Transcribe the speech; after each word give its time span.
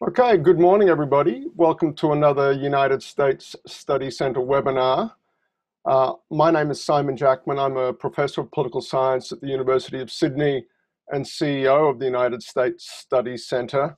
Okay, 0.00 0.36
good 0.36 0.60
morning, 0.60 0.88
everybody. 0.88 1.46
Welcome 1.56 1.92
to 1.94 2.12
another 2.12 2.52
United 2.52 3.02
States 3.02 3.56
Study 3.66 4.12
Center 4.12 4.38
webinar. 4.38 5.10
Uh, 5.84 6.12
my 6.30 6.52
name 6.52 6.70
is 6.70 6.84
Simon 6.84 7.16
Jackman. 7.16 7.58
I'm 7.58 7.76
a 7.76 7.92
professor 7.92 8.42
of 8.42 8.52
political 8.52 8.80
science 8.80 9.32
at 9.32 9.40
the 9.40 9.48
University 9.48 10.00
of 10.00 10.12
Sydney 10.12 10.64
and 11.08 11.24
CEO 11.24 11.90
of 11.90 11.98
the 11.98 12.04
United 12.04 12.44
States 12.44 12.88
Study 12.88 13.36
Center. 13.36 13.96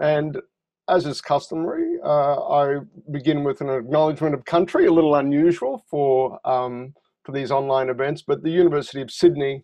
And 0.00 0.40
as 0.88 1.04
is 1.04 1.20
customary, 1.20 1.98
uh, 2.02 2.48
I 2.48 2.78
begin 3.10 3.44
with 3.44 3.60
an 3.60 3.68
acknowledgement 3.68 4.34
of 4.34 4.46
country, 4.46 4.86
a 4.86 4.92
little 4.92 5.16
unusual 5.16 5.84
for, 5.90 6.40
um, 6.48 6.94
for 7.22 7.32
these 7.32 7.50
online 7.50 7.90
events, 7.90 8.22
but 8.26 8.42
the 8.42 8.50
University 8.50 9.02
of 9.02 9.10
Sydney 9.10 9.62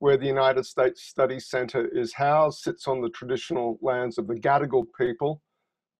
where 0.00 0.16
the 0.16 0.26
United 0.26 0.64
States 0.64 1.02
Study 1.02 1.38
Center 1.38 1.86
is 1.88 2.14
housed, 2.14 2.60
sits 2.60 2.88
on 2.88 3.02
the 3.02 3.10
traditional 3.10 3.78
lands 3.82 4.16
of 4.16 4.26
the 4.26 4.34
Gadigal 4.34 4.86
people, 4.98 5.42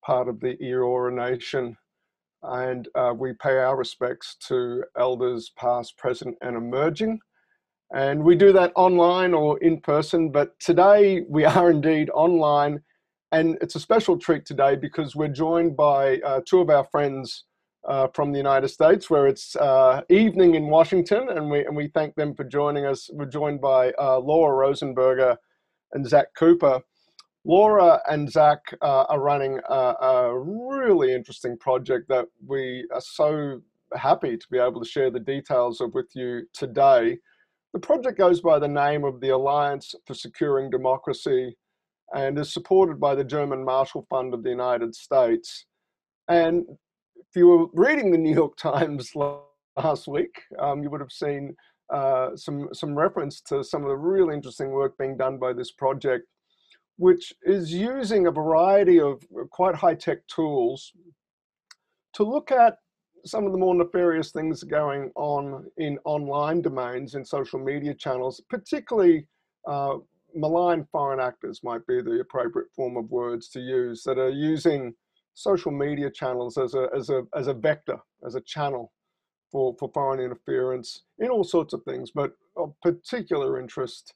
part 0.05 0.27
of 0.27 0.41
the 0.41 0.57
Eora 0.57 1.13
Nation. 1.13 1.77
And 2.43 2.89
uh, 2.95 3.13
we 3.17 3.35
pay 3.35 3.59
our 3.59 3.77
respects 3.77 4.37
to 4.49 4.85
elders 4.99 5.53
past, 5.57 5.99
present, 5.99 6.35
and 6.41 6.57
emerging. 6.57 7.21
And 7.95 8.25
we 8.25 8.37
do 8.37 8.53
that 8.55 8.73
online 8.75 9.35
or 9.35 9.59
in 9.59 9.81
person, 9.83 10.31
but 10.31 10.59
today 10.61 11.23
we 11.29 11.45
are 11.45 11.71
indeed 11.71 12.09
online. 12.15 12.81
And 13.33 13.59
it's 13.61 13.75
a 13.75 13.81
special 13.81 14.19
treat 14.19 14.47
today 14.47 14.77
because 14.77 15.15
we're 15.15 15.29
joined 15.29 15.77
by 15.77 16.21
uh, 16.25 16.41
two 16.47 16.61
of 16.61 16.71
our 16.71 16.85
friends 16.85 17.45
uh, 17.89 18.09
from 18.15 18.33
the 18.33 18.39
United 18.39 18.69
States, 18.69 19.09
where 19.09 19.27
it's 19.27 19.57
uh, 19.57 20.03
evening 20.11 20.55
in 20.55 20.67
Washington, 20.67 21.29
and 21.31 21.51
we 21.51 21.65
and 21.65 21.77
we 21.77 21.89
thank 21.89 22.15
them 22.15 22.35
for 22.35 22.45
joining 22.45 22.87
us. 22.87 23.09
We're 23.13 23.27
joined 23.27 23.61
by 23.61 23.93
uh, 23.93 24.19
Laura 24.19 24.69
Rosenberger 24.69 25.37
and 25.93 26.07
Zach 26.07 26.27
Cooper. 26.37 26.81
Laura 27.45 28.01
and 28.09 28.31
Zach 28.31 28.61
uh, 28.83 29.05
are 29.09 29.21
running 29.21 29.59
a, 29.69 29.75
a, 29.75 30.39
really 30.39 31.15
interesting 31.15 31.57
project 31.57 32.07
that 32.11 32.27
we 32.47 32.87
are 32.93 33.01
so 33.01 33.63
happy 33.97 34.37
to 34.37 34.47
be 34.51 34.59
able 34.59 34.81
to 34.81 34.89
share 34.89 35.11
the 35.11 35.21
details 35.21 35.81
of 35.81 35.95
with 35.95 36.11
you 36.15 36.43
today. 36.53 37.17
The 37.73 37.81
project 37.81 38.19
goes 38.19 38.43
by 38.43 38.59
the 38.59 38.69
name 38.69 39.05
of 39.05 39.21
the 39.21 39.31
Alliance 39.31 39.95
for 40.07 40.13
Securing 40.13 40.69
Democracy 40.69 41.57
and 42.15 42.39
is 42.39 42.53
supported 42.53 43.01
by 43.01 43.15
the 43.15 43.25
German 43.25 43.65
Marshall 43.65 44.07
Fund 44.11 44.35
of 44.35 44.43
the 44.43 44.51
United 44.51 44.95
States. 44.95 45.67
And 46.29 46.67
if 47.31 47.37
you 47.37 47.47
were 47.47 47.67
reading 47.73 48.11
the 48.11 48.19
New 48.19 48.35
York 48.35 48.57
Times 48.57 49.13
last 49.77 50.09
week, 50.09 50.43
um, 50.59 50.83
you 50.83 50.91
would 50.91 51.01
have 51.01 51.13
seen 51.13 51.55
uh, 51.93 52.35
some 52.37 52.69
some 52.73 52.97
reference 52.97 53.41
to 53.43 53.63
some 53.63 53.83
of 53.83 53.89
the 53.89 53.97
really 53.97 54.35
interesting 54.35 54.71
work 54.71 54.99
being 54.99 55.17
done 55.17 55.39
by 55.39 55.53
this 55.53 55.71
project, 55.71 56.27
which 56.97 57.33
is 57.43 57.73
using 57.73 58.27
a 58.27 58.33
variety 58.33 59.01
of 59.01 59.23
quite 59.51 59.77
high 59.77 59.95
tech 59.95 60.27
tools 60.27 60.93
to 62.15 62.25
look 62.25 62.51
at 62.51 62.79
some 63.25 63.47
of 63.47 63.53
the 63.53 63.59
more 63.59 63.75
nefarious 63.75 64.33
things 64.33 64.65
going 64.65 65.13
on 65.15 65.67
in 65.77 65.99
online 66.05 66.63
domains 66.63 67.15
in 67.15 67.25
social 67.25 67.61
media 67.61 67.95
channels, 67.95 68.41
particularly 68.49 69.27
uh, 69.69 69.97
malign 70.35 70.85
foreign 70.91 71.21
actors 71.21 71.61
might 71.63 71.87
be 71.87 72.01
the 72.01 72.21
appropriate 72.21 72.69
form 72.75 72.97
of 72.97 73.11
words 73.11 73.49
to 73.51 73.61
use 73.61 74.03
that 74.03 74.19
are 74.19 74.31
using 74.31 74.95
social 75.41 75.73
media 75.73 76.11
channels 76.11 76.59
as 76.59 76.75
a, 76.75 76.89
as 76.95 77.09
a, 77.09 77.23
as 77.35 77.47
a 77.47 77.55
vector, 77.55 77.97
as 78.27 78.35
a 78.35 78.41
channel 78.43 78.93
for, 79.51 79.75
for 79.79 79.91
foreign 79.95 80.21
interference 80.21 81.03
in 81.19 81.29
all 81.29 81.45
sorts 81.45 81.73
of 81.73 81.83
things, 81.85 82.11
but 82.15 82.33
of 82.57 82.75
particular 82.83 83.59
interest 83.59 84.15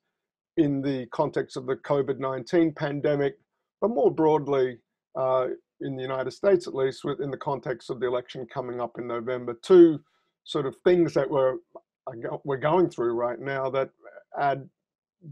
in 0.57 0.83
the 0.83 1.07
context 1.13 1.57
of 1.57 1.67
the 1.67 1.77
COVID-19 1.77 2.77
pandemic, 2.77 3.39
but 3.81 3.89
more 3.89 4.11
broadly 4.11 4.79
uh, 5.19 5.47
in 5.81 5.97
the 5.97 6.03
United 6.03 6.31
States, 6.31 6.67
at 6.67 6.75
least 6.75 7.05
within 7.05 7.31
the 7.31 7.37
context 7.37 7.91
of 7.91 8.01
the 8.01 8.07
election 8.07 8.47
coming 8.53 8.81
up 8.81 8.93
in 8.99 9.07
November. 9.07 9.55
Two 9.63 9.99
sort 10.45 10.67
of 10.67 10.77
things 10.85 11.15
that 11.15 11.29
we're, 11.29 11.57
we're 12.45 12.57
going 12.59 12.91
through 12.91 13.15
right 13.15 13.41
now 13.41 13.71
that 13.71 13.91
add 14.39 14.69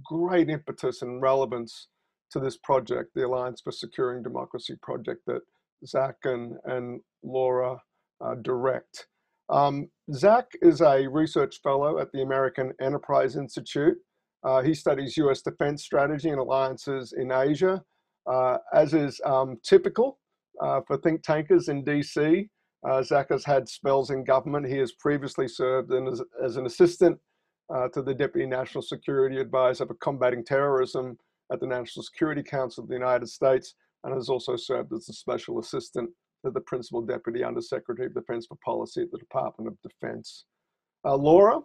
great 0.03 0.49
impetus 0.49 1.03
and 1.03 1.21
relevance 1.21 1.89
to 2.31 2.41
this 2.41 2.57
project, 2.57 3.11
the 3.15 3.27
Alliance 3.27 3.61
for 3.61 3.73
Securing 3.73 4.23
Democracy 4.23 4.75
project 4.83 5.21
that 5.27 5.43
Zach 5.87 6.17
and, 6.25 6.57
and 6.65 7.01
Laura 7.23 7.79
uh, 8.25 8.35
direct. 8.43 9.07
Um, 9.49 9.89
Zach 10.13 10.47
is 10.63 10.81
a 10.81 11.07
research 11.07 11.61
fellow 11.63 11.99
at 11.99 12.11
the 12.13 12.23
American 12.23 12.73
Enterprise 12.81 13.37
Institute. 13.37 13.97
Uh, 14.45 14.63
he 14.63 14.75
studies 14.75 15.17
US 15.19 15.43
defense 15.43 15.83
strategy 15.85 16.31
and 16.31 16.41
alliances 16.41 17.15
in 17.17 17.31
Asia, 17.31 17.83
uh, 18.27 18.59
as 18.73 18.95
is 18.95 19.21
um, 19.25 19.59
typical 19.63 20.19
uh, 20.61 20.81
for 20.87 20.97
think 20.99 21.23
tankers 21.23 21.69
in 21.69 21.85
DC. 21.85 22.49
Uh, 22.89 23.03
Zach 23.03 23.29
has 23.31 23.45
had 23.45 23.69
spells 23.69 24.11
in 24.11 24.25
government. 24.25 24.67
He 24.67 24.79
has 24.79 24.93
previously 24.93 25.47
served 25.47 25.93
as, 25.93 26.21
as 26.43 26.57
an 26.57 26.67
assistant 26.67 27.19
uh, 27.73 27.89
to 27.89 28.03
the 28.03 28.15
Deputy 28.15 28.47
National 28.47 28.83
Security 28.83 29.39
Advisor 29.39 29.87
for 29.87 29.95
Combating 29.95 30.45
Terrorism 30.45 31.17
at 31.53 31.61
the 31.61 31.67
National 31.67 32.03
Security 32.03 32.43
Council 32.43 32.83
of 32.83 32.89
the 32.89 32.95
United 32.95 33.29
States 33.29 33.75
and 34.05 34.15
has 34.15 34.29
also 34.29 34.57
served 34.57 34.93
as 34.93 35.09
a 35.09 35.13
special 35.13 35.59
assistant 35.61 36.11
to 36.45 36.51
the 36.51 36.61
Principal 36.61 37.03
Deputy 37.03 37.45
Undersecretary 37.45 38.07
of 38.07 38.15
Defense 38.15 38.47
for 38.47 38.59
Policy 38.65 39.03
at 39.03 39.11
the 39.11 39.19
Department 39.19 39.69
of 39.69 39.91
Defense. 39.91 40.45
Uh, 41.05 41.17
Laura, 41.17 41.61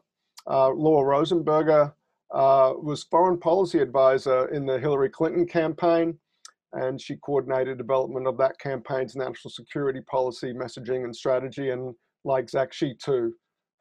uh, 0.50 0.70
Laura 0.70 1.18
Rosenberger, 1.18 1.94
uh, 2.34 2.74
was 2.78 3.04
foreign 3.04 3.40
policy 3.40 3.80
advisor 3.80 4.48
in 4.50 4.66
the 4.66 4.80
Hillary 4.80 5.10
Clinton 5.10 5.48
campaign, 5.48 6.18
and 6.74 7.00
she 7.00 7.16
coordinated 7.18 7.78
development 7.78 8.28
of 8.28 8.38
that 8.38 8.60
campaign's 8.60 9.16
national 9.16 9.52
security 9.52 10.02
policy, 10.02 10.54
messaging, 10.54 11.06
and 11.06 11.16
strategy. 11.16 11.70
And 11.70 11.96
like 12.26 12.50
Zach, 12.50 12.74
she 12.74 12.94
too 12.94 13.34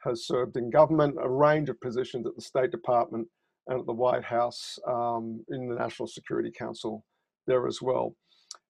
has 0.04 0.26
served 0.26 0.56
in 0.56 0.70
government, 0.70 1.16
a 1.20 1.28
range 1.28 1.68
of 1.68 1.80
positions 1.80 2.26
at 2.26 2.36
the 2.36 2.42
State 2.42 2.70
Department 2.70 3.26
and 3.66 3.80
at 3.80 3.86
the 3.86 3.92
White 3.92 4.24
House 4.24 4.78
um, 4.86 5.44
in 5.48 5.68
the 5.68 5.74
National 5.74 6.06
Security 6.06 6.52
Council 6.56 7.04
there 7.46 7.66
as 7.66 7.82
well. 7.82 8.14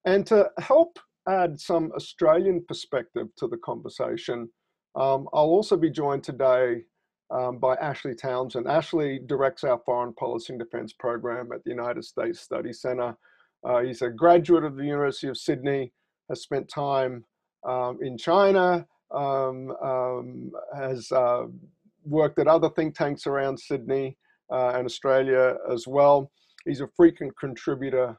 And 0.04 0.26
to 0.26 0.50
help 0.58 0.98
add 1.28 1.58
some 1.58 1.92
Australian 1.96 2.64
perspective 2.66 3.28
to 3.38 3.48
the 3.48 3.56
conversation, 3.58 4.48
um, 4.94 5.28
I'll 5.32 5.44
also 5.44 5.76
be 5.76 5.90
joined 5.90 6.24
today 6.24 6.82
um, 7.30 7.58
by 7.58 7.74
Ashley 7.76 8.14
Townshend. 8.14 8.68
Ashley 8.68 9.20
directs 9.26 9.64
our 9.64 9.80
foreign 9.84 10.14
policy 10.14 10.52
and 10.52 10.60
defense 10.60 10.92
program 10.92 11.50
at 11.52 11.64
the 11.64 11.70
United 11.70 12.04
States 12.04 12.40
Study 12.40 12.72
Center. 12.72 13.16
Uh, 13.64 13.80
he's 13.80 14.02
a 14.02 14.10
graduate 14.10 14.64
of 14.64 14.76
the 14.76 14.84
University 14.84 15.28
of 15.28 15.36
Sydney, 15.36 15.92
has 16.28 16.42
spent 16.42 16.68
time 16.68 17.24
um, 17.66 17.98
in 18.00 18.16
China, 18.16 18.86
um, 19.14 19.72
um, 19.82 20.52
has 20.76 21.10
uh, 21.12 21.44
worked 22.04 22.38
at 22.38 22.46
other 22.46 22.70
think 22.70 22.94
tanks 22.94 23.26
around 23.26 23.58
Sydney 23.58 24.16
uh, 24.52 24.72
and 24.74 24.86
Australia 24.86 25.56
as 25.72 25.86
well. 25.86 26.30
He's 26.64 26.80
a 26.80 26.88
frequent 26.96 27.32
contributor 27.38 28.16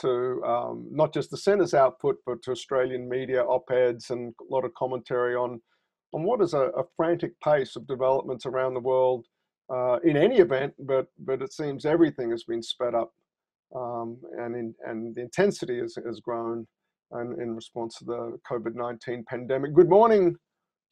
to 0.00 0.42
um, 0.44 0.86
not 0.90 1.12
just 1.12 1.30
the 1.30 1.36
centre's 1.36 1.74
output, 1.74 2.16
but 2.26 2.42
to 2.42 2.52
Australian 2.52 3.08
media 3.08 3.42
op-eds 3.42 4.10
and 4.10 4.34
a 4.40 4.54
lot 4.54 4.64
of 4.64 4.74
commentary 4.74 5.34
on, 5.34 5.60
on 6.12 6.22
what 6.24 6.40
is 6.40 6.54
a, 6.54 6.70
a 6.76 6.84
frantic 6.96 7.32
pace 7.40 7.76
of 7.76 7.86
developments 7.86 8.46
around 8.46 8.74
the 8.74 8.80
world 8.80 9.26
uh, 9.72 9.98
in 10.04 10.16
any 10.16 10.38
event, 10.38 10.74
but, 10.80 11.06
but 11.18 11.42
it 11.42 11.52
seems 11.52 11.84
everything 11.84 12.30
has 12.30 12.44
been 12.44 12.62
sped 12.62 12.94
up 12.94 13.12
um, 13.74 14.18
and, 14.38 14.56
in, 14.56 14.74
and 14.86 15.14
the 15.14 15.20
intensity 15.20 15.78
has, 15.78 15.96
has 16.04 16.20
grown 16.20 16.66
in, 17.12 17.36
in 17.40 17.54
response 17.54 17.96
to 17.96 18.04
the 18.04 18.38
COVID-19 18.50 19.24
pandemic. 19.26 19.74
Good 19.74 19.88
morning 19.88 20.36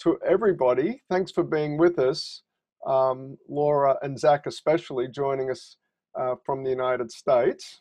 to 0.01 0.19
everybody. 0.27 1.03
Thanks 1.11 1.33
for 1.33 1.43
being 1.43 1.77
with 1.77 1.99
us. 1.99 2.43
Um, 2.87 3.37
Laura 3.49 3.97
and 4.03 4.19
Zach 4.19 4.47
especially 4.47 5.09
joining 5.09 5.51
us 5.51 5.77
uh, 6.19 6.37
from 6.47 6.63
the 6.63 6.71
United 6.71 7.11
States. 7.11 7.81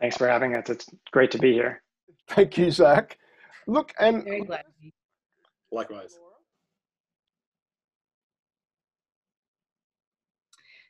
Thanks 0.00 0.16
for 0.16 0.28
having 0.28 0.56
us. 0.56 0.68
It's 0.70 0.86
great 1.12 1.30
to 1.32 1.38
be 1.38 1.52
here. 1.52 1.82
Thank 2.28 2.56
you, 2.56 2.70
Zach. 2.70 3.18
Look, 3.66 3.92
and 3.98 4.24
very 4.24 4.42
glad. 4.42 4.64
Likewise. 5.70 6.16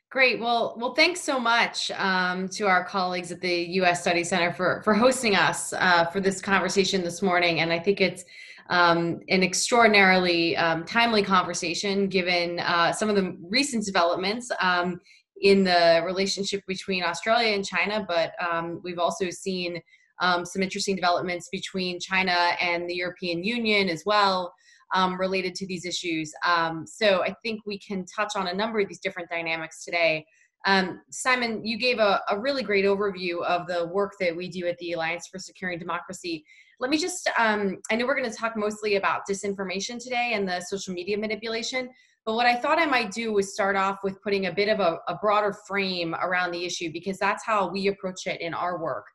Great. 0.09 0.39
Well, 0.39 0.75
well, 0.77 0.93
thanks 0.93 1.21
so 1.21 1.39
much 1.39 1.89
um, 1.91 2.49
to 2.49 2.67
our 2.67 2.83
colleagues 2.83 3.31
at 3.31 3.39
the 3.39 3.53
U.S. 3.53 4.01
Study 4.01 4.23
Center 4.23 4.51
for 4.51 4.81
for 4.83 4.93
hosting 4.93 5.35
us 5.35 5.71
uh, 5.73 6.05
for 6.05 6.19
this 6.19 6.41
conversation 6.41 7.01
this 7.01 7.21
morning. 7.21 7.61
And 7.61 7.71
I 7.71 7.79
think 7.79 8.01
it's 8.01 8.25
um, 8.69 9.21
an 9.29 9.43
extraordinarily 9.43 10.57
um, 10.57 10.85
timely 10.85 11.23
conversation 11.23 12.07
given 12.07 12.59
uh, 12.59 12.91
some 12.91 13.09
of 13.09 13.15
the 13.15 13.37
recent 13.41 13.85
developments 13.85 14.51
um, 14.59 14.99
in 15.41 15.63
the 15.63 16.01
relationship 16.05 16.63
between 16.67 17.03
Australia 17.03 17.55
and 17.55 17.65
China, 17.65 18.05
but 18.07 18.33
um, 18.41 18.79
we've 18.83 18.99
also 18.99 19.29
seen 19.29 19.81
um, 20.19 20.45
some 20.45 20.61
interesting 20.61 20.95
developments 20.95 21.49
between 21.51 21.99
China 21.99 22.31
and 22.61 22.87
the 22.89 22.95
European 22.95 23.43
Union 23.43 23.89
as 23.89 24.03
well. 24.05 24.53
Um, 24.93 25.17
related 25.17 25.55
to 25.55 25.65
these 25.65 25.85
issues. 25.85 26.33
Um, 26.45 26.85
so 26.85 27.23
I 27.23 27.33
think 27.43 27.61
we 27.65 27.79
can 27.79 28.05
touch 28.05 28.33
on 28.35 28.49
a 28.49 28.53
number 28.53 28.81
of 28.81 28.89
these 28.89 28.99
different 28.99 29.29
dynamics 29.29 29.85
today. 29.85 30.25
Um, 30.65 31.01
Simon, 31.09 31.65
you 31.65 31.77
gave 31.77 31.99
a, 31.99 32.21
a, 32.29 32.37
really 32.37 32.61
great 32.61 32.85
overview 32.85 33.43
of 33.43 33.67
the 33.67 33.87
work 33.87 34.13
that 34.19 34.35
we 34.35 34.47
do 34.47 34.67
at 34.67 34.77
the 34.77 34.91
Alliance 34.91 35.27
for 35.27 35.39
Securing 35.39 35.79
Democracy. 35.79 36.43
Let 36.79 36.91
me 36.91 36.97
just, 36.97 37.29
um, 37.37 37.77
I 37.89 37.95
know 37.95 38.05
we're 38.05 38.17
going 38.17 38.29
to 38.29 38.37
talk 38.37 38.55
mostly 38.55 38.95
about 38.95 39.21
disinformation 39.29 40.01
today 40.01 40.31
and 40.33 40.47
the 40.47 40.59
social 40.61 40.93
media 40.93 41.17
manipulation, 41.17 41.89
but 42.25 42.35
what 42.35 42.45
I 42.45 42.55
thought 42.55 42.79
I 42.79 42.85
might 42.85 43.11
do 43.11 43.33
was 43.33 43.53
start 43.53 43.75
off 43.75 43.99
with 44.03 44.21
putting 44.21 44.45
a 44.45 44.51
bit 44.51 44.69
of 44.69 44.79
a, 44.79 44.99
a 45.07 45.15
broader 45.15 45.55
frame 45.67 46.15
around 46.15 46.51
the 46.51 46.65
issue 46.65 46.91
because 46.91 47.17
that's 47.17 47.43
how 47.45 47.69
we 47.69 47.87
approach 47.87 48.27
it 48.27 48.41
in 48.41 48.53
our 48.53 48.81
work. 48.81 49.05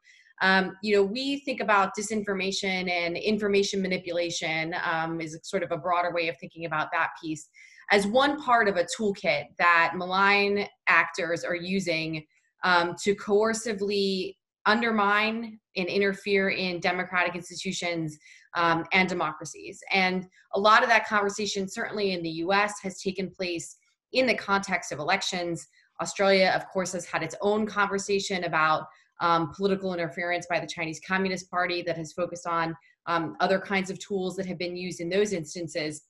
Um, 0.42 0.76
you 0.82 0.94
know, 0.94 1.02
we 1.02 1.40
think 1.40 1.60
about 1.60 1.92
disinformation 1.98 2.90
and 2.90 3.16
information 3.16 3.80
manipulation 3.80 4.74
um, 4.84 5.20
is 5.20 5.38
sort 5.44 5.62
of 5.62 5.70
a 5.72 5.78
broader 5.78 6.12
way 6.12 6.28
of 6.28 6.36
thinking 6.38 6.66
about 6.66 6.88
that 6.92 7.10
piece 7.22 7.48
as 7.90 8.06
one 8.06 8.42
part 8.42 8.68
of 8.68 8.76
a 8.76 8.84
toolkit 8.84 9.44
that 9.58 9.92
malign 9.94 10.66
actors 10.88 11.44
are 11.44 11.54
using 11.54 12.24
um, 12.64 12.96
to 13.02 13.14
coercively 13.14 14.34
undermine 14.66 15.58
and 15.76 15.86
interfere 15.86 16.50
in 16.50 16.80
democratic 16.80 17.36
institutions 17.36 18.18
um, 18.56 18.84
and 18.92 19.08
democracies. 19.08 19.80
And 19.92 20.26
a 20.54 20.60
lot 20.60 20.82
of 20.82 20.88
that 20.88 21.06
conversation, 21.06 21.68
certainly 21.68 22.12
in 22.12 22.22
the 22.22 22.30
US, 22.30 22.80
has 22.82 23.00
taken 23.00 23.30
place 23.30 23.76
in 24.12 24.26
the 24.26 24.34
context 24.34 24.90
of 24.90 24.98
elections. 24.98 25.66
Australia, 26.00 26.52
of 26.56 26.66
course, 26.68 26.92
has 26.92 27.06
had 27.06 27.22
its 27.22 27.36
own 27.40 27.66
conversation 27.66 28.44
about 28.44 28.86
um, 29.20 29.52
political 29.54 29.94
interference 29.94 30.46
by 30.46 30.58
the 30.58 30.66
Chinese 30.66 31.00
Communist 31.06 31.50
Party 31.50 31.82
that 31.82 31.96
has 31.96 32.12
focused 32.12 32.46
on 32.46 32.74
um, 33.06 33.36
other 33.40 33.58
kinds 33.58 33.90
of 33.90 33.98
tools 33.98 34.36
that 34.36 34.46
have 34.46 34.58
been 34.58 34.76
used 34.76 35.00
in 35.00 35.08
those 35.08 35.32
instances. 35.32 36.02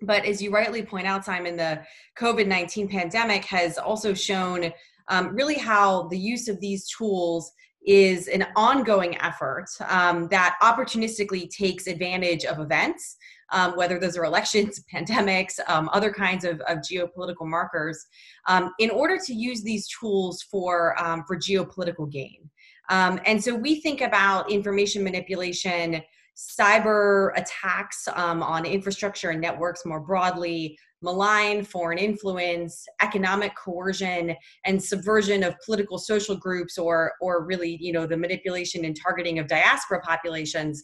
But 0.00 0.24
as 0.24 0.42
you 0.42 0.50
rightly 0.50 0.82
point 0.82 1.06
out, 1.06 1.24
Simon, 1.24 1.56
the 1.56 1.82
COVID 2.18 2.46
19 2.46 2.88
pandemic 2.88 3.44
has 3.44 3.78
also 3.78 4.12
shown 4.12 4.72
um, 5.08 5.34
really 5.34 5.56
how 5.56 6.08
the 6.08 6.18
use 6.18 6.48
of 6.48 6.60
these 6.60 6.88
tools 6.88 7.52
is 7.86 8.28
an 8.28 8.46
ongoing 8.56 9.16
effort 9.20 9.66
um, 9.88 10.28
that 10.28 10.56
opportunistically 10.62 11.50
takes 11.50 11.86
advantage 11.86 12.44
of 12.44 12.58
events, 12.58 13.16
um, 13.52 13.76
whether 13.76 13.98
those 13.98 14.16
are 14.16 14.24
elections, 14.24 14.82
pandemics, 14.94 15.58
um, 15.68 15.90
other 15.92 16.12
kinds 16.12 16.44
of, 16.44 16.60
of 16.62 16.78
geopolitical 16.78 17.46
markers, 17.46 18.06
um, 18.48 18.70
in 18.78 18.90
order 18.90 19.18
to 19.18 19.34
use 19.34 19.62
these 19.62 19.86
tools 19.88 20.42
for, 20.42 21.00
um, 21.02 21.24
for 21.26 21.36
geopolitical 21.36 22.10
gain. 22.10 22.50
Um, 22.90 23.20
and 23.26 23.42
so 23.42 23.54
we 23.54 23.80
think 23.80 24.00
about 24.00 24.50
information 24.50 25.02
manipulation 25.04 26.02
cyber 26.36 27.30
attacks 27.36 28.08
um, 28.14 28.42
on 28.42 28.66
infrastructure 28.66 29.30
and 29.30 29.40
networks 29.40 29.86
more 29.86 30.00
broadly, 30.00 30.76
malign 31.04 31.64
foreign 31.64 31.98
influence, 31.98 32.86
economic 33.02 33.54
coercion, 33.54 34.34
and 34.64 34.82
subversion 34.82 35.44
of 35.44 35.54
political 35.64 35.98
social 35.98 36.34
groups, 36.34 36.78
or 36.78 37.12
or 37.20 37.44
really, 37.44 37.78
you 37.80 37.92
know, 37.92 38.06
the 38.06 38.16
manipulation 38.16 38.84
and 38.84 38.96
targeting 39.00 39.38
of 39.38 39.46
diaspora 39.46 40.00
populations, 40.00 40.82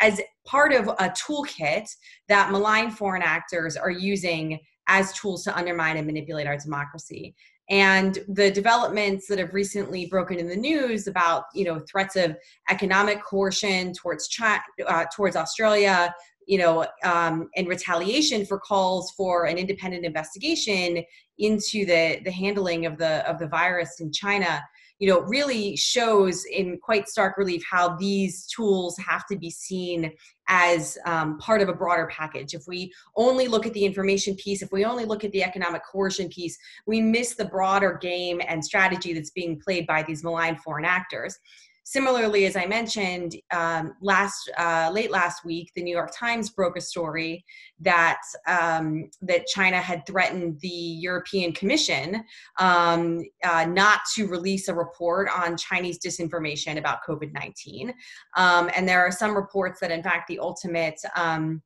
as 0.00 0.20
part 0.46 0.72
of 0.72 0.88
a 0.88 1.10
toolkit 1.10 1.88
that 2.28 2.52
malign 2.52 2.90
foreign 2.90 3.22
actors 3.22 3.76
are 3.76 3.90
using 3.90 4.60
as 4.88 5.12
tools 5.14 5.44
to 5.44 5.56
undermine 5.56 5.96
and 5.96 6.06
manipulate 6.06 6.46
our 6.46 6.56
democracy. 6.56 7.34
And 7.70 8.18
the 8.28 8.50
developments 8.50 9.28
that 9.28 9.38
have 9.38 9.54
recently 9.54 10.06
broken 10.06 10.38
in 10.38 10.48
the 10.48 10.56
news 10.56 11.06
about 11.06 11.44
you 11.54 11.64
know 11.64 11.80
threats 11.90 12.16
of 12.16 12.36
economic 12.68 13.22
coercion 13.22 13.94
towards 13.94 14.28
China, 14.28 14.60
uh, 14.86 15.06
towards 15.14 15.36
Australia, 15.36 16.14
you 16.46 16.58
know, 16.58 16.86
um, 17.04 17.48
and 17.56 17.68
retaliation 17.68 18.44
for 18.44 18.58
calls 18.58 19.12
for 19.12 19.44
an 19.44 19.58
independent 19.58 20.04
investigation 20.04 21.02
into 21.38 21.84
the 21.86 22.20
the 22.24 22.32
handling 22.32 22.86
of 22.86 22.98
the 22.98 23.28
of 23.28 23.38
the 23.38 23.48
virus 23.48 24.00
in 24.00 24.12
China 24.12 24.62
you 25.02 25.08
know, 25.08 25.22
really 25.22 25.74
shows 25.74 26.44
in 26.44 26.78
quite 26.78 27.08
stark 27.08 27.36
relief 27.36 27.60
how 27.68 27.96
these 27.96 28.46
tools 28.46 28.96
have 28.98 29.26
to 29.26 29.36
be 29.36 29.50
seen 29.50 30.12
as 30.46 30.96
um, 31.06 31.38
part 31.38 31.60
of 31.60 31.68
a 31.68 31.74
broader 31.74 32.08
package. 32.08 32.54
If 32.54 32.62
we 32.68 32.92
only 33.16 33.48
look 33.48 33.66
at 33.66 33.72
the 33.72 33.84
information 33.84 34.36
piece, 34.36 34.62
if 34.62 34.70
we 34.70 34.84
only 34.84 35.04
look 35.04 35.24
at 35.24 35.32
the 35.32 35.42
economic 35.42 35.82
coercion 35.90 36.28
piece, 36.28 36.56
we 36.86 37.00
miss 37.00 37.34
the 37.34 37.46
broader 37.46 37.98
game 38.00 38.40
and 38.46 38.64
strategy 38.64 39.12
that's 39.12 39.30
being 39.30 39.58
played 39.58 39.88
by 39.88 40.04
these 40.04 40.22
malign 40.22 40.54
foreign 40.54 40.84
actors. 40.84 41.36
Similarly, 41.84 42.46
as 42.46 42.56
I 42.56 42.66
mentioned, 42.66 43.36
um, 43.52 43.94
last 44.00 44.50
uh, 44.56 44.90
late 44.92 45.10
last 45.10 45.44
week, 45.44 45.72
the 45.74 45.82
New 45.82 45.94
York 45.94 46.12
Times 46.16 46.50
broke 46.50 46.76
a 46.76 46.80
story 46.80 47.44
that 47.80 48.20
um, 48.46 49.10
that 49.20 49.46
China 49.46 49.78
had 49.78 50.06
threatened 50.06 50.60
the 50.60 50.68
European 50.68 51.52
Commission 51.52 52.22
um, 52.58 53.22
uh, 53.44 53.64
not 53.64 54.00
to 54.14 54.28
release 54.28 54.68
a 54.68 54.74
report 54.74 55.28
on 55.36 55.56
Chinese 55.56 55.98
disinformation 55.98 56.78
about 56.78 57.00
COVID 57.06 57.32
nineteen, 57.32 57.92
um, 58.36 58.70
and 58.76 58.88
there 58.88 59.00
are 59.00 59.12
some 59.12 59.34
reports 59.34 59.80
that, 59.80 59.90
in 59.90 60.02
fact, 60.02 60.28
the 60.28 60.38
ultimate 60.38 61.00
um, 61.16 61.60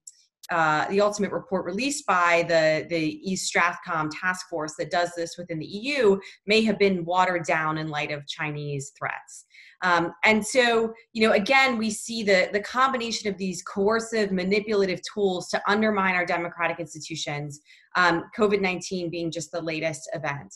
uh, 0.50 0.88
the 0.88 1.00
ultimate 1.00 1.32
report 1.32 1.64
released 1.64 2.06
by 2.06 2.44
the, 2.48 2.86
the 2.88 3.20
East 3.28 3.52
Stratcom 3.52 4.10
task 4.20 4.48
force 4.48 4.74
that 4.78 4.90
does 4.90 5.10
this 5.16 5.36
within 5.36 5.58
the 5.58 5.66
EU 5.66 6.18
may 6.46 6.62
have 6.62 6.78
been 6.78 7.04
watered 7.04 7.44
down 7.44 7.78
in 7.78 7.88
light 7.88 8.12
of 8.12 8.26
Chinese 8.26 8.92
threats. 8.98 9.46
Um, 9.82 10.12
and 10.24 10.44
so, 10.44 10.94
you 11.12 11.26
know, 11.26 11.34
again, 11.34 11.76
we 11.76 11.90
see 11.90 12.22
the, 12.22 12.48
the 12.52 12.60
combination 12.60 13.28
of 13.30 13.36
these 13.36 13.62
coercive, 13.62 14.32
manipulative 14.32 15.00
tools 15.12 15.48
to 15.48 15.62
undermine 15.68 16.14
our 16.14 16.24
democratic 16.24 16.80
institutions, 16.80 17.60
um, 17.96 18.24
COVID 18.36 18.60
19 18.60 19.10
being 19.10 19.30
just 19.30 19.52
the 19.52 19.60
latest 19.60 20.08
event. 20.14 20.54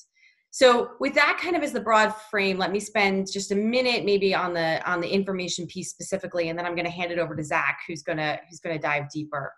So 0.52 0.90
with 0.98 1.14
that 1.14 1.38
kind 1.40 1.56
of 1.56 1.62
as 1.62 1.72
the 1.72 1.80
broad 1.80 2.10
frame, 2.30 2.58
let 2.58 2.72
me 2.72 2.80
spend 2.80 3.30
just 3.32 3.52
a 3.52 3.56
minute 3.56 4.04
maybe 4.04 4.34
on 4.34 4.52
the 4.52 4.82
on 4.88 5.00
the 5.00 5.08
information 5.08 5.66
piece 5.66 5.90
specifically, 5.90 6.48
and 6.48 6.58
then 6.58 6.66
I'm 6.66 6.74
going 6.74 6.86
to 6.86 6.90
hand 6.90 7.12
it 7.12 7.18
over 7.18 7.36
to 7.36 7.44
Zach, 7.44 7.80
who's 7.86 8.02
gonna 8.02 8.40
who's 8.48 8.58
gonna 8.58 8.78
dive 8.78 9.08
deeper. 9.10 9.52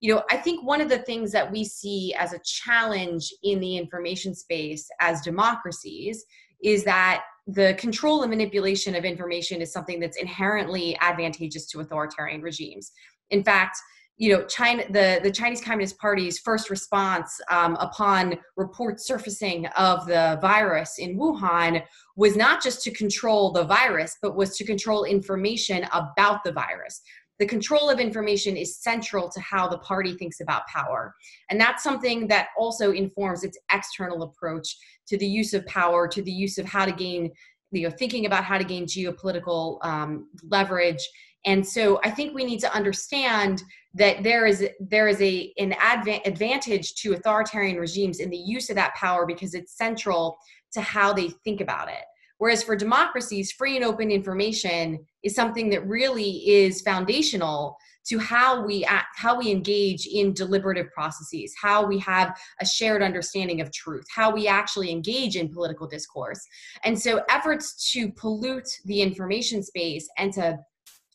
You 0.00 0.14
know, 0.14 0.22
I 0.30 0.36
think 0.36 0.64
one 0.64 0.80
of 0.80 0.88
the 0.88 1.00
things 1.00 1.32
that 1.32 1.50
we 1.50 1.64
see 1.64 2.14
as 2.16 2.32
a 2.32 2.40
challenge 2.44 3.32
in 3.42 3.58
the 3.58 3.76
information 3.76 4.32
space 4.32 4.88
as 5.00 5.22
democracies 5.22 6.24
is 6.62 6.84
that 6.84 7.24
the 7.48 7.74
control 7.78 8.22
and 8.22 8.30
manipulation 8.30 8.94
of 8.94 9.04
information 9.04 9.60
is 9.60 9.72
something 9.72 9.98
that's 9.98 10.18
inherently 10.18 10.96
advantageous 11.00 11.66
to 11.70 11.80
authoritarian 11.80 12.42
regimes. 12.42 12.92
In 13.30 13.42
fact, 13.42 13.76
you 14.18 14.32
know, 14.32 14.44
China, 14.44 14.84
the, 14.90 15.20
the 15.22 15.30
Chinese 15.30 15.60
Communist 15.60 15.98
Party's 15.98 16.38
first 16.38 16.70
response 16.70 17.40
um, 17.50 17.76
upon 17.76 18.38
reports 18.56 19.06
surfacing 19.06 19.66
of 19.76 20.06
the 20.06 20.38
virus 20.42 20.98
in 20.98 21.16
Wuhan 21.16 21.82
was 22.16 22.36
not 22.36 22.62
just 22.62 22.82
to 22.82 22.90
control 22.90 23.52
the 23.52 23.64
virus, 23.64 24.16
but 24.20 24.36
was 24.36 24.56
to 24.56 24.64
control 24.64 25.04
information 25.04 25.86
about 25.92 26.42
the 26.44 26.52
virus 26.52 27.00
the 27.38 27.46
control 27.46 27.88
of 27.88 28.00
information 28.00 28.56
is 28.56 28.78
central 28.78 29.28
to 29.30 29.40
how 29.40 29.68
the 29.68 29.78
party 29.78 30.14
thinks 30.14 30.40
about 30.40 30.66
power. 30.66 31.14
And 31.50 31.60
that's 31.60 31.82
something 31.82 32.26
that 32.28 32.48
also 32.58 32.92
informs 32.92 33.44
its 33.44 33.58
external 33.72 34.22
approach 34.22 34.76
to 35.06 35.16
the 35.16 35.26
use 35.26 35.54
of 35.54 35.64
power, 35.66 36.08
to 36.08 36.22
the 36.22 36.32
use 36.32 36.58
of 36.58 36.66
how 36.66 36.84
to 36.84 36.92
gain, 36.92 37.30
you 37.70 37.88
know, 37.88 37.94
thinking 37.96 38.26
about 38.26 38.44
how 38.44 38.58
to 38.58 38.64
gain 38.64 38.86
geopolitical 38.86 39.78
um, 39.84 40.28
leverage. 40.50 41.08
And 41.44 41.66
so 41.66 42.00
I 42.04 42.10
think 42.10 42.34
we 42.34 42.44
need 42.44 42.60
to 42.60 42.74
understand 42.74 43.62
that 43.94 44.22
there 44.22 44.46
is 44.46 44.66
there 44.80 45.08
is 45.08 45.20
a 45.22 45.52
an 45.58 45.72
adva- 45.72 46.26
advantage 46.26 46.94
to 46.96 47.14
authoritarian 47.14 47.78
regimes 47.78 48.20
in 48.20 48.30
the 48.30 48.36
use 48.36 48.70
of 48.70 48.76
that 48.76 48.94
power 48.94 49.26
because 49.26 49.54
it's 49.54 49.76
central 49.76 50.38
to 50.72 50.80
how 50.80 51.12
they 51.12 51.28
think 51.44 51.60
about 51.60 51.88
it. 51.88 52.04
Whereas 52.38 52.62
for 52.62 52.76
democracies, 52.76 53.50
free 53.50 53.76
and 53.76 53.84
open 53.84 54.10
information 54.12 55.04
is 55.24 55.34
something 55.34 55.70
that 55.70 55.86
really 55.86 56.48
is 56.48 56.82
foundational 56.82 57.76
to 58.08 58.18
how 58.18 58.64
we 58.64 58.84
act, 58.84 59.08
how 59.16 59.38
we 59.38 59.50
engage 59.50 60.06
in 60.06 60.32
deliberative 60.32 60.90
processes, 60.92 61.54
how 61.60 61.84
we 61.84 61.98
have 61.98 62.38
a 62.60 62.66
shared 62.66 63.02
understanding 63.02 63.60
of 63.60 63.72
truth, 63.72 64.06
how 64.14 64.32
we 64.32 64.48
actually 64.48 64.90
engage 64.90 65.36
in 65.36 65.52
political 65.52 65.86
discourse. 65.86 66.40
And 66.84 66.98
so 66.98 67.22
efforts 67.28 67.90
to 67.92 68.10
pollute 68.12 68.68
the 68.86 69.02
information 69.02 69.62
space 69.62 70.08
and 70.16 70.32
to 70.34 70.58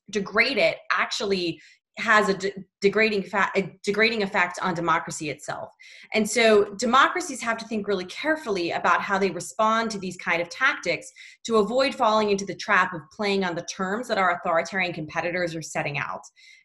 degrade 0.09 0.57
it 0.57 0.77
actually 0.91 1.59
has 1.97 2.27
a 2.27 2.33
de- 2.33 2.53
degrading 2.81 3.23
fa- 3.23 3.51
a 3.55 3.77
degrading 3.83 4.23
effect 4.23 4.57
on 4.61 4.73
democracy 4.73 5.29
itself. 5.29 5.71
And 6.13 6.27
so 6.27 6.73
democracies 6.75 7.41
have 7.41 7.57
to 7.57 7.67
think 7.67 7.87
really 7.87 8.05
carefully 8.05 8.71
about 8.71 9.01
how 9.01 9.19
they 9.19 9.29
respond 9.29 9.91
to 9.91 9.99
these 9.99 10.17
kind 10.17 10.41
of 10.41 10.49
tactics 10.49 11.11
to 11.45 11.57
avoid 11.57 11.93
falling 11.93 12.31
into 12.31 12.45
the 12.45 12.55
trap 12.55 12.93
of 12.93 13.01
playing 13.11 13.43
on 13.43 13.53
the 13.53 13.65
terms 13.71 14.07
that 14.07 14.17
our 14.17 14.31
authoritarian 14.31 14.93
competitors 14.93 15.55
are 15.55 15.61
setting 15.61 15.99
out 15.99 16.21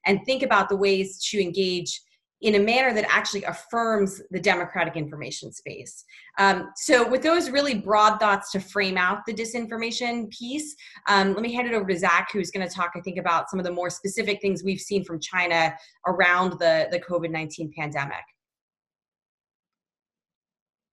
and 0.06 0.20
think 0.24 0.42
about 0.42 0.68
the 0.68 0.76
ways 0.76 1.22
to 1.30 1.40
engage 1.40 2.00
in 2.40 2.54
a 2.54 2.58
manner 2.58 2.94
that 2.94 3.04
actually 3.08 3.42
affirms 3.44 4.22
the 4.30 4.38
democratic 4.38 4.96
information 4.96 5.52
space. 5.52 6.04
Um, 6.38 6.70
so, 6.76 7.08
with 7.08 7.22
those 7.22 7.50
really 7.50 7.74
broad 7.74 8.18
thoughts 8.18 8.52
to 8.52 8.60
frame 8.60 8.96
out 8.96 9.26
the 9.26 9.34
disinformation 9.34 10.30
piece, 10.30 10.76
um, 11.08 11.34
let 11.34 11.42
me 11.42 11.52
hand 11.52 11.66
it 11.66 11.74
over 11.74 11.86
to 11.86 11.98
Zach, 11.98 12.28
who's 12.32 12.50
going 12.50 12.66
to 12.66 12.72
talk, 12.72 12.92
I 12.94 13.00
think, 13.00 13.18
about 13.18 13.50
some 13.50 13.58
of 13.58 13.64
the 13.64 13.72
more 13.72 13.90
specific 13.90 14.40
things 14.40 14.62
we've 14.62 14.80
seen 14.80 15.04
from 15.04 15.20
China 15.20 15.74
around 16.06 16.58
the, 16.58 16.88
the 16.90 17.00
COVID 17.00 17.30
19 17.30 17.72
pandemic. 17.76 18.24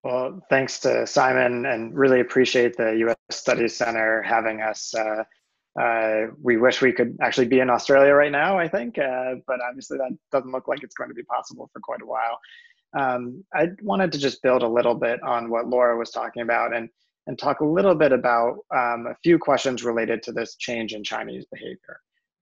Well, 0.04 0.40
thanks 0.52 0.80
to 0.82 1.08
Simon 1.08 1.66
and 1.66 1.98
really 1.98 2.20
appreciate 2.20 2.78
the 2.78 2.92
US 3.08 3.16
Studies 3.32 3.76
Center 3.76 4.22
having 4.22 4.62
us. 4.62 4.94
Uh, 4.94 5.24
uh, 5.80 6.28
we 6.42 6.58
wish 6.58 6.82
we 6.82 6.94
could 6.94 7.18
actually 7.22 7.48
be 7.48 7.60
in 7.60 7.70
Australia 7.70 8.14
right 8.14 8.32
now, 8.32 8.58
I 8.58 8.68
think, 8.68 8.98
uh, 8.98 9.36
but 9.46 9.60
obviously 9.68 9.98
that 9.98 10.18
doesn't 10.32 10.52
look 10.52 10.68
like 10.68 10.84
it's 10.84 10.96
going 10.96 11.10
to 11.10 11.16
be 11.16 11.24
possible 11.24 11.70
for 11.74 11.80
quite 11.82 12.02
a 12.02 12.06
while. 12.06 12.40
Um, 12.98 13.44
I 13.54 13.68
wanted 13.82 14.12
to 14.14 14.18
just 14.18 14.42
build 14.42 14.64
a 14.64 14.68
little 14.68 14.96
bit 14.96 15.22
on 15.22 15.50
what 15.50 15.68
Laura 15.68 15.98
was 15.98 16.12
talking 16.12 16.44
about 16.44 16.74
and, 16.74 16.88
and 17.28 17.38
talk 17.38 17.60
a 17.60 17.66
little 17.66 17.96
bit 17.96 18.14
about 18.14 18.60
um, 18.74 19.08
a 19.08 19.16
few 19.22 19.38
questions 19.38 19.84
related 19.84 20.24
to 20.24 20.32
this 20.32 20.56
change 20.56 20.94
in 20.94 21.04
Chinese 21.04 21.46
behavior. 21.52 22.00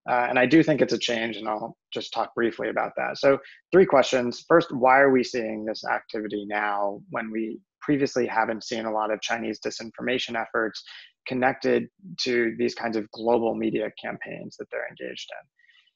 Uh, 0.08 0.28
and 0.30 0.38
I 0.38 0.46
do 0.46 0.62
think 0.62 0.82
it's 0.82 0.94
a 0.94 0.98
change, 0.98 1.38
and 1.38 1.48
I'll 1.48 1.78
just 1.94 2.12
talk 2.12 2.36
briefly 2.36 2.68
about 2.68 2.92
that. 2.98 3.18
So, 3.18 3.40
three 3.72 3.86
questions. 3.86 4.44
First, 4.50 4.76
why 4.76 5.00
are 5.00 5.12
we 5.12 5.24
seeing 5.24 5.64
this 5.64 5.86
activity 5.86 6.46
now 6.46 7.00
when 7.10 7.32
we 7.32 7.62
previously 7.82 8.28
haven't 8.28 8.66
seen 8.66 8.84
a 8.86 8.92
lot 8.92 9.12
of 9.12 9.22
Chinese 9.22 9.62
disinformation 9.62 10.40
efforts 10.40 10.84
connected 11.28 11.88
to 12.22 12.56
these 12.58 12.76
kinds 12.76 12.98
of 12.98 13.10
global 13.12 13.56
media 13.56 13.92
campaigns 14.02 14.56
that 14.58 14.68
they're 14.72 14.88
engaged 14.88 15.30
in? 15.32 15.48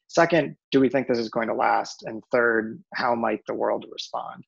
Second, 0.08 0.56
do 0.72 0.80
we 0.80 0.90
think 0.90 1.08
this 1.08 1.18
is 1.18 1.30
going 1.30 1.50
to 1.50 1.54
last? 1.54 2.04
And 2.06 2.24
third, 2.32 2.82
how 2.94 3.14
might 3.14 3.42
the 3.46 3.54
world 3.54 3.86
respond? 3.92 4.44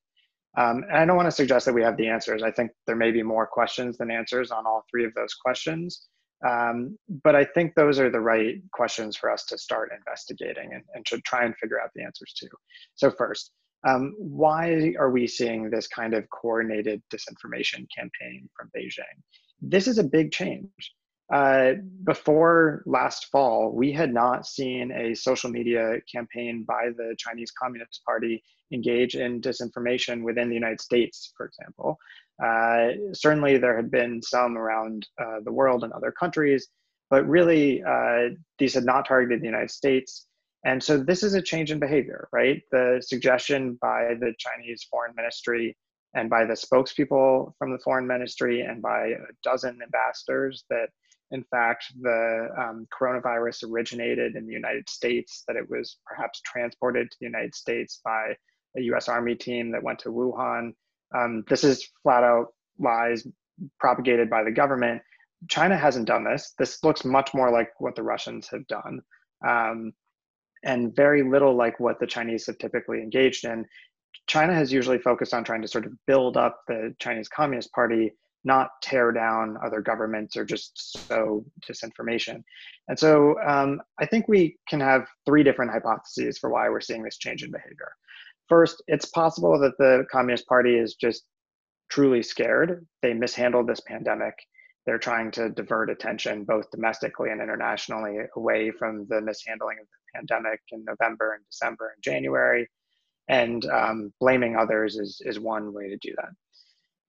Um, 0.56 0.84
and 0.88 0.96
I 0.96 1.04
don't 1.04 1.16
want 1.16 1.26
to 1.26 1.32
suggest 1.32 1.66
that 1.66 1.74
we 1.74 1.82
have 1.82 1.96
the 1.96 2.08
answers. 2.08 2.42
I 2.42 2.50
think 2.50 2.72
there 2.86 2.96
may 2.96 3.10
be 3.10 3.22
more 3.22 3.46
questions 3.46 3.98
than 3.98 4.10
answers 4.10 4.50
on 4.50 4.66
all 4.66 4.84
three 4.90 5.04
of 5.04 5.14
those 5.14 5.34
questions. 5.34 6.08
Um, 6.46 6.98
but 7.22 7.36
I 7.36 7.44
think 7.44 7.74
those 7.74 7.98
are 7.98 8.10
the 8.10 8.20
right 8.20 8.56
questions 8.72 9.16
for 9.16 9.30
us 9.30 9.44
to 9.46 9.58
start 9.58 9.92
investigating 9.96 10.70
and, 10.72 10.82
and 10.94 11.04
to 11.06 11.20
try 11.20 11.44
and 11.44 11.54
figure 11.56 11.80
out 11.80 11.90
the 11.94 12.02
answers 12.02 12.32
to. 12.38 12.48
So 12.94 13.10
first, 13.10 13.52
um, 13.86 14.14
why 14.18 14.94
are 14.98 15.10
we 15.10 15.26
seeing 15.26 15.70
this 15.70 15.86
kind 15.86 16.14
of 16.14 16.28
coordinated 16.30 17.02
disinformation 17.12 17.86
campaign 17.94 18.48
from 18.56 18.70
Beijing? 18.76 19.22
This 19.60 19.86
is 19.86 19.98
a 19.98 20.04
big 20.04 20.32
change. 20.32 20.94
Uh, 21.32 21.74
before 22.04 22.82
last 22.86 23.26
fall, 23.26 23.70
we 23.72 23.92
had 23.92 24.12
not 24.12 24.46
seen 24.46 24.90
a 24.90 25.14
social 25.14 25.48
media 25.48 25.98
campaign 26.12 26.64
by 26.66 26.88
the 26.96 27.14
Chinese 27.18 27.52
Communist 27.52 28.02
Party 28.04 28.42
engage 28.72 29.14
in 29.14 29.40
disinformation 29.40 30.22
within 30.22 30.48
the 30.48 30.54
United 30.54 30.80
States, 30.80 31.32
for 31.36 31.46
example. 31.46 31.98
Uh, 32.42 33.12
certainly, 33.12 33.58
there 33.58 33.76
had 33.76 33.90
been 33.90 34.20
some 34.22 34.56
around 34.58 35.06
uh, 35.22 35.38
the 35.44 35.52
world 35.52 35.84
and 35.84 35.92
other 35.92 36.10
countries, 36.10 36.68
but 37.10 37.28
really, 37.28 37.82
uh, 37.82 38.30
these 38.58 38.74
had 38.74 38.84
not 38.84 39.06
targeted 39.06 39.40
the 39.40 39.46
United 39.46 39.70
States. 39.70 40.26
And 40.64 40.82
so, 40.82 40.98
this 40.98 41.22
is 41.22 41.34
a 41.34 41.42
change 41.42 41.70
in 41.70 41.78
behavior, 41.78 42.28
right? 42.32 42.60
The 42.72 43.00
suggestion 43.06 43.78
by 43.80 44.14
the 44.18 44.34
Chinese 44.38 44.84
Foreign 44.90 45.14
Ministry 45.14 45.76
and 46.14 46.28
by 46.28 46.44
the 46.44 46.54
spokespeople 46.54 47.52
from 47.58 47.72
the 47.72 47.78
Foreign 47.78 48.06
Ministry 48.06 48.62
and 48.62 48.82
by 48.82 49.08
a 49.08 49.32
dozen 49.42 49.78
ambassadors 49.82 50.64
that 50.70 50.88
in 51.32 51.44
fact, 51.44 51.92
the 52.00 52.48
um, 52.58 52.88
coronavirus 52.92 53.70
originated 53.70 54.34
in 54.34 54.46
the 54.46 54.52
United 54.52 54.88
States, 54.88 55.44
that 55.46 55.56
it 55.56 55.68
was 55.70 55.98
perhaps 56.04 56.40
transported 56.40 57.10
to 57.10 57.16
the 57.20 57.26
United 57.26 57.54
States 57.54 58.00
by 58.04 58.34
a 58.76 58.82
US 58.92 59.08
Army 59.08 59.34
team 59.34 59.70
that 59.72 59.82
went 59.82 60.00
to 60.00 60.10
Wuhan. 60.10 60.72
Um, 61.16 61.44
this 61.48 61.64
is 61.64 61.88
flat 62.02 62.24
out 62.24 62.48
lies 62.78 63.26
propagated 63.78 64.28
by 64.28 64.42
the 64.42 64.50
government. 64.50 65.02
China 65.48 65.76
hasn't 65.76 66.06
done 66.06 66.24
this. 66.24 66.54
This 66.58 66.82
looks 66.82 67.04
much 67.04 67.32
more 67.32 67.50
like 67.50 67.70
what 67.78 67.94
the 67.94 68.02
Russians 68.02 68.48
have 68.48 68.66
done, 68.66 69.00
um, 69.46 69.92
and 70.64 70.94
very 70.94 71.22
little 71.22 71.56
like 71.56 71.80
what 71.80 71.98
the 72.00 72.06
Chinese 72.06 72.46
have 72.46 72.58
typically 72.58 73.00
engaged 73.00 73.44
in. 73.44 73.64
China 74.26 74.54
has 74.54 74.72
usually 74.72 74.98
focused 74.98 75.34
on 75.34 75.44
trying 75.44 75.62
to 75.62 75.68
sort 75.68 75.86
of 75.86 75.92
build 76.06 76.36
up 76.36 76.60
the 76.68 76.94
Chinese 76.98 77.28
Communist 77.28 77.72
Party 77.72 78.12
not 78.44 78.70
tear 78.82 79.12
down 79.12 79.56
other 79.62 79.80
governments 79.80 80.36
or 80.36 80.44
just 80.44 81.06
sow 81.06 81.44
disinformation. 81.68 82.42
And 82.88 82.98
so 82.98 83.38
um, 83.46 83.80
I 83.98 84.06
think 84.06 84.28
we 84.28 84.56
can 84.68 84.80
have 84.80 85.06
three 85.26 85.42
different 85.42 85.72
hypotheses 85.72 86.38
for 86.38 86.50
why 86.50 86.68
we're 86.68 86.80
seeing 86.80 87.02
this 87.02 87.18
change 87.18 87.42
in 87.42 87.50
behavior. 87.50 87.92
First, 88.48 88.82
it's 88.88 89.06
possible 89.06 89.58
that 89.60 89.76
the 89.78 90.06
Communist 90.10 90.46
Party 90.46 90.76
is 90.76 90.94
just 90.94 91.24
truly 91.90 92.22
scared. 92.22 92.86
They 93.02 93.12
mishandled 93.12 93.68
this 93.68 93.80
pandemic. 93.80 94.34
They're 94.86 94.98
trying 94.98 95.30
to 95.32 95.50
divert 95.50 95.90
attention 95.90 96.44
both 96.44 96.70
domestically 96.70 97.30
and 97.30 97.42
internationally 97.42 98.16
away 98.36 98.70
from 98.70 99.06
the 99.08 99.20
mishandling 99.20 99.76
of 99.80 99.86
the 99.86 100.18
pandemic 100.18 100.60
in 100.72 100.84
November 100.84 101.34
and 101.34 101.44
December 101.50 101.92
and 101.94 102.02
January. 102.02 102.68
And 103.30 103.64
um, 103.66 104.12
blaming 104.20 104.56
others 104.56 104.96
is, 104.96 105.22
is 105.24 105.38
one 105.38 105.72
way 105.72 105.88
to 105.88 105.96
do 105.98 106.12
that. 106.16 106.30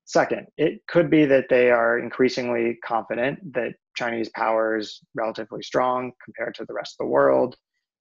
Second, 0.06 0.46
it 0.58 0.82
could 0.88 1.10
be 1.10 1.25
that 1.25 1.48
they 1.50 1.72
are 1.72 1.98
increasingly 1.98 2.78
confident 2.86 3.40
that 3.54 3.74
Chinese 3.96 4.30
power 4.30 4.78
is 4.78 5.00
relatively 5.16 5.63
strong 5.63 6.12
compared 6.24 6.54
to 6.56 6.66
the 6.66 6.74
rest 6.74 6.96
of 7.00 7.06
the 7.06 7.10
world, 7.10 7.56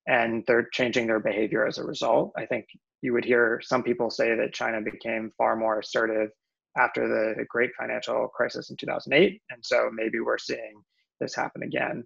and 0.07 0.43
they're 0.45 0.67
changing 0.71 1.07
their 1.07 1.19
behavior 1.19 1.65
as 1.65 1.79
a 1.79 1.83
result. 1.83 2.31
I 2.37 2.45
think 2.45 2.65
you 3.01 3.13
would 3.13 3.25
hear 3.25 3.59
some 3.63 3.81
people 3.81 4.11
say 4.11 4.35
that 4.35 4.53
China 4.53 4.81
became 4.81 5.31
far 5.37 5.55
more 5.55 5.79
assertive 5.79 6.29
after 6.77 7.07
the 7.07 7.45
great 7.49 7.71
financial 7.79 8.27
crisis 8.27 8.69
in 8.69 8.77
2008, 8.77 9.41
and 9.49 9.65
so 9.65 9.89
maybe 9.93 10.19
we're 10.19 10.37
seeing 10.37 10.83
this 11.19 11.35
happen 11.35 11.63
again. 11.63 12.03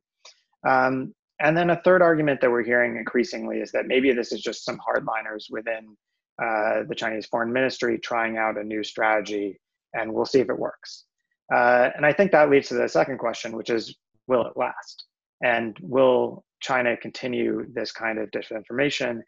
Um, 0.65 1.13
and 1.39 1.55
then 1.55 1.69
a 1.69 1.81
third 1.83 2.01
argument 2.01 2.41
that 2.41 2.51
we're 2.51 2.63
hearing 2.63 2.97
increasingly 2.97 3.57
is 3.57 3.71
that 3.71 3.87
maybe 3.87 4.11
this 4.13 4.31
is 4.31 4.41
just 4.41 4.63
some 4.63 4.79
hardliners 4.79 5.45
within 5.49 5.95
uh, 6.41 6.83
the 6.87 6.95
Chinese 6.95 7.25
foreign 7.25 7.51
ministry 7.51 7.97
trying 7.97 8.37
out 8.37 8.57
a 8.57 8.63
new 8.63 8.83
strategy 8.83 9.59
and 9.93 10.13
we'll 10.13 10.25
see 10.25 10.39
if 10.39 10.49
it 10.49 10.59
works. 10.59 11.05
Uh, 11.53 11.89
and 11.95 12.05
I 12.05 12.13
think 12.13 12.31
that 12.31 12.49
leads 12.49 12.69
to 12.69 12.73
the 12.75 12.89
second 12.89 13.17
question, 13.17 13.55
which 13.55 13.69
is 13.69 13.95
will 14.27 14.45
it 14.45 14.53
last? 14.55 15.05
And 15.43 15.77
will 15.81 16.43
China 16.61 16.97
continue 16.97 17.65
this 17.73 17.91
kind 17.91 18.17
of 18.17 18.31
disinformation? 18.31 19.21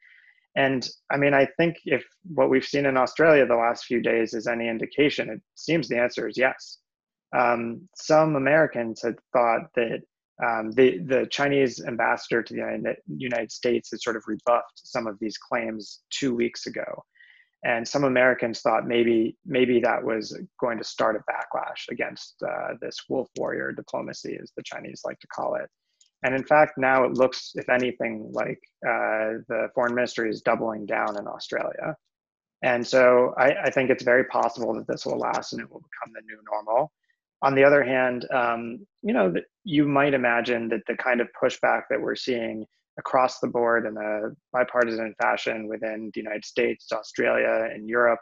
And 0.55 0.87
I 1.11 1.17
mean, 1.17 1.33
I 1.33 1.47
think 1.57 1.77
if 1.85 2.03
what 2.33 2.49
we've 2.49 2.65
seen 2.65 2.85
in 2.85 2.97
Australia 2.97 3.45
the 3.45 3.55
last 3.55 3.85
few 3.85 4.01
days 4.01 4.33
is 4.33 4.47
any 4.47 4.67
indication, 4.67 5.29
it 5.29 5.41
seems 5.55 5.87
the 5.87 5.99
answer 5.99 6.27
is 6.27 6.37
yes. 6.37 6.79
Um, 7.37 7.87
some 7.95 8.35
Americans 8.35 9.01
had 9.03 9.15
thought 9.33 9.67
that 9.75 10.01
um, 10.45 10.71
the, 10.71 10.99
the 10.99 11.27
Chinese 11.31 11.83
ambassador 11.83 12.43
to 12.43 12.53
the 12.53 12.95
United, 13.07 13.51
States 13.51 13.89
had 13.91 14.01
sort 14.01 14.15
of 14.15 14.23
rebuffed 14.27 14.81
some 14.83 15.07
of 15.07 15.17
these 15.19 15.37
claims 15.37 16.01
two 16.11 16.35
weeks 16.35 16.67
ago 16.67 17.03
and 17.63 17.87
some 17.87 18.03
Americans 18.03 18.61
thought 18.61 18.87
maybe 18.87 19.35
maybe 19.45 19.79
that 19.79 20.03
was 20.03 20.37
going 20.59 20.77
to 20.77 20.83
start 20.83 21.15
a 21.15 21.31
backlash 21.31 21.89
against 21.89 22.35
uh, 22.43 22.75
this 22.81 22.97
wolf 23.09 23.29
warrior 23.37 23.71
diplomacy, 23.71 24.37
as 24.41 24.51
the 24.55 24.63
Chinese 24.63 25.01
like 25.03 25.19
to 25.19 25.27
call 25.27 25.55
it. 25.55 25.69
And 26.23 26.35
in 26.35 26.43
fact, 26.43 26.73
now 26.77 27.03
it 27.03 27.13
looks, 27.13 27.51
if 27.55 27.69
anything, 27.69 28.31
like 28.31 28.59
uh, 28.85 29.43
the 29.47 29.69
foreign 29.75 29.95
ministry 29.95 30.29
is 30.29 30.41
doubling 30.41 30.85
down 30.85 31.17
in 31.19 31.27
Australia. 31.27 31.95
And 32.63 32.85
so 32.85 33.33
I, 33.37 33.53
I, 33.65 33.69
think 33.69 33.91
it's 33.91 34.03
very 34.03 34.23
possible 34.25 34.73
that 34.73 34.87
this 34.87 35.05
will 35.05 35.19
last 35.19 35.53
and 35.53 35.61
it 35.61 35.71
will 35.71 35.81
become 35.81 36.11
the 36.13 36.21
new 36.25 36.39
normal. 36.51 36.91
On 37.43 37.53
the 37.53 37.63
other 37.63 37.83
hand, 37.83 38.25
um, 38.33 38.85
you 39.03 39.13
know, 39.13 39.33
you 39.63 39.87
might 39.87 40.13
imagine 40.13 40.69
that 40.69 40.81
the 40.87 40.95
kind 40.95 41.21
of 41.21 41.27
pushback 41.41 41.83
that 41.89 42.01
we're 42.01 42.15
seeing 42.15 42.65
across 42.97 43.39
the 43.39 43.47
board 43.47 43.85
in 43.85 43.95
a 43.95 44.29
bipartisan 44.51 45.13
fashion 45.21 45.67
within 45.67 46.11
the 46.13 46.21
United 46.21 46.43
States, 46.43 46.91
Australia, 46.91 47.69
and 47.71 47.87
Europe, 47.87 48.19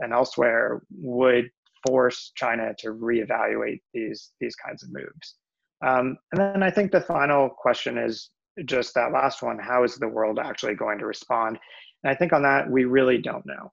and 0.00 0.12
elsewhere 0.12 0.82
would 0.90 1.48
force 1.86 2.32
China 2.36 2.74
to 2.78 2.88
reevaluate 2.88 3.80
these 3.94 4.32
these 4.40 4.54
kinds 4.54 4.82
of 4.82 4.92
moves. 4.92 5.36
Um, 5.84 6.16
and 6.32 6.40
then 6.40 6.62
I 6.62 6.70
think 6.70 6.92
the 6.92 7.00
final 7.00 7.48
question 7.48 7.98
is 7.98 8.30
just 8.66 8.94
that 8.94 9.12
last 9.12 9.42
one: 9.42 9.58
How 9.58 9.82
is 9.82 9.96
the 9.96 10.08
world 10.08 10.38
actually 10.38 10.74
going 10.74 10.98
to 10.98 11.06
respond? 11.06 11.58
And 12.04 12.12
I 12.12 12.14
think 12.14 12.32
on 12.32 12.42
that 12.42 12.70
we 12.70 12.84
really 12.84 13.18
don't 13.18 13.46
know. 13.46 13.72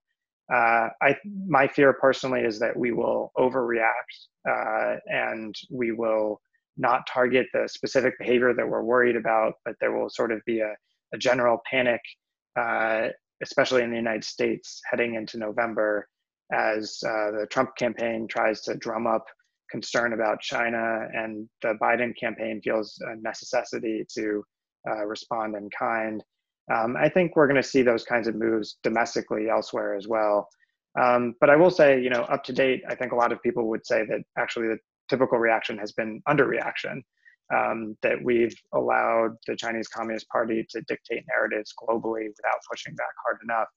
Uh, 0.54 0.90
I 1.02 1.16
my 1.48 1.68
fear 1.68 1.94
personally 1.94 2.42
is 2.42 2.60
that 2.60 2.76
we 2.76 2.92
will 2.92 3.32
overreact 3.38 4.28
uh, 4.50 4.96
and 5.08 5.56
we 5.70 5.92
will 5.92 6.42
not 6.78 7.06
target 7.08 7.48
the 7.54 7.68
specific 7.68 8.18
behavior 8.18 8.54
that 8.54 8.68
we're 8.68 8.84
worried 8.84 9.16
about, 9.16 9.54
but 9.66 9.76
there 9.80 9.92
will 9.92 10.10
sort 10.10 10.32
of 10.32 10.40
be 10.46 10.62
a, 10.62 10.74
a 11.14 11.18
general 11.18 11.60
panic, 11.70 12.02
uh, 12.58 13.10
especially 13.44 13.84
in 13.84 13.92
the 13.92 13.98
United 13.98 14.24
States 14.24 14.82
heading 14.90 15.16
into 15.16 15.38
November 15.38 16.08
as 16.52 17.00
uh, 17.06 17.32
the 17.32 17.48
Trump 17.52 17.76
campaign 17.76 18.28
tries 18.28 18.62
to 18.62 18.76
drum 18.76 19.06
up 19.06 19.26
concern 19.70 20.14
about 20.14 20.42
China 20.42 21.08
and 21.14 21.48
the 21.62 21.76
Biden 21.82 22.14
campaign 22.20 22.60
feels 22.64 23.00
a 23.02 23.16
necessity 23.22 24.06
to 24.16 24.44
uh, 24.90 25.06
respond 25.06 25.56
in 25.56 25.70
kind. 25.78 26.24
Um, 26.74 26.96
I 26.98 27.10
think 27.10 27.36
we're 27.36 27.48
going 27.48 27.62
to 27.62 27.68
see 27.68 27.82
those 27.82 28.04
kinds 28.04 28.28
of 28.28 28.36
moves 28.36 28.78
domestically 28.84 29.50
elsewhere 29.50 29.96
as 29.96 30.08
well. 30.08 30.48
Um, 31.00 31.36
but 31.40 31.50
I 31.50 31.56
will 31.56 31.70
say, 31.72 32.02
you 32.02 32.10
know, 32.10 32.22
up 32.24 32.44
to 32.46 32.54
date, 32.54 32.84
I 32.88 32.96
think 32.96 33.12
a 33.12 33.16
lot 33.16 33.32
of 33.32 33.42
people 33.42 33.68
would 33.70 33.86
say 33.86 34.06
that 34.06 34.22
actually 34.38 34.68
the 34.68 34.78
typical 35.10 35.38
reaction 35.40 35.78
has 35.78 35.92
been 35.92 36.22
underreaction. 36.28 37.02
Um, 37.52 37.98
that 38.04 38.24
we've 38.24 38.54
allowed 38.76 39.32
the 39.48 39.56
Chinese 39.56 39.88
Communist 39.88 40.30
Party 40.30 40.64
to 40.70 40.82
dictate 40.88 41.24
narratives 41.28 41.74
globally 41.82 42.28
without 42.28 42.60
pushing 42.70 42.94
back 42.94 43.08
hard 43.26 43.40
enough. 43.44 43.68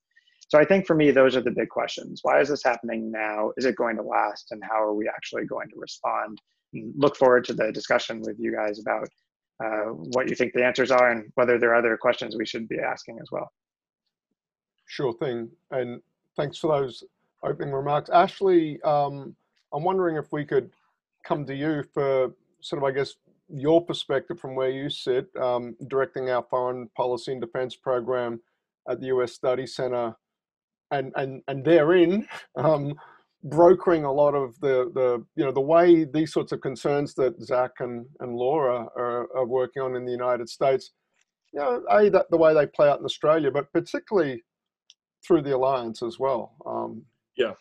So 0.48 0.58
I 0.58 0.66
think 0.66 0.86
for 0.86 0.94
me, 0.94 1.10
those 1.10 1.34
are 1.36 1.40
the 1.40 1.50
big 1.50 1.70
questions. 1.70 2.20
Why 2.22 2.38
is 2.42 2.50
this 2.50 2.62
happening 2.62 3.10
now? 3.10 3.52
Is 3.56 3.64
it 3.64 3.76
going 3.76 3.96
to 3.96 4.02
last? 4.02 4.48
And 4.50 4.62
how 4.62 4.82
are 4.82 4.92
we 4.92 5.08
actually 5.08 5.46
going 5.46 5.70
to 5.70 5.76
respond? 5.78 6.38
And 6.74 6.92
look 6.94 7.16
forward 7.16 7.44
to 7.46 7.54
the 7.54 7.72
discussion 7.72 8.20
with 8.20 8.36
you 8.38 8.54
guys 8.54 8.78
about 8.78 9.08
uh, 9.60 9.90
what 10.14 10.28
you 10.28 10.34
think 10.34 10.52
the 10.52 10.64
answers 10.64 10.90
are 10.90 11.10
and 11.10 11.30
whether 11.34 11.58
there 11.58 11.70
are 11.70 11.76
other 11.76 11.96
questions 11.96 12.36
we 12.36 12.46
should 12.46 12.68
be 12.68 12.78
asking 12.78 13.18
as 13.20 13.30
well. 13.30 13.50
Sure 14.86 15.12
thing. 15.14 15.48
And 15.70 16.00
thanks 16.36 16.58
for 16.58 16.78
those 16.78 17.04
opening 17.42 17.72
remarks. 17.72 18.10
Ashley, 18.10 18.80
um, 18.82 19.34
I'm 19.72 19.84
wondering 19.84 20.16
if 20.16 20.32
we 20.32 20.44
could 20.44 20.70
come 21.24 21.46
to 21.46 21.54
you 21.54 21.84
for 21.94 22.32
sort 22.60 22.82
of, 22.82 22.88
I 22.88 22.92
guess, 22.92 23.14
your 23.48 23.84
perspective 23.84 24.40
from 24.40 24.54
where 24.54 24.70
you 24.70 24.88
sit, 24.88 25.28
um, 25.36 25.76
directing 25.88 26.30
our 26.30 26.44
foreign 26.48 26.88
policy 26.96 27.32
and 27.32 27.40
defense 27.40 27.76
program 27.76 28.40
at 28.88 29.00
the 29.00 29.06
US 29.06 29.32
Study 29.32 29.66
Center, 29.66 30.14
and 30.90 31.12
and 31.16 31.42
and 31.48 31.64
therein 31.64 32.26
um, 32.56 32.94
brokering 33.44 34.04
a 34.04 34.12
lot 34.12 34.34
of 34.34 34.58
the 34.60 34.90
the 34.94 35.24
you 35.36 35.44
know 35.44 35.52
the 35.52 35.60
way 35.60 36.04
these 36.04 36.32
sorts 36.32 36.52
of 36.52 36.60
concerns 36.60 37.14
that 37.14 37.40
Zach 37.42 37.72
and 37.80 38.06
and 38.20 38.36
Laura 38.36 38.86
are, 38.96 39.28
are 39.36 39.46
working 39.46 39.82
on 39.82 39.96
in 39.96 40.04
the 40.04 40.12
United 40.12 40.48
States, 40.48 40.90
you 41.52 41.60
know, 41.60 41.82
a 41.90 42.08
that 42.10 42.30
the 42.30 42.36
way 42.36 42.54
they 42.54 42.66
play 42.66 42.88
out 42.88 43.00
in 43.00 43.04
Australia, 43.04 43.50
but 43.50 43.72
particularly 43.72 44.42
through 45.26 45.42
the 45.42 45.54
alliance 45.54 46.02
as 46.02 46.18
well. 46.18 46.54
Um, 46.66 47.02
yeah. 47.36 47.52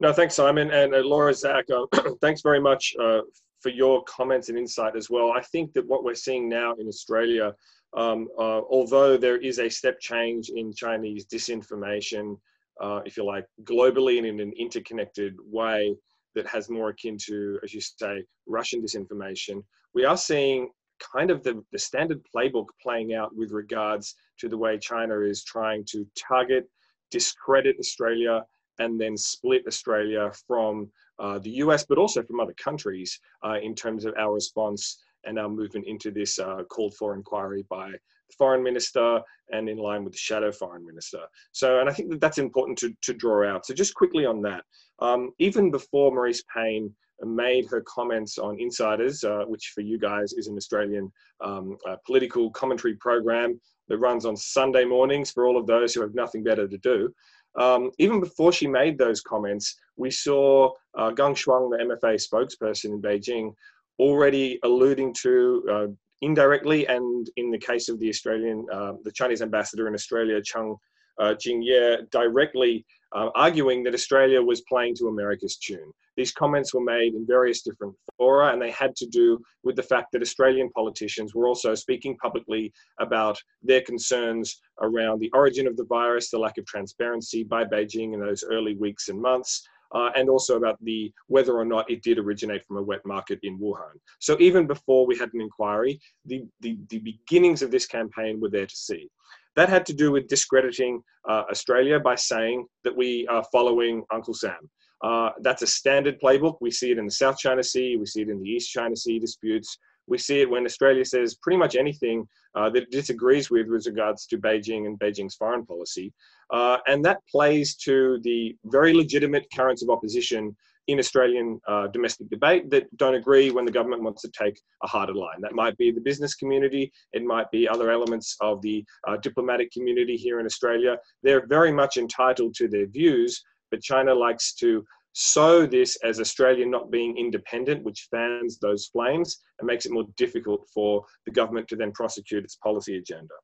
No, 0.00 0.12
thanks, 0.12 0.34
Simon. 0.34 0.70
And 0.70 0.94
uh, 0.94 0.98
Laura, 0.98 1.34
Zach, 1.34 1.64
uh, 1.70 1.86
thanks 2.20 2.42
very 2.42 2.60
much 2.60 2.94
uh, 3.00 3.22
for 3.60 3.70
your 3.70 4.04
comments 4.04 4.48
and 4.48 4.58
insight 4.58 4.96
as 4.96 5.10
well. 5.10 5.32
I 5.32 5.42
think 5.42 5.72
that 5.72 5.86
what 5.86 6.04
we're 6.04 6.14
seeing 6.14 6.48
now 6.48 6.74
in 6.74 6.86
Australia, 6.86 7.54
um, 7.96 8.28
uh, 8.38 8.60
although 8.70 9.16
there 9.16 9.38
is 9.38 9.58
a 9.58 9.68
step 9.68 9.98
change 9.98 10.50
in 10.50 10.72
Chinese 10.72 11.26
disinformation, 11.26 12.38
uh, 12.80 13.00
if 13.04 13.16
you 13.16 13.24
like, 13.24 13.46
globally 13.64 14.18
and 14.18 14.26
in 14.26 14.40
an 14.40 14.52
interconnected 14.58 15.34
way 15.44 15.94
that 16.34 16.46
has 16.46 16.68
more 16.68 16.90
akin 16.90 17.16
to, 17.26 17.58
as 17.62 17.74
you 17.74 17.80
say, 17.80 18.24
Russian 18.46 18.82
disinformation, 18.82 19.62
we 19.94 20.04
are 20.04 20.16
seeing 20.16 20.70
kind 21.00 21.30
of 21.30 21.42
the, 21.42 21.62
the 21.72 21.78
standard 21.78 22.20
playbook 22.34 22.66
playing 22.82 23.14
out 23.14 23.34
with 23.34 23.52
regards 23.52 24.14
to 24.38 24.48
the 24.48 24.58
way 24.58 24.78
China 24.78 25.20
is 25.20 25.44
trying 25.44 25.84
to 25.86 26.06
target, 26.16 26.68
discredit 27.10 27.76
Australia, 27.78 28.44
and 28.78 29.00
then 29.00 29.16
split 29.16 29.62
Australia 29.66 30.30
from 30.46 30.90
uh, 31.18 31.38
the 31.38 31.50
US, 31.50 31.84
but 31.84 31.98
also 31.98 32.22
from 32.22 32.40
other 32.40 32.54
countries 32.54 33.18
uh, 33.44 33.58
in 33.60 33.74
terms 33.74 34.04
of 34.04 34.14
our 34.16 34.34
response 34.34 34.98
and 35.24 35.38
our 35.38 35.48
movement 35.48 35.86
into 35.86 36.10
this 36.10 36.38
uh, 36.38 36.62
called 36.70 36.94
for 36.94 37.14
inquiry 37.14 37.64
by 37.68 37.92
foreign 38.36 38.62
minister 38.62 39.20
and 39.50 39.68
in 39.68 39.78
line 39.78 40.04
with 40.04 40.12
the 40.12 40.18
shadow 40.18 40.52
foreign 40.52 40.84
minister. 40.84 41.20
So, 41.52 41.80
and 41.80 41.88
I 41.88 41.92
think 41.92 42.10
that 42.10 42.20
that's 42.20 42.38
important 42.38 42.78
to, 42.78 42.92
to 43.02 43.14
draw 43.14 43.48
out. 43.48 43.66
So 43.66 43.74
just 43.74 43.94
quickly 43.94 44.26
on 44.26 44.42
that, 44.42 44.64
um, 45.00 45.30
even 45.38 45.70
before 45.70 46.12
Marise 46.12 46.42
Payne 46.54 46.94
made 47.22 47.66
her 47.66 47.82
comments 47.82 48.38
on 48.38 48.60
Insiders, 48.60 49.24
uh, 49.24 49.44
which 49.46 49.72
for 49.74 49.80
you 49.80 49.98
guys 49.98 50.32
is 50.34 50.46
an 50.46 50.56
Australian 50.56 51.10
um, 51.40 51.76
uh, 51.88 51.96
political 52.06 52.50
commentary 52.50 52.94
program 52.94 53.60
that 53.88 53.98
runs 53.98 54.24
on 54.24 54.36
Sunday 54.36 54.84
mornings 54.84 55.30
for 55.30 55.46
all 55.46 55.56
of 55.56 55.66
those 55.66 55.94
who 55.94 56.00
have 56.02 56.14
nothing 56.14 56.44
better 56.44 56.68
to 56.68 56.78
do. 56.78 57.12
Um, 57.58 57.90
even 57.98 58.20
before 58.20 58.52
she 58.52 58.66
made 58.66 58.98
those 58.98 59.20
comments, 59.20 59.76
we 59.96 60.10
saw 60.10 60.70
uh, 60.96 61.10
Shuang, 61.10 61.70
the 61.70 61.84
MFA 61.84 62.14
spokesperson 62.14 62.92
in 62.92 63.02
Beijing, 63.02 63.52
already 63.98 64.60
alluding 64.62 65.14
to 65.22 65.64
uh, 65.72 65.86
indirectly, 66.22 66.86
and 66.86 67.28
in 67.36 67.50
the 67.50 67.58
case 67.58 67.88
of 67.88 67.98
the 67.98 68.08
Australian, 68.08 68.66
uh, 68.72 68.92
the 69.04 69.12
Chinese 69.12 69.42
ambassador 69.42 69.88
in 69.88 69.94
Australia, 69.94 70.40
Cheng 70.42 70.76
uh, 71.20 71.34
Jingye, 71.34 72.08
directly 72.10 72.84
uh, 73.14 73.30
arguing 73.34 73.82
that 73.82 73.94
Australia 73.94 74.40
was 74.40 74.60
playing 74.62 74.94
to 74.96 75.08
America's 75.08 75.56
tune. 75.56 75.92
These 76.16 76.32
comments 76.32 76.74
were 76.74 76.82
made 76.82 77.14
in 77.14 77.26
various 77.26 77.62
different 77.62 77.94
fora, 78.16 78.52
and 78.52 78.60
they 78.60 78.70
had 78.70 78.94
to 78.96 79.06
do 79.06 79.40
with 79.62 79.76
the 79.76 79.82
fact 79.82 80.12
that 80.12 80.22
Australian 80.22 80.68
politicians 80.70 81.34
were 81.34 81.46
also 81.46 81.74
speaking 81.74 82.16
publicly 82.18 82.72
about 83.00 83.38
their 83.62 83.80
concerns 83.80 84.60
around 84.80 85.20
the 85.20 85.30
origin 85.32 85.66
of 85.66 85.76
the 85.76 85.84
virus, 85.84 86.30
the 86.30 86.38
lack 86.38 86.58
of 86.58 86.66
transparency 86.66 87.44
by 87.44 87.64
Beijing 87.64 88.14
in 88.14 88.20
those 88.20 88.44
early 88.44 88.76
weeks 88.76 89.08
and 89.08 89.20
months, 89.20 89.66
uh, 89.94 90.10
and 90.16 90.28
also 90.28 90.56
about 90.56 90.82
the 90.84 91.12
whether 91.26 91.56
or 91.56 91.64
not 91.64 91.90
it 91.90 92.02
did 92.02 92.18
originate 92.18 92.64
from 92.64 92.76
a 92.76 92.82
wet 92.82 93.00
market 93.04 93.38
in 93.42 93.58
Wuhan. 93.58 93.94
So 94.20 94.36
even 94.40 94.66
before 94.66 95.06
we 95.06 95.16
had 95.16 95.32
an 95.34 95.40
inquiry, 95.40 96.00
the, 96.26 96.44
the, 96.60 96.78
the 96.88 96.98
beginnings 96.98 97.62
of 97.62 97.70
this 97.70 97.86
campaign 97.86 98.40
were 98.40 98.50
there 98.50 98.66
to 98.66 98.76
see. 98.76 99.08
That 99.56 99.68
had 99.68 99.86
to 99.86 99.94
do 99.94 100.12
with 100.12 100.28
discrediting 100.28 101.02
uh, 101.28 101.44
Australia 101.50 101.98
by 101.98 102.14
saying 102.14 102.66
that 102.84 102.96
we 102.96 103.26
are 103.28 103.44
following 103.50 104.04
Uncle 104.12 104.34
Sam. 104.34 104.70
Uh, 105.02 105.30
that's 105.42 105.62
a 105.62 105.66
standard 105.66 106.20
playbook. 106.20 106.58
We 106.60 106.70
see 106.70 106.90
it 106.90 106.98
in 106.98 107.06
the 107.06 107.10
South 107.10 107.38
China 107.38 107.62
Sea, 107.62 107.96
we 107.96 108.06
see 108.06 108.22
it 108.22 108.28
in 108.28 108.40
the 108.40 108.48
East 108.48 108.70
China 108.70 108.96
Sea 108.96 109.18
disputes. 109.18 109.78
We 110.08 110.18
see 110.18 110.40
it 110.40 110.50
when 110.50 110.64
Australia 110.64 111.04
says 111.04 111.36
pretty 111.36 111.58
much 111.58 111.76
anything 111.76 112.26
uh, 112.54 112.70
that 112.70 112.84
it 112.84 112.90
disagrees 112.90 113.50
with 113.50 113.68
with 113.68 113.86
regards 113.86 114.26
to 114.26 114.38
Beijing 114.38 114.86
and 114.86 114.98
Beijing's 114.98 115.36
foreign 115.36 115.64
policy. 115.64 116.12
Uh, 116.52 116.78
and 116.86 117.04
that 117.04 117.18
plays 117.30 117.76
to 117.76 118.18
the 118.22 118.56
very 118.66 118.94
legitimate 118.94 119.46
currents 119.54 119.82
of 119.82 119.90
opposition 119.90 120.56
in 120.88 120.98
Australian 120.98 121.60
uh, 121.68 121.86
domestic 121.88 122.28
debate 122.30 122.70
that 122.70 122.84
don't 122.96 123.14
agree 123.14 123.50
when 123.50 123.66
the 123.66 123.70
government 123.70 124.02
wants 124.02 124.22
to 124.22 124.30
take 124.30 124.58
a 124.82 124.86
harder 124.86 125.14
line. 125.14 125.40
That 125.40 125.54
might 125.54 125.76
be 125.76 125.90
the 125.90 126.00
business 126.00 126.34
community, 126.34 126.90
it 127.12 127.22
might 127.22 127.50
be 127.50 127.68
other 127.68 127.90
elements 127.90 128.36
of 128.40 128.62
the 128.62 128.84
uh, 129.06 129.18
diplomatic 129.18 129.70
community 129.70 130.16
here 130.16 130.40
in 130.40 130.46
Australia. 130.46 130.96
They're 131.22 131.46
very 131.46 131.72
much 131.72 131.98
entitled 131.98 132.54
to 132.54 132.68
their 132.68 132.86
views, 132.86 133.42
but 133.70 133.82
China 133.82 134.14
likes 134.14 134.54
to 134.54 134.82
sow 135.12 135.66
this 135.66 135.96
as 136.04 136.20
Australia 136.20 136.66
not 136.66 136.90
being 136.90 137.16
independent, 137.16 137.84
which 137.84 138.08
fans 138.10 138.58
those 138.58 138.86
flames 138.86 139.40
and 139.58 139.66
makes 139.66 139.86
it 139.86 139.92
more 139.92 140.04
difficult 140.16 140.66
for 140.72 141.04
the 141.26 141.32
government 141.32 141.68
to 141.68 141.76
then 141.76 141.92
prosecute 141.92 142.44
its 142.44 142.56
policy 142.56 142.96
agenda. 142.98 143.34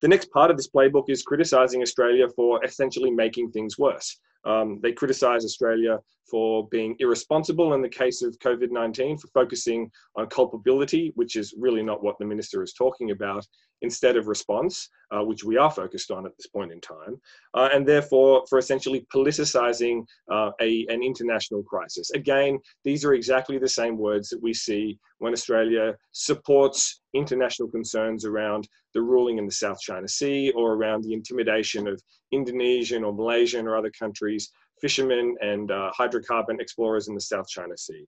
The 0.00 0.08
next 0.08 0.30
part 0.30 0.50
of 0.50 0.56
this 0.56 0.68
playbook 0.68 1.04
is 1.08 1.22
criticizing 1.22 1.82
Australia 1.82 2.26
for 2.36 2.64
essentially 2.64 3.10
making 3.10 3.50
things 3.50 3.78
worse. 3.78 4.18
Um, 4.44 4.80
they 4.82 4.92
criticize 4.92 5.44
Australia 5.44 5.98
for 6.30 6.68
being 6.68 6.96
irresponsible 6.98 7.74
in 7.74 7.82
the 7.82 7.88
case 7.88 8.22
of 8.22 8.38
COVID 8.38 8.70
19, 8.70 9.18
for 9.18 9.28
focusing 9.28 9.90
on 10.16 10.26
culpability, 10.26 11.12
which 11.14 11.36
is 11.36 11.54
really 11.58 11.82
not 11.82 12.02
what 12.02 12.16
the 12.18 12.24
minister 12.24 12.62
is 12.62 12.72
talking 12.72 13.12
about, 13.12 13.46
instead 13.82 14.16
of 14.16 14.28
response, 14.28 14.88
uh, 15.10 15.22
which 15.22 15.44
we 15.44 15.56
are 15.56 15.70
focused 15.70 16.10
on 16.10 16.24
at 16.24 16.36
this 16.36 16.46
point 16.46 16.72
in 16.72 16.80
time, 16.80 17.20
uh, 17.54 17.68
and 17.72 17.86
therefore 17.86 18.44
for 18.48 18.58
essentially 18.58 19.06
politicizing 19.14 20.04
uh, 20.30 20.50
a, 20.60 20.86
an 20.88 21.02
international 21.02 21.62
crisis. 21.62 22.10
Again, 22.12 22.58
these 22.84 23.04
are 23.04 23.14
exactly 23.14 23.58
the 23.58 23.68
same 23.68 23.98
words 23.98 24.28
that 24.30 24.42
we 24.42 24.54
see 24.54 24.98
when 25.18 25.32
Australia 25.32 25.94
supports 26.12 27.00
international 27.14 27.68
concerns 27.68 28.24
around 28.24 28.68
the 28.94 29.02
ruling 29.02 29.38
in 29.38 29.46
the 29.46 29.52
South 29.52 29.80
China 29.80 30.08
Sea 30.08 30.50
or 30.56 30.74
around 30.74 31.04
the 31.04 31.12
intimidation 31.12 31.86
of 31.86 32.00
Indonesian 32.32 33.04
or 33.04 33.12
Malaysian 33.12 33.66
or 33.66 33.76
other 33.76 33.92
countries, 33.98 34.50
fishermen 34.80 35.36
and 35.40 35.70
uh, 35.70 35.90
hydrocarbon 35.98 36.60
explorers 36.60 37.08
in 37.08 37.14
the 37.14 37.20
South 37.20 37.48
China 37.48 37.76
Sea. 37.76 38.04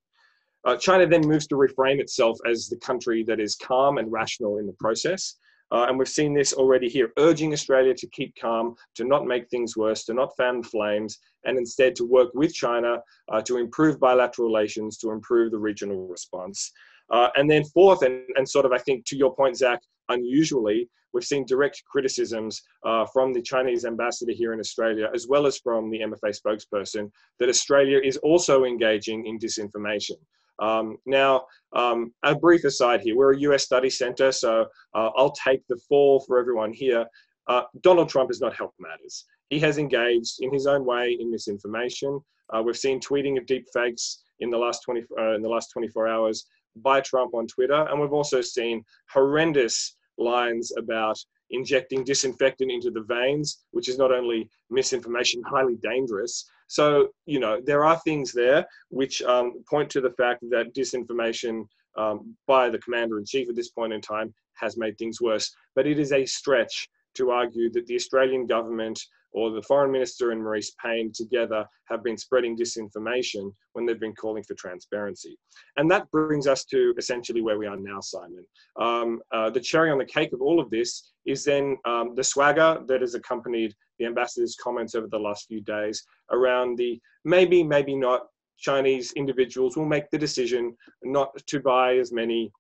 Uh, 0.65 0.77
China 0.77 1.07
then 1.07 1.21
moves 1.27 1.47
to 1.47 1.57
reframe 1.57 2.01
itself 2.01 2.39
as 2.51 2.69
the 2.69 2.77
country 2.79 3.23
that 3.23 3.39
is 3.39 3.55
calm 3.55 3.99
and 3.99 4.11
rational 4.11 4.59
in 4.59 4.67
the 4.67 4.73
process. 4.75 5.37
Uh, 5.73 5.87
and 5.89 5.99
we've 5.99 6.09
seen 6.09 6.35
this 6.35 6.53
already 6.53 6.89
here, 6.89 7.13
urging 7.19 7.53
Australia 7.53 7.95
to 7.95 8.07
keep 8.09 8.35
calm, 8.41 8.75
to 8.95 9.05
not 9.05 9.27
make 9.27 9.49
things 9.49 9.77
worse, 9.77 10.05
to 10.05 10.15
not 10.15 10.37
fan 10.37 10.63
flames, 10.63 11.19
and 11.45 11.59
instead 11.59 11.97
to 11.97 12.05
work 12.05 12.31
with 12.35 12.55
China 12.55 12.99
uh, 13.33 13.41
to 13.43 13.57
improve 13.57 13.99
bilateral 13.99 14.49
relations, 14.49 14.99
to 14.99 15.11
improve 15.11 15.51
the 15.51 15.59
regional 15.59 16.07
response. 16.07 16.73
Uh, 17.11 17.29
and 17.37 17.51
then 17.51 17.65
fourth, 17.65 18.03
and, 18.03 18.23
and 18.37 18.49
sort 18.49 18.65
of 18.65 18.73
I 18.73 18.79
think 18.79 19.05
to 19.07 19.17
your 19.17 19.35
point, 19.35 19.57
Zach, 19.57 19.81
unusually, 20.09 20.89
we've 21.13 21.25
seen 21.25 21.47
direct 21.47 21.83
criticisms 21.87 22.63
uh, 22.85 23.07
from 23.07 23.33
the 23.33 23.43
Chinese 23.43 23.85
ambassador 23.85 24.33
here 24.33 24.53
in 24.53 24.61
Australia, 24.61 25.09
as 25.15 25.27
well 25.29 25.47
as 25.47 25.59
from 25.59 25.91
the 25.91 26.01
MFA 26.01 26.37
spokesperson, 26.39 27.11
that 27.39 27.49
Australia 27.49 28.01
is 28.03 28.17
also 28.19 28.65
engaging 28.65 29.27
in 29.27 29.39
disinformation. 29.39 30.17
Um, 30.59 30.97
now, 31.07 31.47
um, 31.75 32.13
a 32.23 32.35
brief 32.35 32.65
aside 32.65 33.01
here, 33.01 33.17
we're 33.17 33.35
a 33.35 33.39
US 33.41 33.65
study 33.65 33.91
center, 33.91 34.33
so 34.33 34.67
uh, 34.95 35.11
I'll 35.17 35.33
take 35.33 35.63
the 35.69 35.81
fall 35.89 36.21
for 36.21 36.39
everyone 36.39 36.73
here. 36.73 37.07
Uh, 37.49 37.63
Donald 37.83 38.09
Trump 38.09 38.31
has 38.31 38.41
not 38.41 38.55
helped 38.55 38.79
matters. 38.79 39.25
He 39.51 39.59
has 39.61 39.79
engaged 39.79 40.37
in 40.41 40.53
his 40.53 40.67
own 40.67 40.85
way 40.85 41.17
in 41.21 41.31
misinformation. 41.31 42.21
Uh, 42.53 42.63
we've 42.63 42.77
seen 42.77 43.01
tweeting 43.01 43.39
of 43.39 43.47
deep 43.47 43.67
fakes 43.73 44.23
in 44.41 44.51
the 44.51 44.59
last 44.59 44.83
20 44.85 45.05
uh, 45.19 45.35
in 45.35 45.43
the 45.43 45.49
last 45.49 45.71
24 45.73 46.09
hours 46.09 46.47
by 46.77 47.01
Trump 47.01 47.35
on 47.35 47.47
Twitter, 47.47 47.87
and 47.89 48.01
we've 48.01 48.13
also 48.13 48.41
seen 48.41 48.83
horrendous 49.11 49.97
lines 50.19 50.73
about 50.77 51.19
injecting 51.55 52.05
disinfectant 52.05 52.71
into 52.71 52.91
the 52.91 53.03
veins, 53.03 53.65
which 53.71 53.89
is 53.89 53.99
not 53.99 54.13
only 54.13 54.49
misinformation, 54.71 55.43
highly 55.43 55.77
dangerous. 55.77 56.49
So, 56.67 57.09
you 57.27 57.41
know, 57.41 57.61
there 57.65 57.85
are 57.85 57.99
things 58.01 58.33
there 58.33 58.67
which 58.89 59.23
um, 59.23 59.63
point 59.69 59.91
to 59.91 60.01
the 60.01 60.13
fact 60.13 60.41
that 60.51 60.75
disinformation 60.75 61.67
um, 61.97 62.35
by 62.47 62.69
the 62.71 62.79
commander 62.79 63.19
in 63.19 63.25
chief 63.25 63.49
at 63.49 63.57
this 63.57 63.71
point 63.71 63.93
in 63.93 64.01
time 64.01 64.35
has 64.55 64.77
made 64.77 64.99
things 64.99 65.21
worse. 65.21 65.55
But 65.75 65.87
it 65.87 65.99
is 65.99 66.13
a 66.13 66.27
stretch 66.27 66.89
to 67.15 67.31
argue 67.31 67.71
that 67.71 67.87
the 67.87 67.95
Australian 67.95 68.47
government 68.47 69.01
or 69.35 69.51
the 69.51 69.63
foreign 69.63 69.91
minister 69.91 70.31
and 70.31 70.41
Marise 70.41 70.71
Payne 70.83 71.13
together 71.13 71.67
have 71.87 72.03
been 72.05 72.17
spreading 72.17 72.57
disinformation 72.57 73.53
when 73.73 73.85
they've 73.85 74.01
been 74.01 74.15
calling 74.15 74.45
for 74.45 74.55
transparency. 74.55 75.37
And 75.77 75.91
that 75.91 76.11
brings 76.13 76.47
us 76.47 76.65
to 76.67 76.95
essentially 76.97 77.43
where 77.43 77.59
we 77.59 77.67
are 77.67 77.77
now, 77.77 78.01
Simon. 78.01 78.47
Um, 78.81 79.21
uh, 79.33 79.51
the 79.51 79.61
cherry 79.61 79.91
on 79.91 79.99
the 79.99 80.05
cake 80.05 80.33
of 80.33 80.41
all 80.41 80.61
of 80.61 80.71
this 80.71 81.11
is 81.27 81.45
then 81.45 81.77
um, 81.85 82.15
the 82.15 82.23
swagger 82.25 82.81
that 82.87 83.01
has 83.01 83.15
accompanied 83.15 83.75
the 83.99 84.07
ambassador's 84.07 84.57
comments 84.63 84.95
over 84.95 85.09
the 85.09 85.19
last 85.19 85.47
few 85.49 85.61
days 85.61 86.05
around 86.31 86.79
the 86.79 87.01
maybe, 87.25 87.63
maybe 87.63 87.97
not 87.97 88.27
Chinese 88.57 89.13
individuals 89.13 89.77
will 89.77 89.85
make 89.85 90.09
the 90.11 90.19
decision 90.19 90.77
not 91.03 91.37
to 91.49 91.59
buy 91.59 91.97
as 91.97 92.13
many 92.13 92.53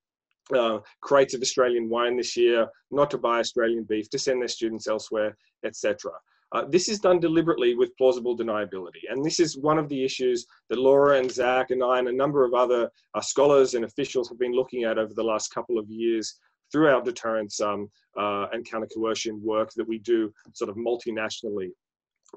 uh, 0.55 0.79
crates 1.01 1.35
of 1.35 1.41
Australian 1.41 1.89
wine 1.89 2.17
this 2.17 2.37
year, 2.37 2.69
not 2.91 3.11
to 3.11 3.19
buy 3.19 3.39
Australian 3.39 3.85
beef, 3.85 4.11
to 4.11 4.19
send 4.19 4.41
their 4.41 4.49
students 4.49 4.89
elsewhere, 4.89 5.37
etc. 5.65 6.11
Uh, 6.55 6.65
this 6.69 6.89
is 6.89 7.01
done 7.01 7.19
deliberately 7.19 7.75
with 7.75 7.97
plausible 7.99 8.37
deniability. 8.37 9.03
And 9.11 9.25
this 9.25 9.41
is 9.41 9.59
one 9.59 9.77
of 9.77 9.89
the 9.89 10.05
issues 10.05 10.47
that 10.71 10.79
Laura 10.79 11.19
and 11.19 11.31
Zach 11.31 11.71
and 11.71 11.83
I 11.83 11.99
and 11.99 12.07
a 12.07 12.13
number 12.13 12.45
of 12.45 12.55
other 12.55 12.89
uh, 13.15 13.21
scholars 13.21 13.75
and 13.75 13.85
officials 13.85 14.29
have 14.29 14.39
been 14.39 14.53
looking 14.53 14.85
at 14.85 14.97
over 14.97 15.13
the 15.15 15.23
last 15.23 15.53
couple 15.53 15.79
of 15.79 15.91
years 15.91 16.39
through 16.71 16.89
our 16.89 17.03
deterrence 17.03 17.61
um, 17.61 17.91
uh, 18.17 18.47
and 18.53 18.69
counter 18.69 18.89
coercion 18.95 19.41
work 19.43 19.71
that 19.75 19.87
we 19.87 19.99
do 19.99 20.33
sort 20.53 20.71
of 20.71 20.77
multinationally. 20.77 21.71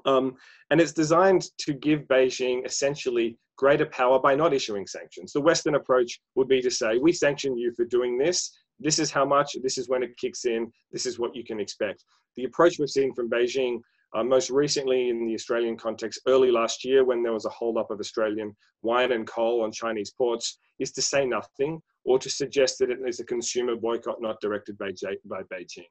Um, 0.04 0.34
and 0.70 0.80
it's 0.80 0.92
designed 0.92 1.46
to 1.58 1.72
give 1.72 2.02
Beijing 2.02 2.66
essentially 2.66 3.36
greater 3.56 3.86
power 3.86 4.20
by 4.20 4.34
not 4.34 4.52
issuing 4.52 4.86
sanctions. 4.86 5.32
The 5.32 5.40
Western 5.40 5.76
approach 5.76 6.20
would 6.34 6.48
be 6.48 6.60
to 6.62 6.70
say, 6.70 6.98
we 6.98 7.12
sanction 7.12 7.56
you 7.56 7.72
for 7.74 7.84
doing 7.84 8.18
this. 8.18 8.56
This 8.80 8.98
is 8.98 9.10
how 9.10 9.24
much, 9.24 9.56
this 9.62 9.78
is 9.78 9.88
when 9.88 10.02
it 10.02 10.16
kicks 10.16 10.44
in, 10.44 10.72
this 10.92 11.06
is 11.06 11.18
what 11.18 11.34
you 11.34 11.42
can 11.42 11.58
expect. 11.58 12.04
The 12.36 12.44
approach 12.44 12.78
we've 12.78 12.88
seen 12.88 13.12
from 13.14 13.28
Beijing 13.28 13.80
uh, 14.14 14.24
most 14.24 14.50
recently 14.50 15.10
in 15.10 15.26
the 15.26 15.34
Australian 15.34 15.76
context, 15.76 16.20
early 16.26 16.50
last 16.50 16.84
year 16.84 17.04
when 17.04 17.22
there 17.22 17.32
was 17.32 17.44
a 17.44 17.50
holdup 17.50 17.90
of 17.90 18.00
Australian 18.00 18.56
wine 18.82 19.12
and 19.12 19.26
coal 19.26 19.62
on 19.62 19.72
Chinese 19.72 20.12
ports, 20.16 20.58
is 20.78 20.92
to 20.92 21.02
say 21.02 21.26
nothing 21.26 21.80
or 22.04 22.18
to 22.18 22.30
suggest 22.30 22.78
that 22.78 22.90
it 22.90 22.98
is 23.06 23.20
a 23.20 23.24
consumer 23.24 23.76
boycott 23.76 24.20
not 24.20 24.40
directed 24.40 24.78
by, 24.78 24.90
by 25.24 25.42
Beijing. 25.52 25.84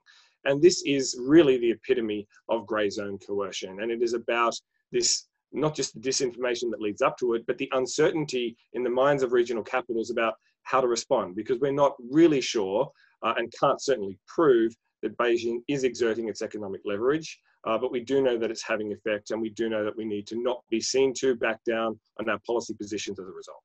And 0.45 0.62
this 0.62 0.84
is 0.86 1.19
really 1.19 1.58
the 1.58 1.71
epitome 1.71 2.27
of 2.49 2.65
grey 2.65 2.89
zone 2.89 3.19
coercion. 3.25 3.82
And 3.82 3.91
it 3.91 4.01
is 4.01 4.13
about 4.13 4.56
this, 4.91 5.27
not 5.51 5.75
just 5.75 5.93
the 5.93 5.99
disinformation 5.99 6.71
that 6.71 6.82
leads 6.82 7.01
up 7.01 7.17
to 7.17 7.34
it, 7.34 7.45
but 7.45 7.58
the 7.58 7.69
uncertainty 7.73 8.56
in 8.73 8.84
the 8.84 8.89
minds 8.89 9.23
of 9.23 9.34
regional 9.34 9.63
capitals 9.63 10.10
about 10.10 10.36
how 10.63 10.82
to 10.82 10.88
respond, 10.88 11.36
because 11.36 11.60
we're 11.60 11.71
not 11.71 11.95
really 12.12 12.41
sure 12.41 12.89
uh, 13.23 13.34
and 13.38 13.53
can't 13.60 13.82
certainly 13.82 14.17
prove 14.27 14.73
that 15.01 15.17
Beijing 15.17 15.60
is 15.67 15.84
exerting 15.84 16.30
its 16.30 16.41
economic 16.41 16.82
leverage. 16.86 17.39
Uh, 17.67 17.77
but 17.77 17.91
we 17.91 17.99
do 17.99 18.21
know 18.21 18.38
that 18.38 18.49
it's 18.49 18.63
having 18.63 18.93
effect, 18.93 19.32
and 19.32 19.41
we 19.41 19.49
do 19.49 19.67
know 19.67 19.84
that 19.84 19.95
we 19.95 20.06
need 20.06 20.25
to 20.27 20.41
not 20.41 20.63
be 20.69 20.80
seen 20.80 21.13
to 21.13 21.36
back 21.36 21.62
down 21.65 21.99
on 22.17 22.30
our 22.30 22.39
policy 22.47 22.73
positions 22.73 23.19
as 23.19 23.27
a 23.27 23.32
result. 23.32 23.62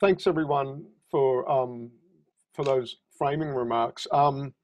Thanks, 0.00 0.28
everyone, 0.28 0.84
for 1.10 1.50
um, 1.50 1.90
for 2.54 2.64
those 2.64 2.98
framing 3.18 3.48
remarks. 3.48 4.06
Um, 4.12 4.54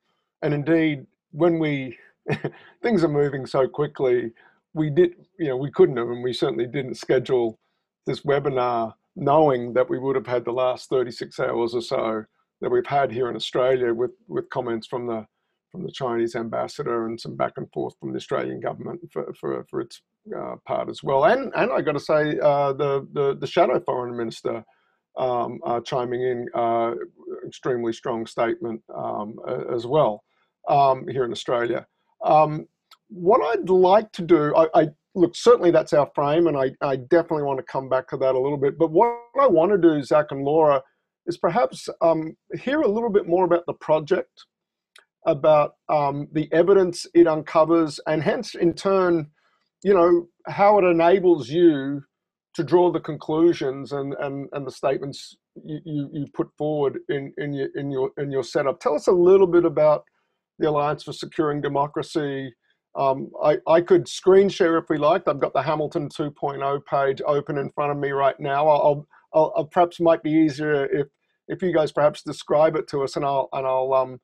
and 0.42 0.54
indeed, 0.54 1.06
when 1.32 1.58
we 1.58 1.98
things 2.82 3.02
are 3.02 3.08
moving 3.08 3.46
so 3.46 3.66
quickly, 3.66 4.30
we 4.74 4.88
did, 4.88 5.14
you 5.40 5.48
know, 5.48 5.56
we 5.56 5.72
couldn't 5.72 5.96
have, 5.96 6.08
and 6.08 6.22
we 6.22 6.32
certainly 6.32 6.66
didn't 6.66 6.94
schedule 6.94 7.58
this 8.06 8.20
webinar 8.20 8.94
knowing 9.16 9.72
that 9.74 9.90
we 9.90 9.98
would 9.98 10.16
have 10.16 10.26
had 10.26 10.44
the 10.44 10.52
last 10.52 10.88
36 10.88 11.38
hours 11.40 11.74
or 11.74 11.82
so 11.82 12.24
that 12.60 12.70
we've 12.70 12.86
had 12.86 13.10
here 13.10 13.28
in 13.28 13.34
Australia 13.34 13.92
with 13.92 14.12
with 14.28 14.48
comments 14.50 14.86
from 14.86 15.08
the 15.08 15.26
from 15.72 15.82
the 15.82 15.90
Chinese 15.90 16.36
ambassador 16.36 17.06
and 17.06 17.18
some 17.18 17.34
back 17.34 17.54
and 17.56 17.70
forth 17.72 17.94
from 17.98 18.12
the 18.12 18.18
Australian 18.18 18.60
government 18.60 19.00
for, 19.10 19.32
for, 19.32 19.64
for 19.68 19.80
its 19.80 20.02
uh, 20.36 20.54
part 20.66 20.88
as 20.88 21.02
well. 21.02 21.24
And 21.24 21.50
and 21.56 21.72
I 21.72 21.80
got 21.80 21.92
to 21.92 22.00
say, 22.00 22.38
uh, 22.38 22.74
the, 22.74 23.08
the, 23.12 23.36
the 23.40 23.46
shadow 23.46 23.80
foreign 23.80 24.16
minister 24.16 24.62
um, 25.16 25.60
uh, 25.64 25.80
chiming 25.80 26.22
in, 26.22 26.46
uh, 26.54 26.92
extremely 27.46 27.92
strong 27.92 28.26
statement 28.26 28.82
um, 28.94 29.36
as 29.74 29.86
well 29.86 30.22
um, 30.68 31.08
here 31.08 31.24
in 31.24 31.32
Australia. 31.32 31.86
Um, 32.24 32.66
what 33.08 33.40
I'd 33.42 33.68
like 33.68 34.12
to 34.12 34.22
do, 34.22 34.54
I, 34.54 34.68
I, 34.74 34.88
look 35.14 35.36
certainly 35.36 35.70
that's 35.70 35.92
our 35.92 36.10
frame, 36.14 36.46
and 36.46 36.56
I, 36.56 36.70
I 36.80 36.96
definitely 36.96 37.42
want 37.42 37.58
to 37.58 37.64
come 37.64 37.86
back 37.86 38.08
to 38.08 38.16
that 38.16 38.34
a 38.34 38.38
little 38.38 38.56
bit. 38.56 38.78
But 38.78 38.90
what 38.90 39.14
I 39.38 39.46
want 39.46 39.70
to 39.72 39.76
do, 39.76 40.02
Zach 40.02 40.26
and 40.30 40.42
Laura, 40.42 40.82
is 41.26 41.36
perhaps 41.36 41.88
um, 42.00 42.34
hear 42.58 42.80
a 42.80 42.88
little 42.88 43.10
bit 43.10 43.26
more 43.26 43.44
about 43.44 43.66
the 43.66 43.74
project 43.74 44.46
about 45.26 45.76
um, 45.88 46.28
the 46.32 46.48
evidence 46.52 47.06
it 47.14 47.26
uncovers, 47.26 48.00
and 48.06 48.22
hence, 48.22 48.54
in 48.54 48.74
turn, 48.74 49.30
you 49.82 49.94
know, 49.94 50.28
how 50.46 50.78
it 50.78 50.84
enables 50.84 51.48
you 51.48 52.02
to 52.54 52.64
draw 52.64 52.90
the 52.90 53.00
conclusions 53.00 53.92
and, 53.92 54.14
and, 54.20 54.48
and 54.52 54.66
the 54.66 54.70
statements 54.70 55.36
you, 55.64 55.80
you, 55.84 56.10
you 56.12 56.26
put 56.34 56.48
forward 56.58 56.98
in, 57.08 57.32
in, 57.38 57.52
your, 57.52 57.68
in, 57.76 57.90
your, 57.90 58.10
in 58.18 58.30
your 58.30 58.42
setup. 58.42 58.78
Tell 58.80 58.94
us 58.94 59.06
a 59.06 59.12
little 59.12 59.46
bit 59.46 59.64
about 59.64 60.04
the 60.58 60.68
Alliance 60.68 61.02
for 61.02 61.12
Securing 61.12 61.60
Democracy. 61.60 62.52
Um, 62.94 63.30
I, 63.42 63.56
I 63.66 63.80
could 63.80 64.06
screen 64.06 64.50
share 64.50 64.76
if 64.76 64.90
we 64.90 64.98
liked. 64.98 65.28
I've 65.28 65.40
got 65.40 65.54
the 65.54 65.62
Hamilton 65.62 66.08
2.0 66.10 66.84
page 66.84 67.22
open 67.26 67.56
in 67.56 67.70
front 67.70 67.90
of 67.90 67.96
me 67.96 68.10
right 68.10 68.38
now. 68.38 68.68
I'll, 68.68 69.06
I'll, 69.34 69.52
I'll 69.56 69.64
perhaps 69.64 69.98
might 69.98 70.22
be 70.22 70.30
easier 70.30 70.84
if 70.86 71.08
if 71.48 71.60
you 71.60 71.72
guys 71.72 71.92
perhaps 71.92 72.22
describe 72.22 72.76
it 72.76 72.86
to 72.88 73.02
us, 73.02 73.16
and 73.16 73.24
I'll 73.24 73.48
and 73.52 73.66
I'll 73.66 73.92
um, 73.92 74.20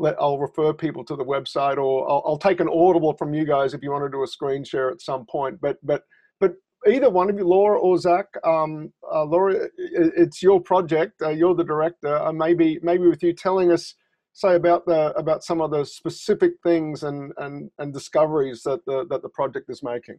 let 0.00 0.16
I'll 0.18 0.38
refer 0.38 0.72
people 0.72 1.04
to 1.04 1.14
the 1.14 1.24
website, 1.24 1.76
or 1.76 2.10
I'll, 2.10 2.22
I'll, 2.26 2.38
take 2.38 2.60
an 2.60 2.68
audible 2.68 3.12
from 3.12 3.34
you 3.34 3.44
guys 3.44 3.74
if 3.74 3.82
you 3.82 3.90
want 3.90 4.04
to 4.04 4.10
do 4.10 4.22
a 4.22 4.26
screen 4.26 4.64
share 4.64 4.90
at 4.90 5.00
some 5.02 5.26
point. 5.26 5.60
But 5.60 5.76
but 5.82 6.04
but 6.40 6.54
either 6.86 7.10
one 7.10 7.28
of 7.28 7.36
you, 7.36 7.46
Laura 7.46 7.78
or 7.78 7.98
Zach, 7.98 8.26
um, 8.44 8.92
uh, 9.12 9.24
Laura, 9.24 9.68
it's 9.76 10.42
your 10.42 10.60
project. 10.60 11.20
Uh, 11.22 11.28
you're 11.28 11.54
the 11.54 11.64
director. 11.64 12.16
Uh, 12.16 12.32
maybe 12.32 12.80
maybe 12.82 13.06
with 13.06 13.22
you 13.22 13.34
telling 13.34 13.70
us, 13.70 13.94
say 14.32 14.54
about 14.54 14.86
the 14.86 15.12
about 15.16 15.44
some 15.44 15.60
of 15.60 15.70
the 15.70 15.84
specific 15.84 16.52
things 16.62 17.02
and 17.02 17.32
and 17.36 17.70
and 17.78 17.92
discoveries 17.92 18.62
that 18.62 18.84
the 18.86 19.06
that 19.10 19.22
the 19.22 19.28
project 19.28 19.68
is 19.68 19.82
making. 19.82 20.18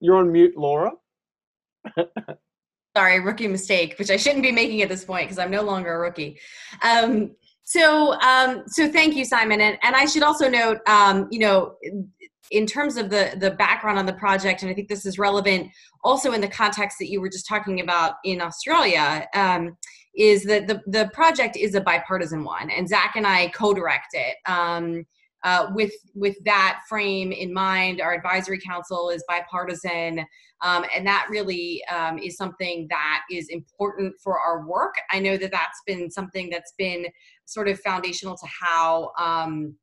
You're 0.00 0.16
on 0.16 0.32
mute, 0.32 0.56
Laura. 0.56 0.92
sorry, 2.96 3.20
rookie 3.20 3.48
mistake, 3.48 3.94
which 3.98 4.10
I 4.10 4.16
shouldn't 4.16 4.42
be 4.42 4.52
making 4.52 4.82
at 4.82 4.88
this 4.88 5.04
point 5.04 5.24
because 5.24 5.38
I'm 5.38 5.50
no 5.50 5.62
longer 5.62 5.94
a 5.94 5.98
rookie. 5.98 6.38
Um, 6.82 7.34
so, 7.64 8.20
um, 8.20 8.64
so 8.66 8.90
thank 8.90 9.14
you, 9.14 9.24
Simon. 9.24 9.60
And, 9.60 9.78
and 9.82 9.94
I 9.94 10.04
should 10.04 10.22
also 10.22 10.48
note, 10.48 10.78
um, 10.86 11.28
you 11.30 11.38
know, 11.38 11.76
in 12.50 12.66
terms 12.66 12.96
of 12.96 13.08
the 13.08 13.34
the 13.38 13.52
background 13.52 13.98
on 13.98 14.04
the 14.04 14.12
project, 14.12 14.62
and 14.62 14.70
I 14.70 14.74
think 14.74 14.88
this 14.88 15.06
is 15.06 15.18
relevant 15.18 15.70
also 16.04 16.32
in 16.32 16.40
the 16.40 16.48
context 16.48 16.98
that 16.98 17.10
you 17.10 17.20
were 17.20 17.30
just 17.30 17.48
talking 17.48 17.80
about 17.80 18.16
in 18.24 18.40
Australia, 18.42 19.26
um, 19.34 19.76
is 20.14 20.44
that 20.44 20.66
the 20.66 20.80
the 20.86 21.10
project 21.14 21.56
is 21.56 21.74
a 21.74 21.80
bipartisan 21.80 22.44
one, 22.44 22.70
and 22.70 22.88
Zach 22.88 23.12
and 23.16 23.26
I 23.26 23.48
co-direct 23.48 24.08
it. 24.12 24.36
Um, 24.46 25.06
uh, 25.44 25.68
with 25.74 25.92
with 26.14 26.36
that 26.44 26.80
frame 26.88 27.32
in 27.32 27.52
mind, 27.52 28.00
our 28.00 28.14
advisory 28.14 28.60
council 28.60 29.10
is 29.10 29.24
bipartisan, 29.28 30.24
um, 30.60 30.84
and 30.94 31.06
that 31.06 31.26
really 31.30 31.82
um, 31.86 32.18
is 32.18 32.36
something 32.36 32.86
that 32.90 33.22
is 33.30 33.48
important 33.48 34.14
for 34.22 34.38
our 34.38 34.66
work. 34.66 34.94
I 35.10 35.18
know 35.18 35.36
that 35.36 35.50
that's 35.50 35.82
been 35.86 36.10
something 36.10 36.48
that's 36.50 36.72
been 36.78 37.06
sort 37.44 37.68
of 37.68 37.80
foundational 37.80 38.36
to 38.36 38.46
how 38.46 39.10
um, 39.18 39.74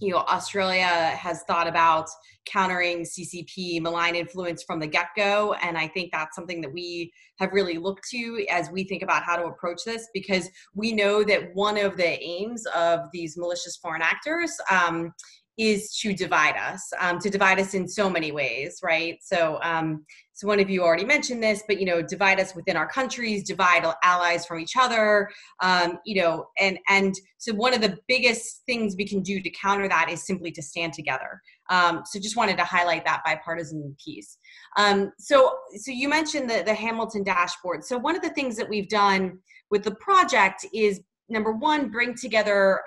you 0.00 0.12
know 0.12 0.18
Australia 0.18 0.84
has 0.84 1.42
thought 1.44 1.68
about 1.68 2.08
countering 2.44 3.04
CCP 3.04 3.80
malign 3.80 4.14
influence 4.14 4.62
from 4.62 4.80
the 4.80 4.86
get-go. 4.86 5.54
And 5.62 5.78
I 5.78 5.86
think 5.88 6.10
that's 6.12 6.34
something 6.34 6.60
that 6.60 6.72
we 6.72 7.12
have 7.38 7.52
really 7.52 7.78
looked 7.78 8.08
to 8.10 8.44
as 8.50 8.70
we 8.70 8.84
think 8.84 9.02
about 9.02 9.22
how 9.22 9.36
to 9.36 9.44
approach 9.44 9.84
this 9.84 10.08
because 10.12 10.48
we 10.74 10.92
know 10.92 11.22
that 11.24 11.54
one 11.54 11.78
of 11.78 11.96
the 11.96 12.20
aims 12.22 12.64
of 12.74 13.00
these 13.12 13.36
malicious 13.36 13.76
foreign 13.76 14.02
actors 14.02 14.52
um, 14.70 15.12
is 15.58 15.94
to 15.98 16.14
divide 16.14 16.56
us, 16.56 16.92
um, 16.98 17.18
to 17.18 17.28
divide 17.28 17.60
us 17.60 17.74
in 17.74 17.86
so 17.86 18.08
many 18.08 18.32
ways, 18.32 18.78
right? 18.82 19.18
So, 19.22 19.58
um, 19.62 20.04
so 20.32 20.48
one 20.48 20.60
of 20.60 20.70
you 20.70 20.82
already 20.82 21.04
mentioned 21.04 21.42
this, 21.42 21.62
but 21.68 21.78
you 21.78 21.84
know, 21.84 22.00
divide 22.00 22.40
us 22.40 22.54
within 22.54 22.76
our 22.76 22.88
countries, 22.88 23.44
divide 23.44 23.84
allies 24.02 24.46
from 24.46 24.60
each 24.60 24.76
other, 24.78 25.30
um, 25.60 25.98
you 26.06 26.20
know, 26.22 26.46
and 26.58 26.78
and 26.88 27.14
so 27.36 27.52
one 27.52 27.74
of 27.74 27.82
the 27.82 27.98
biggest 28.08 28.62
things 28.66 28.94
we 28.96 29.06
can 29.06 29.20
do 29.20 29.40
to 29.42 29.50
counter 29.50 29.88
that 29.88 30.08
is 30.10 30.26
simply 30.26 30.50
to 30.52 30.62
stand 30.62 30.94
together. 30.94 31.40
Um, 31.68 32.02
so, 32.06 32.18
just 32.18 32.36
wanted 32.36 32.56
to 32.56 32.64
highlight 32.64 33.04
that 33.04 33.22
bipartisan 33.24 33.94
piece. 34.02 34.38
Um, 34.78 35.12
so, 35.18 35.58
so 35.76 35.92
you 35.92 36.08
mentioned 36.08 36.48
the 36.48 36.62
the 36.64 36.74
Hamilton 36.74 37.24
dashboard. 37.24 37.84
So, 37.84 37.98
one 37.98 38.16
of 38.16 38.22
the 38.22 38.30
things 38.30 38.56
that 38.56 38.68
we've 38.68 38.88
done 38.88 39.38
with 39.70 39.84
the 39.84 39.94
project 39.96 40.66
is 40.72 41.02
number 41.28 41.52
one, 41.52 41.90
bring 41.90 42.14
together. 42.14 42.80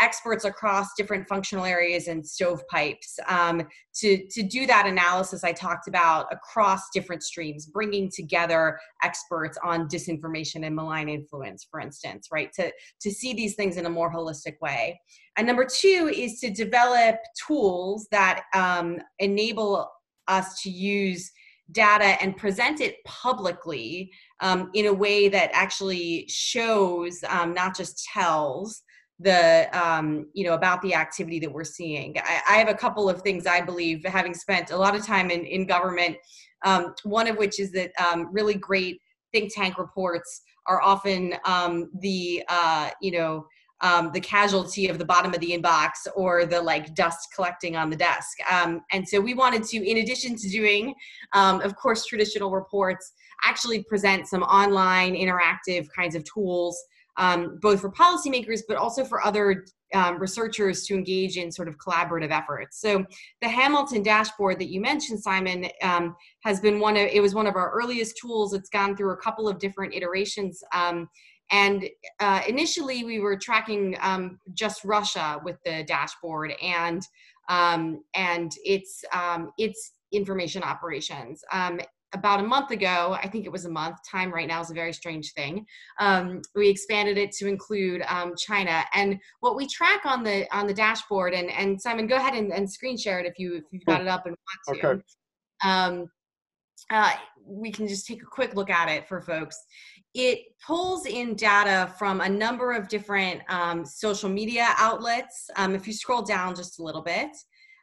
Experts 0.00 0.44
across 0.44 0.94
different 0.96 1.28
functional 1.28 1.64
areas 1.64 2.08
and 2.08 2.24
stovepipes 2.24 3.18
um, 3.28 3.66
to, 3.94 4.26
to 4.28 4.42
do 4.42 4.66
that 4.66 4.86
analysis 4.86 5.44
I 5.44 5.52
talked 5.52 5.88
about 5.88 6.26
across 6.32 6.88
different 6.94 7.22
streams, 7.22 7.66
bringing 7.66 8.10
together 8.10 8.78
experts 9.02 9.58
on 9.62 9.88
disinformation 9.88 10.64
and 10.64 10.74
malign 10.74 11.08
influence, 11.08 11.66
for 11.70 11.80
instance, 11.80 12.28
right? 12.32 12.50
To, 12.54 12.72
to 13.02 13.10
see 13.10 13.34
these 13.34 13.54
things 13.56 13.76
in 13.76 13.86
a 13.86 13.90
more 13.90 14.10
holistic 14.12 14.54
way. 14.62 14.98
And 15.36 15.46
number 15.46 15.66
two 15.66 16.10
is 16.14 16.40
to 16.40 16.50
develop 16.50 17.16
tools 17.46 18.08
that 18.10 18.44
um, 18.54 18.98
enable 19.18 19.90
us 20.28 20.62
to 20.62 20.70
use 20.70 21.30
data 21.72 22.20
and 22.22 22.36
present 22.36 22.80
it 22.80 22.96
publicly 23.04 24.10
um, 24.40 24.70
in 24.74 24.86
a 24.86 24.92
way 24.92 25.28
that 25.28 25.50
actually 25.52 26.26
shows, 26.28 27.22
um, 27.28 27.54
not 27.54 27.76
just 27.76 28.04
tells, 28.12 28.82
the 29.20 29.68
um, 29.78 30.26
you 30.32 30.44
know 30.44 30.54
about 30.54 30.80
the 30.82 30.94
activity 30.94 31.38
that 31.38 31.52
we're 31.52 31.62
seeing 31.62 32.16
I, 32.18 32.40
I, 32.48 32.56
have 32.56 32.68
a 32.68 32.74
couple 32.74 33.08
of 33.08 33.20
things 33.20 33.46
i 33.46 33.60
believe 33.60 34.04
having 34.04 34.32
spent 34.32 34.70
a 34.70 34.76
lot 34.76 34.96
of 34.96 35.04
time 35.04 35.30
in, 35.30 35.44
in 35.44 35.66
government 35.66 36.16
um, 36.64 36.94
one 37.04 37.28
of 37.28 37.36
which 37.36 37.60
is 37.60 37.70
that 37.72 37.92
um, 38.00 38.28
really 38.32 38.54
great 38.54 39.00
think 39.32 39.54
tank 39.54 39.78
reports 39.78 40.42
are 40.66 40.80
often 40.80 41.34
um, 41.44 41.90
the 42.00 42.42
uh, 42.48 42.90
you 43.02 43.12
know 43.12 43.46
um, 43.82 44.10
the 44.12 44.20
casualty 44.20 44.88
of 44.88 44.98
the 44.98 45.04
bottom 45.04 45.32
of 45.32 45.40
the 45.40 45.50
inbox 45.50 46.06
or 46.14 46.44
the 46.44 46.60
like 46.60 46.94
dust 46.94 47.28
collecting 47.34 47.76
on 47.76 47.88
the 47.88 47.96
desk. 47.96 48.36
Um, 48.50 48.82
and 48.92 49.08
so 49.08 49.18
we 49.18 49.32
wanted 49.32 49.62
to, 49.64 49.78
in 49.78 49.96
addition 49.96 50.36
to 50.36 50.50
doing, 50.50 50.94
of 51.32 51.74
course, 51.76 52.04
traditional 52.04 52.50
reports, 52.50 53.14
actually 53.42 53.82
present 53.84 54.28
some 54.28 54.42
online 54.42 55.14
interactive 55.14 55.88
kinds 55.96 56.14
of 56.14 56.24
tools, 56.24 56.78
um, 57.20 57.58
both 57.60 57.80
for 57.82 57.92
policymakers, 57.92 58.62
but 58.66 58.76
also 58.76 59.04
for 59.04 59.24
other 59.24 59.66
um, 59.94 60.18
researchers 60.18 60.86
to 60.86 60.94
engage 60.94 61.36
in 61.36 61.52
sort 61.52 61.68
of 61.68 61.76
collaborative 61.76 62.30
efforts. 62.30 62.80
So 62.80 63.04
the 63.42 63.48
Hamilton 63.48 64.02
dashboard 64.02 64.58
that 64.58 64.70
you 64.70 64.80
mentioned, 64.80 65.20
Simon, 65.20 65.68
um, 65.82 66.16
has 66.44 66.60
been 66.60 66.80
one 66.80 66.96
of, 66.96 67.06
it 67.08 67.20
was 67.20 67.34
one 67.34 67.46
of 67.46 67.56
our 67.56 67.70
earliest 67.72 68.16
tools. 68.16 68.54
It's 68.54 68.70
gone 68.70 68.96
through 68.96 69.12
a 69.12 69.16
couple 69.18 69.48
of 69.48 69.58
different 69.58 69.94
iterations. 69.94 70.62
Um, 70.74 71.08
and 71.50 71.88
uh, 72.20 72.40
initially, 72.48 73.04
we 73.04 73.20
were 73.20 73.36
tracking 73.36 73.96
um, 74.00 74.38
just 74.54 74.84
Russia 74.84 75.40
with 75.44 75.56
the 75.64 75.84
dashboard 75.84 76.52
and 76.62 77.02
um, 77.48 78.04
and 78.14 78.52
its 78.64 79.04
its 79.58 79.92
information 80.12 80.62
operations. 80.62 81.42
Um, 81.52 81.80
about 82.12 82.40
a 82.40 82.42
month 82.42 82.70
ago, 82.70 83.16
I 83.22 83.28
think 83.28 83.46
it 83.46 83.52
was 83.52 83.64
a 83.64 83.70
month. 83.70 83.96
Time 84.08 84.32
right 84.32 84.48
now 84.48 84.60
is 84.60 84.70
a 84.70 84.74
very 84.74 84.92
strange 84.92 85.32
thing. 85.32 85.64
Um, 85.98 86.42
we 86.54 86.68
expanded 86.68 87.18
it 87.18 87.32
to 87.32 87.48
include 87.48 88.02
um, 88.08 88.34
China, 88.36 88.84
and 88.94 89.18
what 89.40 89.56
we 89.56 89.66
track 89.66 90.04
on 90.04 90.22
the 90.22 90.46
on 90.54 90.66
the 90.66 90.74
dashboard. 90.74 91.34
And 91.34 91.50
and 91.50 91.80
Simon, 91.80 92.06
go 92.06 92.16
ahead 92.16 92.34
and, 92.34 92.52
and 92.52 92.70
screen 92.70 92.96
share 92.96 93.20
it 93.20 93.26
if 93.26 93.38
you 93.38 93.56
if 93.56 93.64
you've 93.70 93.84
got 93.84 94.00
it 94.00 94.08
up 94.08 94.26
and 94.26 94.36
want 94.66 94.80
to. 94.80 94.88
Okay. 94.88 95.02
Um, 95.64 96.06
uh, 96.90 97.12
we 97.46 97.70
can 97.70 97.86
just 97.86 98.06
take 98.06 98.22
a 98.22 98.26
quick 98.26 98.54
look 98.54 98.70
at 98.70 98.88
it 98.88 99.06
for 99.06 99.20
folks 99.20 99.56
it 100.14 100.40
pulls 100.66 101.06
in 101.06 101.34
data 101.34 101.92
from 101.98 102.20
a 102.20 102.28
number 102.28 102.72
of 102.72 102.88
different 102.88 103.42
um, 103.48 103.84
social 103.84 104.28
media 104.28 104.68
outlets. 104.76 105.48
Um, 105.56 105.74
if 105.74 105.86
you 105.86 105.92
scroll 105.92 106.22
down 106.22 106.56
just 106.56 106.80
a 106.80 106.82
little 106.82 107.02
bit, 107.02 107.30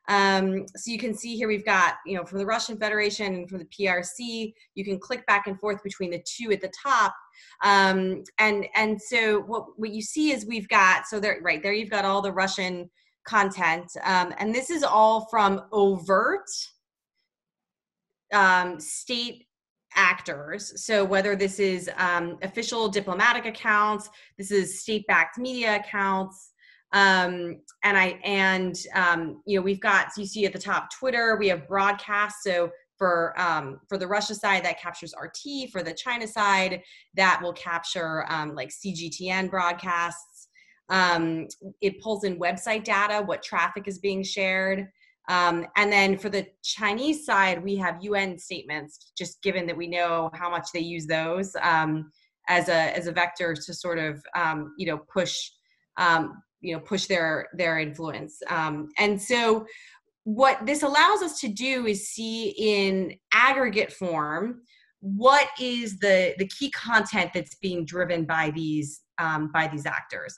um, 0.08 0.66
so 0.76 0.92
you 0.92 0.98
can 0.98 1.14
see 1.14 1.36
here 1.36 1.48
we've 1.48 1.66
got, 1.66 1.96
you 2.06 2.16
know, 2.16 2.24
from 2.24 2.40
the 2.40 2.46
Russian 2.46 2.78
Federation 2.78 3.34
and 3.34 3.50
from 3.50 3.60
the 3.60 3.66
PRC, 3.66 4.54
you 4.76 4.86
can 4.86 5.00
click 5.00 5.26
back 5.26 5.48
and 5.48 5.60
forth 5.60 5.84
between 5.84 6.12
the 6.12 6.24
two 6.26 6.52
at 6.52 6.62
the 6.62 6.72
top. 6.82 7.14
Um, 7.64 8.24
and 8.40 8.68
and 8.76 9.02
so 9.02 9.42
what, 9.42 9.66
what 9.76 9.92
you 9.92 10.02
see 10.02 10.32
is 10.32 10.46
we've 10.46 10.70
got, 10.70 11.08
so 11.08 11.20
there, 11.20 11.40
right 11.42 11.62
there 11.62 11.74
you've 11.74 11.90
got 11.90 12.06
all 12.06 12.22
the 12.22 12.32
Russian 12.32 12.90
content. 13.26 13.92
Um, 14.04 14.34
and 14.40 14.56
this 14.56 14.70
is 14.70 14.84
all 14.84 15.28
from 15.30 15.64
overt 15.74 16.48
um, 18.34 18.80
state 18.80 19.46
actors. 19.96 20.86
So 20.86 21.04
whether 21.04 21.36
this 21.36 21.60
is 21.60 21.90
um, 21.98 22.38
official 22.44 22.88
diplomatic 22.88 23.46
accounts, 23.46 24.10
this 24.38 24.52
is 24.52 24.82
state-backed 24.82 25.38
media 25.38 25.78
accounts, 25.78 26.52
um, 26.94 27.60
and 27.84 27.98
I 27.98 28.20
and 28.24 28.76
um, 28.96 29.42
you 29.46 29.58
know 29.58 29.64
we've 29.64 29.82
got 29.82 30.08
you 30.18 30.26
see 30.26 30.46
at 30.46 30.54
the 30.54 30.60
top 30.60 30.90
Twitter. 30.98 31.38
We 31.40 31.48
have 31.50 31.68
broadcasts. 31.68 32.44
So 32.44 32.72
for 32.98 33.40
um, 33.40 33.80
for 33.88 33.98
the 33.98 34.08
Russia 34.08 34.36
side, 34.36 34.64
that 34.66 34.80
captures 34.80 35.14
RT. 35.22 35.70
For 35.72 35.84
the 35.84 35.94
China 35.94 36.28
side, 36.28 36.82
that 37.16 37.40
will 37.42 37.54
capture 37.54 38.26
um, 38.32 38.56
like 38.56 38.70
CGTN 38.70 39.50
broadcasts. 39.50 40.48
Um, 40.90 41.48
it 41.82 42.02
pulls 42.02 42.24
in 42.24 42.40
website 42.40 42.86
data, 42.86 43.22
what 43.26 43.44
traffic 43.44 43.88
is 43.88 44.00
being 44.00 44.24
shared. 44.24 44.88
Um, 45.30 45.68
and 45.76 45.92
then 45.92 46.18
for 46.18 46.30
the 46.30 46.48
Chinese 46.64 47.26
side, 47.26 47.62
we 47.62 47.76
have 47.76 48.02
UN 48.02 48.40
statements, 48.40 49.12
just 49.18 49.42
given 49.44 49.68
that 49.68 49.76
we 49.76 49.88
know 49.88 50.30
how 50.34 50.50
much 50.50 50.68
they 50.74 50.80
use 50.80 51.06
those 51.06 51.54
um, 51.62 52.10
as 52.48 52.70
a 52.70 52.98
as 52.98 53.08
a 53.08 53.12
vector 53.12 53.54
to 53.54 53.74
sort 53.74 54.00
of 54.00 54.24
um, 54.36 54.74
you 54.78 54.88
know 54.88 55.00
push 55.14 55.36
um, 55.98 56.42
you 56.62 56.74
know 56.74 56.80
push 56.80 57.06
their 57.06 57.48
their 57.54 57.80
influence. 57.80 58.42
Um, 58.50 58.90
and 58.98 59.22
so 59.22 59.66
what 60.24 60.66
this 60.66 60.84
allows 60.84 61.22
us 61.22 61.40
to 61.40 61.48
do 61.48 61.86
is 61.86 62.10
see 62.10 62.50
in 62.58 63.16
aggregate 63.34 63.94
form 63.94 64.62
what 65.00 65.48
is 65.60 66.00
the 66.00 66.34
the 66.38 66.48
key 66.48 66.72
content 66.72 67.32
that's 67.34 67.56
being 67.56 67.86
driven 67.86 68.26
by 68.26 68.52
these 68.52 69.02
um, 69.20 69.52
by 69.54 69.68
these 69.68 69.86
actors 69.86 70.38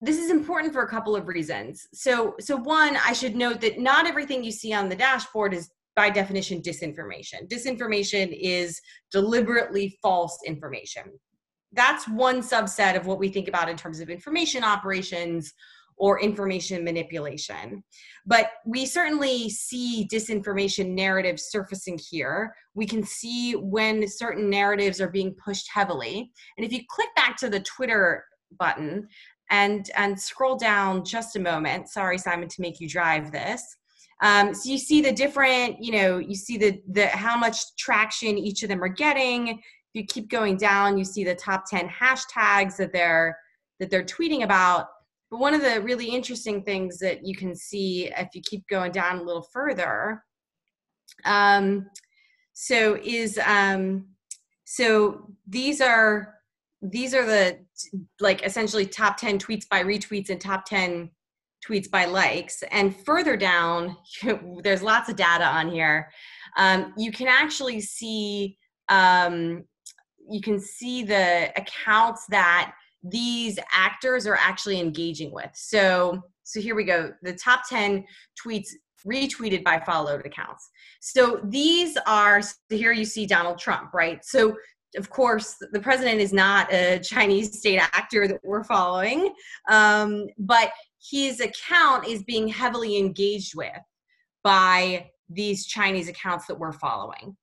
this 0.00 0.18
is 0.18 0.30
important 0.30 0.72
for 0.72 0.82
a 0.82 0.88
couple 0.88 1.16
of 1.16 1.26
reasons. 1.26 1.86
So, 1.92 2.34
so 2.38 2.56
one, 2.56 2.96
I 3.04 3.12
should 3.12 3.34
note 3.34 3.60
that 3.62 3.80
not 3.80 4.06
everything 4.06 4.44
you 4.44 4.52
see 4.52 4.72
on 4.72 4.88
the 4.88 4.94
dashboard 4.94 5.52
is 5.52 5.70
by 5.96 6.08
definition 6.08 6.62
disinformation. 6.62 7.48
Disinformation 7.48 8.36
is 8.40 8.80
deliberately 9.10 9.98
false 10.00 10.38
information. 10.46 11.02
That's 11.72 12.08
one 12.08 12.40
subset 12.40 12.96
of 12.96 13.06
what 13.06 13.18
we 13.18 13.28
think 13.28 13.48
about 13.48 13.68
in 13.68 13.76
terms 13.76 14.00
of 14.00 14.08
information 14.08 14.64
operations 14.64 15.52
or 15.96 16.20
information 16.20 16.84
manipulation. 16.84 17.82
But 18.24 18.50
we 18.64 18.86
certainly 18.86 19.50
see 19.50 20.08
disinformation 20.10 20.90
narratives 20.90 21.48
surfacing 21.50 21.98
here. 22.10 22.54
We 22.74 22.86
can 22.86 23.02
see 23.02 23.54
when 23.54 24.06
certain 24.06 24.48
narratives 24.48 25.00
are 25.00 25.10
being 25.10 25.34
pushed 25.44 25.68
heavily. 25.72 26.30
And 26.56 26.64
if 26.64 26.72
you 26.72 26.80
click 26.88 27.08
back 27.16 27.36
to 27.38 27.50
the 27.50 27.60
Twitter 27.60 28.24
button, 28.58 29.08
and 29.50 29.90
and 29.96 30.18
scroll 30.18 30.56
down 30.56 31.04
just 31.04 31.36
a 31.36 31.40
moment 31.40 31.88
sorry 31.88 32.18
simon 32.18 32.48
to 32.48 32.60
make 32.60 32.80
you 32.80 32.88
drive 32.88 33.32
this 33.32 33.62
um, 34.20 34.52
so 34.52 34.68
you 34.68 34.78
see 34.78 35.00
the 35.00 35.12
different 35.12 35.76
you 35.80 35.92
know 35.92 36.18
you 36.18 36.34
see 36.34 36.56
the 36.56 36.80
the 36.90 37.06
how 37.08 37.36
much 37.36 37.74
traction 37.76 38.36
each 38.36 38.62
of 38.62 38.68
them 38.68 38.82
are 38.82 38.88
getting 38.88 39.60
you 39.98 40.04
keep 40.04 40.30
going 40.30 40.56
down 40.56 40.96
you 40.96 41.04
see 41.04 41.24
the 41.24 41.34
top 41.34 41.64
10 41.68 41.88
hashtags 41.88 42.76
that 42.76 42.92
they're 42.92 43.36
that 43.80 43.90
they're 43.90 44.04
tweeting 44.04 44.42
about. 44.42 44.86
But 45.30 45.40
one 45.40 45.54
of 45.54 45.60
the 45.60 45.80
really 45.82 46.06
interesting 46.06 46.62
things 46.62 46.98
that 46.98 47.24
you 47.24 47.36
can 47.36 47.54
see 47.54 48.10
if 48.16 48.28
you 48.34 48.40
keep 48.42 48.66
going 48.68 48.92
down 48.92 49.18
a 49.18 49.22
little 49.22 49.46
further 49.52 50.22
um, 51.24 51.88
so 52.52 52.98
is 53.02 53.38
um, 53.44 54.06
so 54.64 55.30
these 55.46 55.80
are 55.80 56.34
these 56.82 57.14
are 57.14 57.26
the 57.26 57.58
like 58.20 58.44
essentially 58.44 58.86
top 58.86 59.16
10 59.16 59.38
tweets 59.38 59.68
by 59.68 59.82
retweets 59.82 60.30
and 60.30 60.40
top 60.40 60.64
10 60.66 61.10
tweets 61.66 61.90
by 61.90 62.04
likes. 62.04 62.62
And 62.70 62.94
further 63.04 63.36
down 63.36 63.96
there's 64.62 64.82
lots 64.82 65.08
of 65.08 65.16
data 65.16 65.44
on 65.44 65.70
here. 65.70 66.10
Um, 66.56 66.94
you 66.96 67.10
can 67.10 67.26
actually 67.26 67.80
see 67.80 68.56
um, 68.88 69.64
you 70.30 70.40
can 70.40 70.60
see 70.60 71.02
the 71.02 71.52
accounts 71.56 72.26
that 72.28 72.74
these 73.02 73.58
actors 73.72 74.26
are 74.26 74.36
actually 74.36 74.80
engaging 74.80 75.32
with. 75.32 75.50
So 75.54 76.22
so 76.44 76.60
here 76.60 76.74
we 76.74 76.84
go. 76.84 77.12
The 77.22 77.34
top 77.34 77.68
10 77.68 78.04
tweets 78.42 78.68
retweeted 79.06 79.62
by 79.62 79.78
followed 79.78 80.24
accounts. 80.24 80.70
So 81.00 81.40
these 81.44 81.96
are 82.06 82.42
so 82.42 82.54
here 82.70 82.92
you 82.92 83.04
see 83.04 83.26
donald 83.26 83.58
trump 83.58 83.92
right? 83.94 84.24
So 84.24 84.56
of 84.96 85.10
course, 85.10 85.56
the 85.72 85.80
president 85.80 86.20
is 86.20 86.32
not 86.32 86.72
a 86.72 86.98
Chinese 87.00 87.58
state 87.58 87.78
actor 87.78 88.26
that 88.26 88.40
we're 88.42 88.64
following, 88.64 89.34
um, 89.68 90.26
but 90.38 90.72
his 91.10 91.40
account 91.40 92.06
is 92.06 92.22
being 92.22 92.48
heavily 92.48 92.96
engaged 92.96 93.54
with 93.54 93.78
by 94.42 95.10
these 95.28 95.66
Chinese 95.66 96.08
accounts 96.08 96.46
that 96.46 96.58
we're 96.58 96.72
following. 96.72 97.36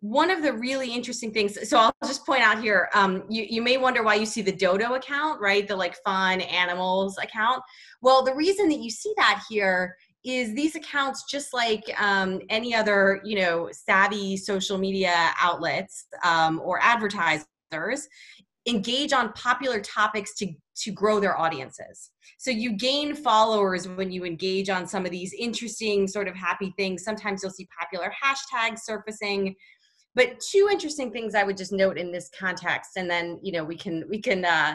One 0.00 0.30
of 0.30 0.42
the 0.42 0.52
really 0.52 0.92
interesting 0.92 1.32
things, 1.32 1.68
so 1.68 1.78
I'll 1.78 1.94
just 2.04 2.26
point 2.26 2.42
out 2.42 2.62
here, 2.62 2.88
um, 2.94 3.24
you, 3.28 3.46
you 3.48 3.62
may 3.62 3.76
wonder 3.76 4.02
why 4.02 4.14
you 4.16 4.26
see 4.26 4.42
the 4.42 4.52
Dodo 4.52 4.94
account, 4.94 5.40
right? 5.40 5.66
The 5.66 5.74
like 5.74 5.96
fun 6.04 6.42
animals 6.42 7.16
account. 7.18 7.62
Well, 8.02 8.22
the 8.22 8.34
reason 8.34 8.68
that 8.68 8.80
you 8.80 8.90
see 8.90 9.12
that 9.16 9.42
here 9.48 9.96
is 10.26 10.54
these 10.54 10.74
accounts 10.74 11.24
just 11.30 11.54
like 11.54 11.84
um, 12.00 12.40
any 12.50 12.74
other 12.74 13.20
you 13.24 13.38
know 13.38 13.68
savvy 13.72 14.36
social 14.36 14.76
media 14.76 15.30
outlets 15.40 16.06
um, 16.24 16.60
or 16.64 16.80
advertisers 16.82 17.46
engage 18.66 19.12
on 19.12 19.32
popular 19.32 19.80
topics 19.80 20.34
to 20.34 20.52
to 20.76 20.90
grow 20.90 21.18
their 21.20 21.38
audiences. 21.38 22.10
So 22.36 22.50
you 22.50 22.72
gain 22.72 23.14
followers 23.14 23.88
when 23.88 24.10
you 24.10 24.24
engage 24.24 24.68
on 24.68 24.86
some 24.86 25.06
of 25.06 25.10
these 25.10 25.32
interesting 25.32 26.06
sort 26.06 26.28
of 26.28 26.34
happy 26.34 26.74
things. 26.76 27.02
Sometimes 27.02 27.42
you'll 27.42 27.52
see 27.52 27.66
popular 27.78 28.12
hashtags 28.22 28.80
surfacing. 28.80 29.54
But 30.16 30.40
two 30.40 30.68
interesting 30.72 31.12
things 31.12 31.36
I 31.36 31.44
would 31.44 31.56
just 31.56 31.72
note 31.72 31.98
in 31.98 32.10
this 32.10 32.28
context, 32.36 32.92
and 32.96 33.08
then 33.08 33.38
you 33.42 33.52
know 33.52 33.62
we 33.62 33.76
can 33.76 34.02
we 34.08 34.20
can 34.20 34.44
uh, 34.44 34.74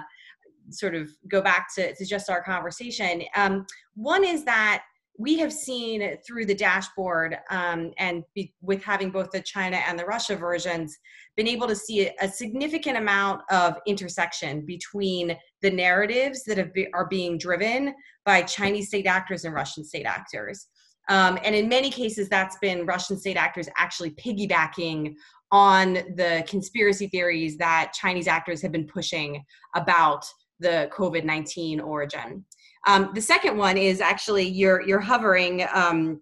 sort 0.69 0.95
of 0.95 1.10
go 1.27 1.41
back 1.41 1.67
to, 1.75 1.93
to 1.93 2.06
just 2.06 2.30
our 2.30 2.43
conversation. 2.43 3.23
Um, 3.36 3.65
one 3.95 4.23
is 4.23 4.45
that 4.45 4.84
we 5.17 5.38
have 5.38 5.51
seen 5.51 6.17
through 6.25 6.45
the 6.45 6.56
dashboard 6.56 7.38
um, 7.49 7.91
and 7.97 8.23
be, 8.34 8.54
with 8.62 8.84
having 8.84 9.12
both 9.12 9.30
the 9.32 9.41
China 9.41 9.77
and 9.88 9.99
the 9.99 10.06
Russia 10.06 10.36
versions, 10.36 10.97
been 11.36 11.47
able 11.47 11.67
to 11.67 11.75
see 11.75 12.08
a, 12.08 12.13
a 12.21 12.27
significant 12.27 12.97
amount 12.97 13.41
of 13.51 13.75
intersection 13.86 14.65
between 14.65 15.38
the 15.62 15.69
narratives 15.69 16.43
that 16.45 16.73
be, 16.73 16.88
are 16.93 17.08
being 17.08 17.38
driven 17.38 17.93
by 18.25 18.41
Chinese 18.41 18.88
state 18.88 19.06
actors 19.06 19.43
and 19.43 19.54
Russian 19.54 19.84
state 19.84 20.06
actors. 20.06 20.67
Um, 21.12 21.38
and 21.43 21.54
in 21.54 21.67
many 21.67 21.89
cases, 21.89 22.30
that's 22.30 22.58
been 22.60 22.86
Russian 22.86 23.17
state 23.17 23.36
actors 23.36 23.67
actually 23.76 24.12
piggybacking 24.12 25.15
on 25.52 25.95
the 26.15 26.45
conspiracy 26.47 27.08
theories 27.08 27.58
that 27.58 27.91
Chinese 27.93 28.30
actors 28.30 28.62
have 28.62 28.71
been 28.71 28.88
pushing 28.88 29.43
about 29.76 30.24
the 30.62 30.89
COVID 30.93 31.26
19 31.26 31.82
origin. 31.82 32.45
Um, 32.88 33.12
the 33.13 33.21
second 33.21 33.58
one 33.58 33.78
is 33.78 34.00
actually 34.00 34.47
you're 34.47 34.88
you're 34.88 35.02
hovering 35.02 35.67
um, 35.74 36.21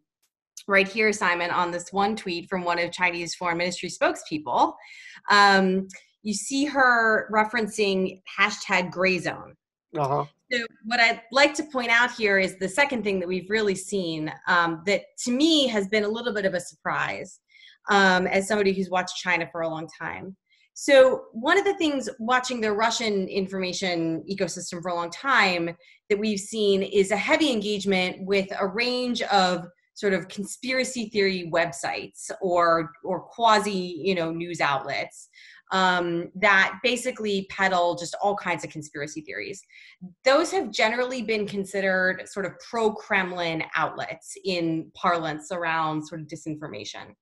right 0.67 0.88
here, 0.88 1.13
Simon, 1.13 1.52
on 1.52 1.69
this 1.69 1.93
one 1.93 2.15
tweet 2.15 2.49
from 2.49 2.63
one 2.63 2.80
of 2.80 2.91
Chinese 2.91 3.36
foreign 3.36 3.60
ministry 3.60 3.89
spokespeople. 3.89 4.73
Um, 5.30 5.88
you 6.23 6.34
see 6.34 6.65
her 6.65 7.30
referencing 7.32 8.21
hashtag 8.39 8.89
gray 8.89 9.19
zone. 9.19 9.56
Uh-huh. 9.95 10.25
So 10.51 10.65
what 10.85 10.99
I'd 10.99 11.21
like 11.31 11.53
to 11.55 11.63
point 11.63 11.91
out 11.91 12.12
here 12.12 12.39
is 12.39 12.57
the 12.57 12.69
second 12.69 13.03
thing 13.03 13.19
that 13.19 13.27
we've 13.27 13.49
really 13.49 13.75
seen 13.75 14.33
um, 14.47 14.81
that 14.88 15.03
to 15.25 15.31
me 15.31 15.67
has 15.67 15.88
been 15.88 16.03
a 16.03 16.07
little 16.07 16.33
bit 16.33 16.45
of 16.45 16.55
a 16.55 16.59
surprise 16.59 17.39
um, 17.89 18.25
as 18.25 18.47
somebody 18.47 18.73
who's 18.73 18.89
watched 18.89 19.17
China 19.17 19.47
for 19.51 19.62
a 19.62 19.69
long 19.69 19.88
time. 19.99 20.35
So, 20.73 21.25
one 21.33 21.59
of 21.59 21.65
the 21.65 21.75
things 21.75 22.07
watching 22.19 22.62
the 22.62 22.71
Russian 22.71 23.27
information 23.27 24.23
ecosystem 24.31 24.81
for 24.81 24.89
a 24.89 24.95
long 24.95 25.12
time 25.12 25.75
that 26.09 26.17
we've 26.17 26.39
seen 26.39 26.83
is 26.83 27.12
a 27.12 27.17
heavy 27.17 27.51
engagement 27.51 28.25
with 28.25 28.47
a 28.57 28.65
range 28.65 29.21
of 29.23 29.65
sort 29.93 30.13
of 30.13 30.29
conspiracy 30.29 31.09
theory 31.09 31.51
websites 31.53 32.31
or 32.41 32.91
or 33.03 33.19
quasi 33.19 33.99
you 34.01 34.15
know 34.15 34.31
news 34.31 34.62
outlets 34.62 35.27
um, 35.71 36.32
that 36.36 36.79
basically 36.84 37.47
peddle 37.49 37.95
just 37.95 38.15
all 38.21 38.36
kinds 38.36 38.63
of 38.63 38.69
conspiracy 38.69 39.21
theories. 39.21 39.62
Those 40.25 40.51
have 40.51 40.71
generally 40.71 41.21
been 41.21 41.45
considered 41.47 42.27
sort 42.27 42.45
of 42.45 42.53
pro 42.67 42.93
Kremlin 42.93 43.63
outlets 43.75 44.36
in 44.45 44.91
parlance 44.95 45.51
around 45.51 46.08
sort 46.08 46.21
of 46.21 46.27
disinformation. 46.27 47.13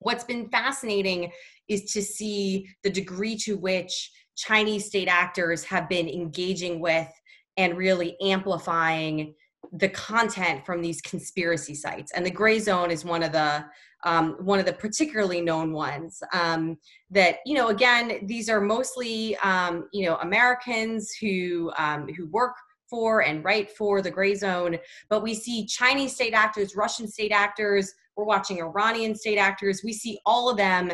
What's 0.00 0.24
been 0.24 0.48
fascinating 0.50 1.30
is 1.68 1.92
to 1.92 2.02
see 2.02 2.68
the 2.82 2.90
degree 2.90 3.36
to 3.38 3.56
which 3.56 4.10
Chinese 4.36 4.86
state 4.86 5.08
actors 5.08 5.62
have 5.64 5.88
been 5.88 6.08
engaging 6.08 6.80
with 6.80 7.08
and 7.56 7.76
really 7.76 8.16
amplifying 8.20 9.34
the 9.74 9.88
content 9.90 10.66
from 10.66 10.82
these 10.82 11.00
conspiracy 11.02 11.74
sites 11.74 12.10
and 12.12 12.26
the 12.26 12.30
gray 12.30 12.58
zone 12.58 12.90
is 12.90 13.04
one 13.04 13.22
of 13.22 13.30
the 13.32 13.64
um, 14.04 14.36
one 14.40 14.58
of 14.58 14.66
the 14.66 14.72
particularly 14.72 15.40
known 15.40 15.72
ones 15.72 16.22
um, 16.32 16.76
that 17.10 17.36
you 17.46 17.54
know 17.54 17.68
again 17.68 18.20
these 18.26 18.48
are 18.48 18.60
mostly 18.60 19.36
um, 19.38 19.88
you 19.92 20.06
know 20.06 20.16
americans 20.16 21.12
who 21.20 21.72
um, 21.76 22.08
who 22.16 22.26
work 22.28 22.54
for 22.88 23.22
and 23.22 23.44
write 23.44 23.70
for 23.70 24.02
the 24.02 24.10
gray 24.10 24.34
zone 24.34 24.76
but 25.08 25.22
we 25.22 25.34
see 25.34 25.66
chinese 25.66 26.14
state 26.14 26.34
actors 26.34 26.76
russian 26.76 27.08
state 27.08 27.32
actors 27.32 27.92
we're 28.16 28.24
watching 28.24 28.60
iranian 28.60 29.14
state 29.14 29.38
actors 29.38 29.82
we 29.82 29.92
see 29.92 30.18
all 30.26 30.50
of 30.50 30.56
them 30.56 30.90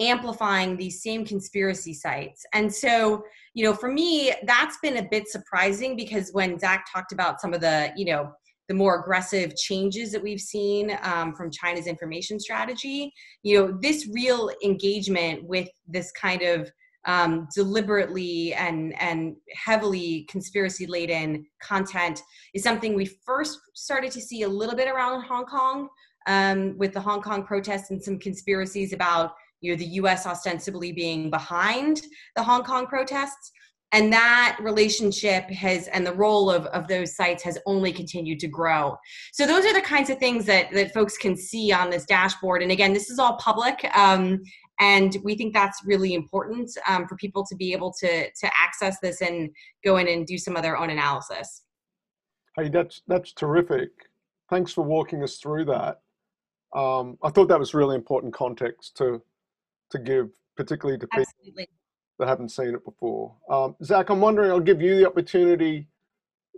amplifying 0.00 0.76
these 0.76 1.02
same 1.02 1.24
conspiracy 1.24 1.94
sites. 1.94 2.44
And 2.52 2.72
so, 2.72 3.22
you 3.54 3.64
know, 3.64 3.74
for 3.74 3.90
me, 3.90 4.32
that's 4.44 4.78
been 4.82 4.96
a 4.98 5.08
bit 5.08 5.28
surprising 5.28 5.96
because 5.96 6.30
when 6.32 6.58
Zach 6.58 6.86
talked 6.92 7.12
about 7.12 7.40
some 7.40 7.52
of 7.52 7.60
the, 7.60 7.92
you 7.96 8.06
know, 8.06 8.32
the 8.68 8.74
more 8.74 9.00
aggressive 9.00 9.56
changes 9.56 10.12
that 10.12 10.22
we've 10.22 10.40
seen 10.40 10.96
um, 11.02 11.34
from 11.34 11.50
China's 11.50 11.86
information 11.86 12.38
strategy, 12.38 13.12
you 13.42 13.58
know, 13.58 13.78
this 13.80 14.08
real 14.12 14.50
engagement 14.64 15.44
with 15.44 15.68
this 15.86 16.12
kind 16.12 16.42
of 16.42 16.70
um, 17.04 17.48
deliberately 17.54 18.54
and 18.54 18.94
and 19.00 19.34
heavily 19.54 20.24
conspiracy 20.30 20.86
laden 20.86 21.44
content 21.60 22.22
is 22.54 22.62
something 22.62 22.94
we 22.94 23.06
first 23.26 23.58
started 23.74 24.12
to 24.12 24.20
see 24.20 24.42
a 24.42 24.48
little 24.48 24.76
bit 24.76 24.88
around 24.88 25.22
Hong 25.22 25.44
Kong 25.44 25.88
um, 26.28 26.78
with 26.78 26.92
the 26.92 27.00
Hong 27.00 27.20
Kong 27.20 27.44
protests 27.44 27.90
and 27.90 28.02
some 28.02 28.18
conspiracies 28.18 28.92
about 28.92 29.32
you 29.60 29.72
know 29.72 29.76
the 29.76 29.86
US 30.00 30.26
ostensibly 30.26 30.92
being 30.92 31.28
behind 31.28 32.02
the 32.36 32.42
Hong 32.42 32.62
Kong 32.62 32.86
protests 32.86 33.50
and 33.92 34.12
that 34.12 34.56
relationship 34.60 35.44
has 35.50 35.86
and 35.88 36.06
the 36.06 36.14
role 36.14 36.50
of, 36.50 36.66
of 36.66 36.88
those 36.88 37.14
sites 37.14 37.42
has 37.42 37.58
only 37.66 37.92
continued 37.92 38.40
to 38.40 38.48
grow. 38.48 38.96
So 39.32 39.46
those 39.46 39.64
are 39.66 39.74
the 39.74 39.82
kinds 39.82 40.10
of 40.10 40.18
things 40.18 40.46
that 40.46 40.72
that 40.72 40.92
folks 40.92 41.16
can 41.16 41.36
see 41.36 41.72
on 41.72 41.90
this 41.90 42.04
dashboard. 42.06 42.62
And 42.62 42.72
again 42.72 42.92
this 42.92 43.10
is 43.10 43.18
all 43.18 43.36
public 43.36 43.84
um, 43.96 44.42
and 44.80 45.16
we 45.22 45.36
think 45.36 45.52
that's 45.52 45.82
really 45.84 46.14
important 46.14 46.70
um, 46.88 47.06
for 47.06 47.16
people 47.16 47.44
to 47.46 47.54
be 47.54 47.72
able 47.72 47.92
to 48.00 48.30
to 48.30 48.50
access 48.58 48.98
this 49.00 49.20
and 49.20 49.50
go 49.84 49.98
in 49.98 50.08
and 50.08 50.26
do 50.26 50.38
some 50.38 50.56
of 50.56 50.62
their 50.62 50.76
own 50.76 50.90
analysis. 50.90 51.62
Hey 52.56 52.68
that's 52.68 53.02
that's 53.06 53.32
terrific. 53.32 53.90
Thanks 54.50 54.72
for 54.72 54.82
walking 54.82 55.22
us 55.22 55.36
through 55.36 55.66
that. 55.66 56.00
Um, 56.74 57.18
i 57.22 57.28
thought 57.28 57.48
that 57.48 57.58
was 57.58 57.74
really 57.74 57.94
important 57.94 58.32
context 58.32 58.96
to 58.96 59.22
to 59.90 59.98
give, 59.98 60.30
particularly 60.56 60.98
to 60.98 61.06
Absolutely. 61.12 61.66
people 61.66 61.81
that 62.18 62.28
haven't 62.28 62.50
seen 62.50 62.74
it 62.74 62.84
before. 62.84 63.34
Um, 63.50 63.76
Zach, 63.82 64.10
I'm 64.10 64.20
wondering, 64.20 64.50
I'll 64.50 64.60
give 64.60 64.82
you 64.82 64.96
the 64.96 65.06
opportunity, 65.06 65.88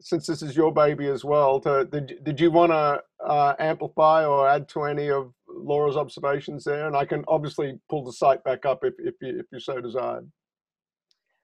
since 0.01 0.27
this 0.27 0.43
is 0.43 0.57
your 0.57 0.73
baby 0.73 1.07
as 1.07 1.25
well, 1.25 1.61
to 1.61 1.85
did, 1.85 2.25
did 2.25 2.41
you 2.41 2.51
want 2.51 2.73
to 2.73 3.03
uh, 3.25 3.55
amplify 3.59 4.27
or 4.27 4.49
add 4.49 4.69
to 4.71 4.85
any 4.85 5.11
of 5.11 5.33
Laura's 5.49 5.97
observations 5.97 6.65
there? 6.65 6.87
And 6.87 6.97
I 6.97 7.05
can 7.05 7.25
obviously 7.29 7.79
pull 7.89 8.05
the 8.05 8.13
site 8.13 8.43
back 8.45 8.67
up 8.67 8.85
if, 8.85 8.95
if, 8.99 9.15
you, 9.21 9.39
if 9.39 9.47
you 9.53 9.61
so 9.61 9.81
desired. 9.81 10.31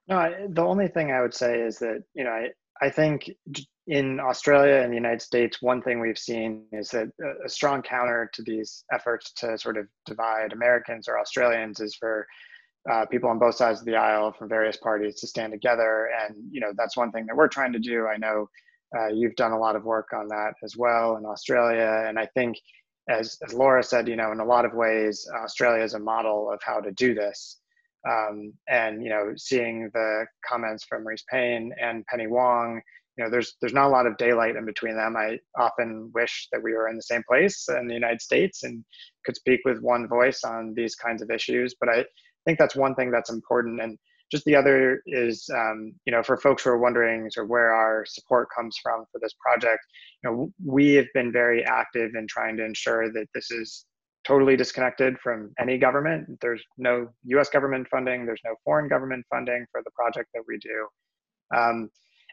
No, 0.08 0.16
I, 0.16 0.46
the 0.48 0.62
only 0.62 0.88
thing 0.88 1.12
I 1.12 1.22
would 1.22 1.34
say 1.34 1.60
is 1.60 1.78
that, 1.78 2.02
you 2.14 2.24
know, 2.24 2.30
I, 2.30 2.48
I 2.82 2.90
think 2.90 3.30
in 3.86 4.18
Australia 4.18 4.82
and 4.82 4.90
the 4.90 4.96
United 4.96 5.22
States, 5.22 5.62
one 5.62 5.82
thing 5.82 6.00
we've 6.00 6.18
seen 6.18 6.64
is 6.72 6.88
that 6.90 7.08
a 7.44 7.48
strong 7.48 7.82
counter 7.82 8.30
to 8.32 8.42
these 8.42 8.84
efforts 8.92 9.32
to 9.34 9.56
sort 9.58 9.76
of 9.76 9.86
divide 10.06 10.52
Americans 10.52 11.06
or 11.08 11.18
Australians 11.18 11.80
is 11.80 11.94
for 11.94 12.26
uh, 12.90 13.04
people 13.06 13.28
on 13.28 13.38
both 13.38 13.54
sides 13.54 13.80
of 13.80 13.86
the 13.86 13.96
aisle 13.96 14.32
from 14.32 14.48
various 14.48 14.76
parties 14.76 15.16
to 15.20 15.26
stand 15.26 15.52
together. 15.52 16.08
And, 16.22 16.36
you 16.50 16.60
know, 16.60 16.72
that's 16.76 16.96
one 16.96 17.12
thing 17.12 17.26
that 17.26 17.36
we're 17.36 17.48
trying 17.48 17.72
to 17.72 17.78
do. 17.78 18.06
I 18.06 18.16
know 18.16 18.48
uh, 18.96 19.08
you've 19.08 19.36
done 19.36 19.52
a 19.52 19.58
lot 19.58 19.76
of 19.76 19.84
work 19.84 20.08
on 20.14 20.28
that 20.28 20.54
as 20.62 20.76
well 20.76 21.16
in 21.16 21.24
Australia. 21.24 22.04
And 22.08 22.18
I 22.18 22.26
think, 22.26 22.56
as, 23.08 23.36
as 23.46 23.52
Laura 23.52 23.82
said, 23.82 24.08
you 24.08 24.16
know, 24.16 24.32
in 24.32 24.40
a 24.40 24.44
lot 24.44 24.64
of 24.64 24.72
ways, 24.74 25.26
Australia 25.42 25.82
is 25.82 25.94
a 25.94 25.98
model 25.98 26.50
of 26.52 26.60
how 26.62 26.80
to 26.80 26.92
do 26.92 27.14
this. 27.14 27.58
Um, 28.08 28.54
and, 28.68 29.02
you 29.02 29.10
know, 29.10 29.32
seeing 29.36 29.90
the 29.92 30.26
comments 30.48 30.84
from 30.84 31.04
Marise 31.04 31.24
Payne 31.30 31.72
and 31.80 32.06
Penny 32.06 32.28
Wong, 32.28 32.80
you 33.16 33.24
know 33.24 33.30
there's 33.30 33.56
there's 33.60 33.74
not 33.74 33.86
a 33.86 33.90
lot 33.90 34.06
of 34.06 34.16
daylight 34.16 34.56
in 34.56 34.64
between 34.64 34.96
them 34.96 35.14
i 35.16 35.38
often 35.58 36.10
wish 36.14 36.48
that 36.52 36.62
we 36.62 36.72
were 36.72 36.88
in 36.88 36.96
the 36.96 37.02
same 37.02 37.22
place 37.28 37.68
in 37.68 37.86
the 37.86 37.92
united 37.92 38.20
states 38.20 38.62
and 38.62 38.82
could 39.24 39.36
speak 39.36 39.60
with 39.64 39.78
one 39.80 40.08
voice 40.08 40.42
on 40.42 40.72
these 40.74 40.94
kinds 40.94 41.20
of 41.20 41.30
issues 41.30 41.74
but 41.78 41.88
i 41.90 42.04
think 42.44 42.58
that's 42.58 42.76
one 42.76 42.94
thing 42.94 43.10
that's 43.10 43.30
important. 43.30 43.80
And 43.80 43.98
just 44.30 44.44
the 44.44 44.54
other 44.54 45.02
is 45.06 45.48
um, 45.54 45.92
you 46.06 46.12
know 46.12 46.22
for 46.22 46.36
folks 46.36 46.64
who 46.64 46.70
are 46.70 46.78
wondering 46.78 47.28
sort 47.30 47.46
of 47.46 47.50
where 47.50 47.72
our 47.72 48.04
support 48.06 48.48
comes 48.56 48.78
from 48.80 49.04
for 49.10 49.18
this 49.20 49.32
project 49.44 49.84
you 50.22 50.30
know 50.30 50.52
we 50.64 50.94
have 50.94 51.08
been 51.14 51.32
very 51.32 51.64
active 51.64 52.12
in 52.14 52.28
trying 52.28 52.56
to 52.56 52.64
ensure 52.64 53.12
that 53.12 53.26
this 53.34 53.50
is 53.50 53.86
totally 54.24 54.56
disconnected 54.56 55.18
from 55.18 55.52
any 55.58 55.78
government. 55.78 56.28
There's 56.40 56.62
no 56.76 57.08
us 57.38 57.48
government 57.48 57.88
funding. 57.88 58.26
There's 58.26 58.40
no 58.44 58.54
foreign 58.64 58.88
government 58.88 59.24
funding 59.30 59.64
for 59.72 59.82
the 59.84 59.90
project 59.92 60.28
that 60.34 60.42
we 60.46 60.58
do. 60.58 61.56
Um, 61.56 61.90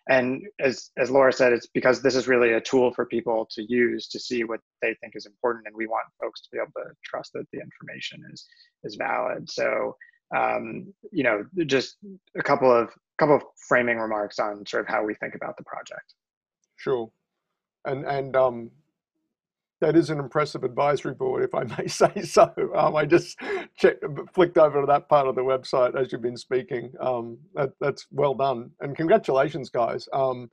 and 0.09 0.43
as 0.59 0.91
as 0.97 1.09
Laura 1.11 1.33
said, 1.33 1.53
it's 1.53 1.67
because 1.67 2.01
this 2.01 2.15
is 2.15 2.27
really 2.27 2.53
a 2.53 2.61
tool 2.61 2.93
for 2.93 3.05
people 3.05 3.47
to 3.51 3.63
use 3.63 4.07
to 4.09 4.19
see 4.19 4.43
what 4.43 4.61
they 4.81 4.95
think 5.01 5.15
is 5.15 5.25
important, 5.25 5.65
and 5.67 5.75
we 5.75 5.87
want 5.87 6.05
folks 6.21 6.41
to 6.41 6.49
be 6.51 6.57
able 6.57 6.71
to 6.77 6.91
trust 7.03 7.33
that 7.33 7.45
the 7.51 7.59
information 7.59 8.23
is 8.31 8.45
is 8.83 8.95
valid. 8.95 9.49
So 9.49 9.95
um, 10.35 10.93
you 11.11 11.23
know, 11.23 11.45
just 11.65 11.97
a 12.37 12.43
couple 12.43 12.71
of 12.71 12.89
couple 13.17 13.35
of 13.35 13.43
framing 13.67 13.97
remarks 13.97 14.39
on 14.39 14.65
sort 14.65 14.81
of 14.81 14.87
how 14.87 15.03
we 15.03 15.13
think 15.15 15.35
about 15.35 15.57
the 15.57 15.63
project. 15.63 16.13
Sure, 16.75 17.09
and 17.85 18.05
and 18.05 18.35
um, 18.35 18.71
that 19.79 19.95
is 19.95 20.09
an 20.09 20.19
impressive 20.19 20.63
advisory 20.63 21.13
board, 21.13 21.43
if 21.43 21.53
I 21.53 21.63
may 21.77 21.87
say 21.87 22.21
so. 22.21 22.51
Um, 22.75 22.95
I 22.95 23.05
just 23.05 23.37
checked, 23.77 24.03
flicked 24.33 24.57
over 24.57 24.81
to 24.81 24.87
that 24.87 25.09
part 25.09 25.27
of 25.27 25.35
the 25.35 25.41
website 25.41 25.95
as 25.99 26.11
you've 26.11 26.21
been 26.21 26.37
speaking. 26.37 26.91
Um, 26.99 27.37
that, 27.55 27.71
that's 27.79 28.07
well 28.11 28.33
done, 28.33 28.71
and 28.81 28.95
congratulations, 28.95 29.69
guys. 29.69 30.07
Um, 30.13 30.49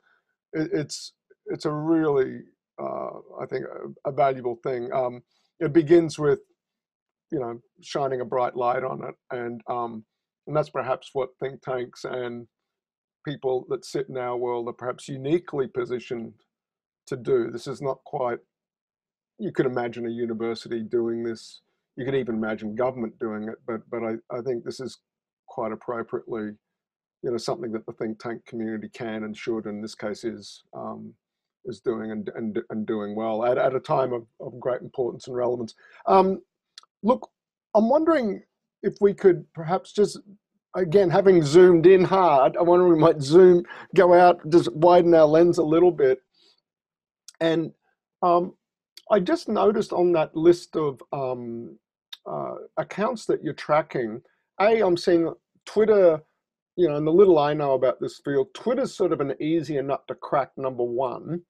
it, 0.53 0.71
it's 0.73 1.13
it's 1.47 1.67
a 1.67 1.71
really, 1.71 2.41
uh, 2.83 3.11
I 3.41 3.47
think, 3.51 3.65
a, 3.65 4.11
a 4.11 4.13
valuable 4.13 4.59
thing. 4.63 4.91
Um, 4.93 5.23
it 5.61 5.73
begins 5.73 6.19
with, 6.19 6.41
you 7.31 7.39
know, 7.39 7.61
shining 7.83 8.21
a 8.21 8.25
bright 8.25 8.57
light 8.57 8.85
on 8.85 9.03
it, 9.05 9.15
and 9.31 9.61
um, 9.69 10.05
and 10.47 10.57
that's 10.57 10.71
perhaps 10.71 11.11
what 11.13 11.31
think 11.41 11.63
tanks 11.63 12.05
and 12.05 12.47
people 13.27 13.65
that 13.71 13.85
sit 13.87 14.09
in 14.11 14.19
our 14.19 14.37
world 14.37 14.69
are 14.69 14.75
perhaps 14.75 15.09
uniquely 15.09 15.67
positioned 15.67 16.35
to 17.07 17.17
do. 17.17 17.51
This 17.51 17.67
is 17.67 17.81
not 17.81 17.99
quite 18.05 18.39
you 19.39 19.53
could 19.53 19.67
imagine 19.67 20.07
a 20.07 20.11
university 20.11 20.83
doing 20.83 21.23
this. 21.23 21.61
You 21.97 22.05
could 22.05 22.15
even 22.15 22.35
imagine 22.35 22.75
government 22.75 23.19
doing 23.19 23.45
it, 23.45 23.57
but 23.67 23.89
but 23.91 24.03
I, 24.03 24.15
I 24.37 24.41
think 24.41 24.65
this 24.65 24.81
is 24.81 24.99
quite 25.47 25.73
appropriately, 25.73 26.53
you 27.23 27.31
know, 27.31 27.37
something 27.37 27.71
that 27.73 27.87
the 27.87 27.93
think 27.93 28.19
tank 28.19 28.45
community 28.47 28.89
can 28.93 29.25
and 29.25 29.37
should, 29.37 29.67
in 29.67 29.81
this 29.81 29.95
case, 29.95 30.25
is 30.25 30.63
um, 30.75 31.15
is 31.65 31.81
doing 31.81 32.11
and 32.11 32.31
and, 32.35 32.59
and 32.71 32.87
doing 32.87 33.15
well 33.15 33.45
at, 33.45 33.59
at 33.59 33.75
a 33.75 33.81
time 33.81 34.13
of, 34.13 34.27
of 34.41 34.59
great 34.59 34.83
importance 34.83 35.27
and 35.27 35.37
relevance. 35.37 35.75
Um, 36.07 36.43
look, 37.03 37.31
I'm 37.75 37.89
wondering 37.89 38.43
if 38.83 38.95
we 39.01 39.15
could 39.15 39.47
perhaps 39.55 39.93
just 39.93 40.19
again 40.77 41.11
having 41.11 41.43
zoomed 41.43 41.87
in 41.87 42.05
hard, 42.05 42.57
I 42.57 42.63
wonder 42.63 42.89
we 42.89 42.99
might 42.99 43.23
zoom, 43.23 43.65
go 43.95 44.13
out, 44.15 44.41
just 44.51 44.73
widen 44.73 45.15
our 45.15 45.27
lens 45.27 45.59
a 45.59 45.63
little 45.63 45.93
bit, 45.93 46.19
and 47.41 47.73
um, 48.23 48.55
I 49.11 49.21
just 49.21 49.49
noticed 49.49 49.93
on 49.93 50.13
that 50.13 50.35
list 50.37 50.77
of 50.77 51.03
um, 51.13 51.79
uh, 52.27 52.55
accounts 52.77 53.27
that 53.27 53.43
you're 53.43 53.53
tracking, 53.53 54.23
A, 54.61 54.81
I'm 54.81 54.97
seeing 54.97 55.33
Twitter, 55.67 56.23
you 56.77 56.89
know, 56.89 56.97
and 56.97 57.07
the 57.07 57.13
little 57.13 57.39
I 57.39 57.55
know 57.55 57.73
about 57.75 58.01
this 58.01 58.21
field, 58.25 58.49
Twitter's 58.55 58.95
sort 58.95 59.13
of 59.13 59.21
an 59.21 59.35
easier 59.41 59.83
nut 59.83 60.03
to 60.09 60.15
crack, 60.15 60.51
number 60.57 60.85
one. 60.85 61.43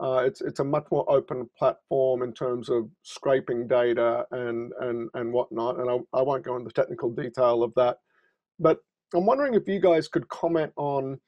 Uh, 0.00 0.22
it's 0.24 0.40
it's 0.40 0.60
a 0.60 0.64
much 0.64 0.86
more 0.90 1.04
open 1.10 1.46
platform 1.58 2.22
in 2.22 2.32
terms 2.32 2.70
of 2.70 2.88
scraping 3.02 3.68
data 3.68 4.24
and 4.30 4.72
and 4.80 5.10
and 5.12 5.30
whatnot, 5.30 5.78
and 5.78 5.90
I, 5.90 6.18
I 6.18 6.22
won't 6.22 6.44
go 6.44 6.56
into 6.56 6.64
the 6.64 6.72
technical 6.72 7.10
detail 7.10 7.62
of 7.62 7.74
that, 7.76 7.98
but 8.58 8.78
I'm 9.14 9.26
wondering 9.26 9.52
if 9.52 9.68
you 9.68 9.80
guys 9.80 10.08
could 10.08 10.26
comment 10.30 10.72
on 10.76 11.20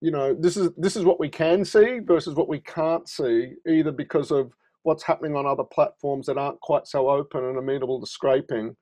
you 0.00 0.10
know 0.10 0.34
this 0.34 0.56
is 0.56 0.70
this 0.76 0.96
is 0.96 1.04
what 1.04 1.20
we 1.20 1.28
can 1.28 1.64
see 1.64 2.00
versus 2.00 2.34
what 2.34 2.48
we 2.48 2.60
can't 2.60 3.08
see 3.08 3.54
either 3.68 3.92
because 3.92 4.30
of 4.30 4.52
what's 4.82 5.02
happening 5.02 5.36
on 5.36 5.46
other 5.46 5.64
platforms 5.64 6.26
that 6.26 6.38
aren't 6.38 6.60
quite 6.60 6.86
so 6.86 7.10
open 7.10 7.44
and 7.44 7.58
amenable 7.58 8.00
to 8.00 8.06
scraping. 8.06 8.74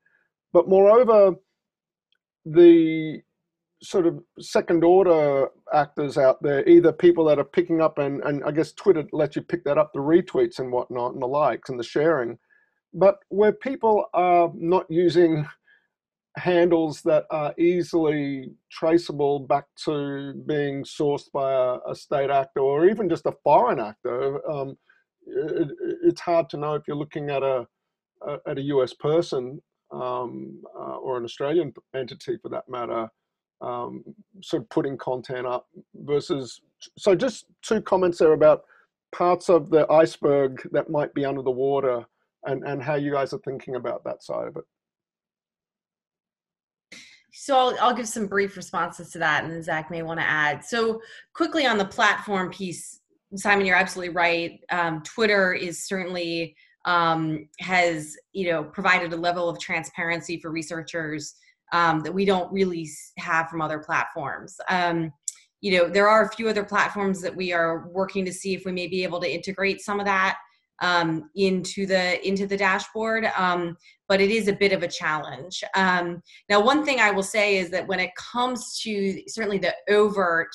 But 0.52 0.68
moreover 0.68 1.34
the 2.44 3.20
sort 3.82 4.06
of 4.06 4.20
second 4.40 4.82
order 4.82 5.48
actors 5.72 6.18
out 6.18 6.42
there 6.42 6.68
either 6.68 6.92
people 6.92 7.24
that 7.24 7.38
are 7.38 7.44
picking 7.44 7.80
up 7.80 7.98
and, 7.98 8.20
and 8.24 8.42
i 8.44 8.50
guess 8.50 8.72
twitter 8.72 9.04
lets 9.12 9.36
you 9.36 9.42
pick 9.42 9.62
that 9.62 9.78
up 9.78 9.92
the 9.92 10.00
retweets 10.00 10.58
and 10.58 10.72
whatnot 10.72 11.12
and 11.12 11.22
the 11.22 11.26
likes 11.26 11.68
and 11.68 11.78
the 11.78 11.84
sharing. 11.84 12.38
But 12.94 13.18
where 13.28 13.52
people 13.52 14.06
are 14.14 14.50
not 14.54 14.86
using 14.90 15.46
handles 16.38 17.02
that 17.02 17.24
are 17.30 17.54
easily 17.58 18.50
traceable 18.70 19.40
back 19.40 19.64
to 19.84 20.34
being 20.46 20.84
sourced 20.84 21.30
by 21.32 21.52
a, 21.52 21.90
a 21.90 21.94
state 21.94 22.30
actor 22.30 22.60
or 22.60 22.88
even 22.88 23.08
just 23.08 23.26
a 23.26 23.34
foreign 23.44 23.80
actor. 23.80 24.48
Um, 24.50 24.76
it, 25.26 25.68
it's 26.04 26.20
hard 26.20 26.48
to 26.50 26.56
know 26.56 26.74
if 26.74 26.84
you're 26.86 26.96
looking 26.96 27.30
at 27.30 27.42
a, 27.42 27.66
a 28.26 28.38
at 28.46 28.58
a 28.58 28.62
US 28.62 28.94
person 28.94 29.60
um, 29.92 30.62
uh, 30.76 30.96
or 30.96 31.16
an 31.18 31.24
Australian 31.24 31.72
entity 31.94 32.38
for 32.40 32.48
that 32.50 32.68
matter, 32.68 33.08
um, 33.60 34.04
sort 34.42 34.62
of 34.62 34.68
putting 34.70 34.96
content 34.96 35.46
up 35.46 35.66
versus. 35.94 36.60
So 36.96 37.14
just 37.14 37.46
two 37.62 37.80
comments 37.80 38.18
there 38.18 38.32
about 38.32 38.64
parts 39.12 39.48
of 39.48 39.70
the 39.70 39.90
iceberg 39.90 40.68
that 40.72 40.90
might 40.90 41.12
be 41.14 41.24
under 41.24 41.42
the 41.42 41.50
water 41.50 42.04
and, 42.44 42.62
and 42.64 42.82
how 42.82 42.94
you 42.94 43.12
guys 43.12 43.32
are 43.32 43.40
thinking 43.44 43.76
about 43.76 44.04
that 44.04 44.22
side 44.22 44.46
of 44.48 44.56
it. 44.56 44.64
So 47.48 47.56
I'll, 47.56 47.74
I'll 47.80 47.94
give 47.94 48.06
some 48.06 48.26
brief 48.26 48.58
responses 48.58 49.08
to 49.12 49.18
that, 49.20 49.42
and 49.42 49.50
then 49.50 49.62
Zach 49.62 49.90
may 49.90 50.02
want 50.02 50.20
to 50.20 50.26
add. 50.26 50.62
So 50.62 51.00
quickly 51.32 51.64
on 51.64 51.78
the 51.78 51.84
platform 51.86 52.50
piece, 52.50 53.00
Simon, 53.36 53.64
you're 53.64 53.74
absolutely 53.74 54.14
right. 54.14 54.60
Um, 54.70 55.02
Twitter 55.02 55.54
is 55.54 55.82
certainly 55.82 56.54
um, 56.84 57.48
has 57.58 58.18
you 58.34 58.52
know 58.52 58.64
provided 58.64 59.14
a 59.14 59.16
level 59.16 59.48
of 59.48 59.58
transparency 59.58 60.38
for 60.38 60.50
researchers 60.50 61.36
um, 61.72 62.00
that 62.00 62.12
we 62.12 62.26
don't 62.26 62.52
really 62.52 62.86
have 63.16 63.48
from 63.48 63.62
other 63.62 63.78
platforms. 63.78 64.60
Um, 64.68 65.10
you 65.62 65.78
know, 65.78 65.88
there 65.88 66.06
are 66.06 66.26
a 66.26 66.28
few 66.28 66.50
other 66.50 66.64
platforms 66.64 67.22
that 67.22 67.34
we 67.34 67.54
are 67.54 67.88
working 67.88 68.26
to 68.26 68.32
see 68.32 68.52
if 68.52 68.66
we 68.66 68.72
may 68.72 68.88
be 68.88 69.04
able 69.04 69.20
to 69.20 69.34
integrate 69.34 69.80
some 69.80 70.00
of 70.00 70.04
that 70.04 70.36
um, 70.80 71.30
into 71.34 71.86
the 71.86 72.26
into 72.26 72.46
the 72.46 72.56
dashboard. 72.56 73.30
Um, 73.36 73.76
but 74.08 74.20
it 74.20 74.30
is 74.30 74.48
a 74.48 74.52
bit 74.52 74.72
of 74.72 74.82
a 74.82 74.88
challenge. 74.88 75.62
Um, 75.74 76.22
now, 76.48 76.60
one 76.60 76.84
thing 76.84 76.98
I 76.98 77.10
will 77.10 77.22
say 77.22 77.58
is 77.58 77.70
that 77.70 77.86
when 77.86 78.00
it 78.00 78.10
comes 78.16 78.80
to 78.82 79.22
certainly 79.28 79.58
the 79.58 79.74
overt 79.90 80.48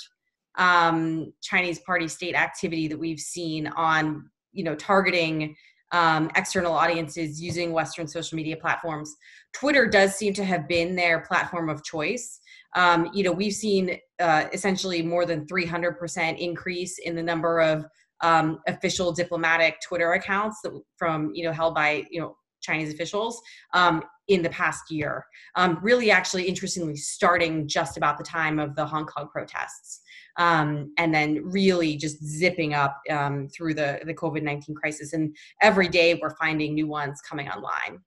um, 0.57 1.33
Chinese 1.41 1.79
party 1.79 2.07
state 2.07 2.35
activity 2.35 2.87
that 2.87 2.99
we've 2.99 3.19
seen 3.19 3.67
on, 3.67 4.29
you 4.51 4.63
know, 4.63 4.75
targeting 4.75 5.55
um, 5.91 6.31
external 6.35 6.73
audiences 6.73 7.41
using 7.41 7.71
Western 7.71 8.07
social 8.07 8.35
media 8.35 8.57
platforms, 8.57 9.15
Twitter 9.53 9.87
does 9.87 10.15
seem 10.15 10.33
to 10.33 10.43
have 10.43 10.67
been 10.67 10.95
their 10.95 11.21
platform 11.21 11.69
of 11.69 11.83
choice. 11.83 12.39
Um, 12.75 13.11
you 13.13 13.23
know, 13.23 13.31
we've 13.31 13.53
seen 13.53 13.99
uh, 14.19 14.45
essentially 14.51 15.03
more 15.03 15.25
than 15.25 15.45
300% 15.45 16.39
increase 16.39 16.97
in 16.97 17.15
the 17.15 17.21
number 17.21 17.59
of 17.61 17.85
um, 18.23 18.59
official 18.67 19.11
diplomatic 19.11 19.75
Twitter 19.85 20.13
accounts 20.13 20.61
that 20.63 20.71
from 20.97 21.31
you 21.35 21.43
know 21.43 21.51
held 21.51 21.75
by 21.75 22.03
you 22.09 22.19
know 22.19 22.35
Chinese 22.61 22.93
officials 22.93 23.39
um, 23.73 24.01
in 24.29 24.41
the 24.41 24.49
past 24.49 24.89
year. 24.89 25.25
Um, 25.55 25.77
really, 25.83 26.09
actually, 26.09 26.47
interestingly, 26.47 26.95
starting 26.95 27.67
just 27.67 27.97
about 27.97 28.17
the 28.17 28.23
time 28.23 28.57
of 28.57 28.75
the 28.75 28.85
Hong 28.85 29.05
Kong 29.05 29.27
protests, 29.31 30.01
um, 30.37 30.93
and 30.97 31.13
then 31.13 31.41
really 31.43 31.97
just 31.97 32.23
zipping 32.23 32.73
up 32.73 32.97
um, 33.11 33.47
through 33.49 33.75
the 33.75 33.99
the 34.05 34.13
COVID 34.13 34.41
nineteen 34.41 34.75
crisis. 34.75 35.13
And 35.13 35.35
every 35.61 35.89
day, 35.89 36.15
we're 36.19 36.35
finding 36.37 36.73
new 36.73 36.87
ones 36.87 37.21
coming 37.29 37.49
online. 37.49 37.99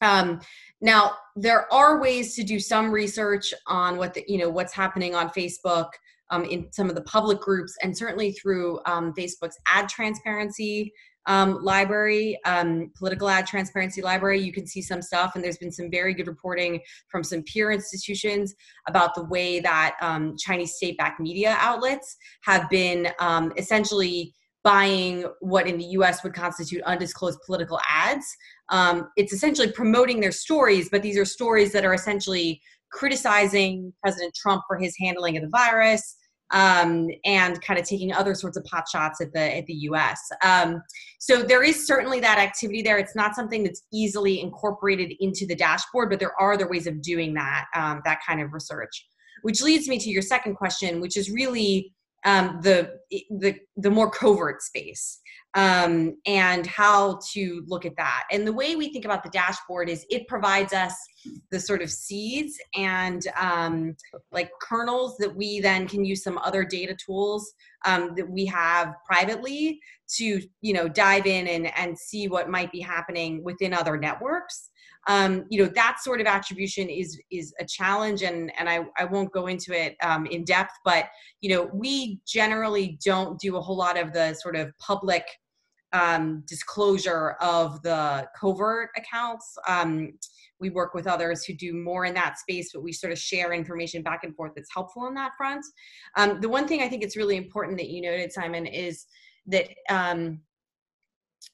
Um, 0.00 0.40
now, 0.80 1.12
there 1.34 1.72
are 1.72 2.00
ways 2.00 2.34
to 2.36 2.42
do 2.42 2.60
some 2.60 2.90
research 2.90 3.54
on 3.66 3.96
what 3.96 4.14
the, 4.14 4.24
you 4.26 4.38
know 4.38 4.50
what's 4.50 4.74
happening 4.74 5.14
on 5.14 5.30
Facebook 5.30 5.90
um, 6.30 6.44
in 6.44 6.70
some 6.72 6.88
of 6.88 6.94
the 6.94 7.02
public 7.02 7.40
groups 7.40 7.74
and 7.82 7.96
certainly 7.96 8.32
through 8.32 8.80
um, 8.86 9.12
Facebook's 9.14 9.56
ad 9.66 9.88
transparency 9.88 10.92
um, 11.26 11.62
library, 11.62 12.38
um, 12.46 12.90
political 12.96 13.28
ad 13.28 13.46
transparency 13.46 14.00
library, 14.00 14.40
you 14.40 14.52
can 14.52 14.66
see 14.66 14.80
some 14.80 15.02
stuff. 15.02 15.32
And 15.34 15.44
there's 15.44 15.58
been 15.58 15.70
some 15.70 15.90
very 15.90 16.14
good 16.14 16.26
reporting 16.26 16.80
from 17.08 17.22
some 17.22 17.42
peer 17.42 17.70
institutions 17.70 18.54
about 18.88 19.14
the 19.14 19.24
way 19.24 19.60
that 19.60 19.94
um, 20.00 20.36
Chinese 20.38 20.74
state 20.74 20.96
backed 20.96 21.20
media 21.20 21.56
outlets 21.58 22.16
have 22.42 22.68
been 22.70 23.08
um, 23.20 23.52
essentially 23.58 24.32
buying 24.64 25.24
what 25.40 25.66
in 25.66 25.78
the 25.78 25.84
US 25.84 26.24
would 26.24 26.34
constitute 26.34 26.82
undisclosed 26.82 27.38
political 27.46 27.78
ads. 27.88 28.26
Um, 28.70 29.08
it's 29.16 29.32
essentially 29.32 29.70
promoting 29.70 30.20
their 30.20 30.32
stories, 30.32 30.88
but 30.90 31.02
these 31.02 31.18
are 31.18 31.24
stories 31.24 31.72
that 31.72 31.84
are 31.84 31.94
essentially 31.94 32.60
criticizing 32.90 33.92
President 34.02 34.34
Trump 34.34 34.62
for 34.66 34.78
his 34.78 34.94
handling 34.98 35.36
of 35.36 35.42
the 35.42 35.50
virus, 35.50 36.16
um, 36.52 37.08
and 37.24 37.60
kind 37.62 37.78
of 37.78 37.86
taking 37.86 38.12
other 38.12 38.34
sorts 38.34 38.56
of 38.56 38.64
pot 38.64 38.84
shots 38.90 39.20
at 39.20 39.32
the 39.32 39.56
at 39.56 39.66
the 39.66 39.74
U.S. 39.74 40.20
Um, 40.42 40.82
so 41.18 41.42
there 41.42 41.62
is 41.62 41.86
certainly 41.86 42.20
that 42.20 42.38
activity 42.38 42.82
there. 42.82 42.98
It's 42.98 43.16
not 43.16 43.34
something 43.34 43.62
that's 43.62 43.82
easily 43.92 44.40
incorporated 44.40 45.12
into 45.20 45.46
the 45.46 45.54
dashboard, 45.54 46.10
but 46.10 46.20
there 46.20 46.32
are 46.40 46.54
other 46.54 46.68
ways 46.68 46.86
of 46.86 47.02
doing 47.02 47.34
that 47.34 47.66
um, 47.74 48.00
that 48.04 48.20
kind 48.26 48.40
of 48.40 48.52
research. 48.52 49.06
Which 49.42 49.62
leads 49.62 49.88
me 49.88 49.98
to 49.98 50.10
your 50.10 50.22
second 50.22 50.56
question, 50.56 51.00
which 51.00 51.16
is 51.16 51.30
really 51.30 51.94
um, 52.24 52.60
the 52.62 52.98
the 53.30 53.56
the 53.76 53.90
more 53.90 54.10
covert 54.10 54.62
space 54.62 55.20
um, 55.54 56.16
and 56.26 56.66
how 56.66 57.18
to 57.32 57.64
look 57.66 57.86
at 57.86 57.96
that. 57.96 58.24
And 58.30 58.46
the 58.46 58.52
way 58.52 58.76
we 58.76 58.92
think 58.92 59.04
about 59.04 59.22
the 59.22 59.30
dashboard 59.30 59.88
is 59.88 60.04
it 60.10 60.28
provides 60.28 60.72
us 60.72 60.94
the 61.50 61.58
sort 61.58 61.82
of 61.82 61.90
seeds 61.90 62.58
and 62.76 63.22
um, 63.40 63.96
like 64.30 64.50
kernels 64.60 65.16
that 65.18 65.34
we 65.34 65.60
then 65.60 65.88
can 65.88 66.04
use 66.04 66.22
some 66.22 66.38
other 66.38 66.64
data 66.64 66.96
tools 67.04 67.52
um, 67.86 68.12
that 68.16 68.28
we 68.28 68.44
have 68.46 68.94
privately 69.06 69.80
to 70.16 70.42
you 70.60 70.72
know 70.72 70.88
dive 70.88 71.26
in 71.26 71.46
and, 71.48 71.76
and 71.78 71.98
see 71.98 72.28
what 72.28 72.50
might 72.50 72.70
be 72.72 72.80
happening 72.80 73.42
within 73.42 73.72
other 73.72 73.96
networks. 73.96 74.70
Um, 75.08 75.46
you 75.48 75.62
know 75.62 75.70
that 75.74 75.98
sort 76.00 76.20
of 76.20 76.26
attribution 76.26 76.88
is 76.88 77.18
is 77.30 77.52
a 77.58 77.64
challenge 77.64 78.22
and 78.22 78.52
and 78.58 78.68
I, 78.68 78.84
I 78.96 79.06
won't 79.06 79.32
go 79.32 79.46
into 79.46 79.72
it 79.72 79.96
um, 80.02 80.26
in 80.26 80.44
depth 80.44 80.74
but 80.84 81.06
you 81.40 81.48
know 81.48 81.70
we 81.72 82.20
generally 82.26 82.98
don't 83.04 83.40
do 83.40 83.56
a 83.56 83.60
whole 83.60 83.76
lot 83.76 83.98
of 83.98 84.12
the 84.12 84.34
sort 84.34 84.54
of 84.54 84.70
public 84.78 85.24
um, 85.92 86.44
disclosure 86.46 87.32
of 87.40 87.80
the 87.82 88.28
covert 88.38 88.90
accounts. 88.96 89.56
Um, 89.66 90.12
we 90.60 90.70
work 90.70 90.94
with 90.94 91.06
others 91.06 91.44
who 91.44 91.54
do 91.54 91.72
more 91.72 92.04
in 92.04 92.14
that 92.14 92.38
space, 92.38 92.70
but 92.72 92.82
we 92.82 92.92
sort 92.92 93.12
of 93.12 93.18
share 93.18 93.52
information 93.52 94.02
back 94.02 94.24
and 94.24 94.34
forth 94.34 94.52
that's 94.54 94.70
helpful 94.74 95.02
on 95.02 95.14
that 95.14 95.32
front. 95.36 95.64
Um, 96.16 96.40
the 96.40 96.48
one 96.48 96.66
thing 96.66 96.82
I 96.82 96.88
think 96.88 97.02
it's 97.02 97.16
really 97.16 97.36
important 97.36 97.78
that 97.78 97.88
you 97.88 98.02
noted, 98.02 98.32
Simon, 98.32 98.66
is 98.66 99.06
that 99.46 99.68
um, 99.88 100.40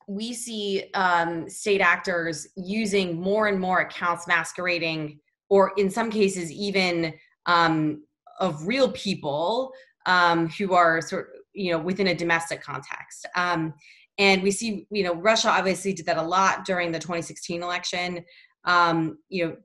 we 0.07 0.33
see 0.33 0.91
um, 0.95 1.49
state 1.49 1.81
actors 1.81 2.47
using 2.57 3.21
more 3.21 3.47
and 3.47 3.59
more 3.59 3.81
accounts 3.81 4.27
masquerading, 4.27 5.19
or 5.49 5.73
in 5.77 5.91
some 5.91 6.11
cases, 6.11 6.51
even 6.53 7.15
um, 7.47 8.03
of 8.41 8.67
real 8.67 8.91
people 8.93 9.73
um, 10.07 10.49
who 10.49 10.75
are 10.75 11.01
sort 11.01 11.29
of, 11.29 11.41
you 11.55 11.73
know, 11.73 11.79
within 11.79 12.09
a 12.09 12.15
domestic 12.15 12.63
context. 12.63 13.27
Um, 13.37 13.75
and 14.19 14.43
we 14.43 14.51
see, 14.51 14.87
you 14.91 15.03
know, 15.03 15.15
Russia 15.15 15.49
obviously 15.49 15.93
did 15.93 16.07
that 16.07 16.19
a 16.19 16.23
lot 16.23 16.65
during 16.65 16.93
the 16.93 16.99
2016 16.99 17.63
election. 17.63 18.25
Um, 18.65 19.19
you 19.29 19.47
know, 19.47 19.57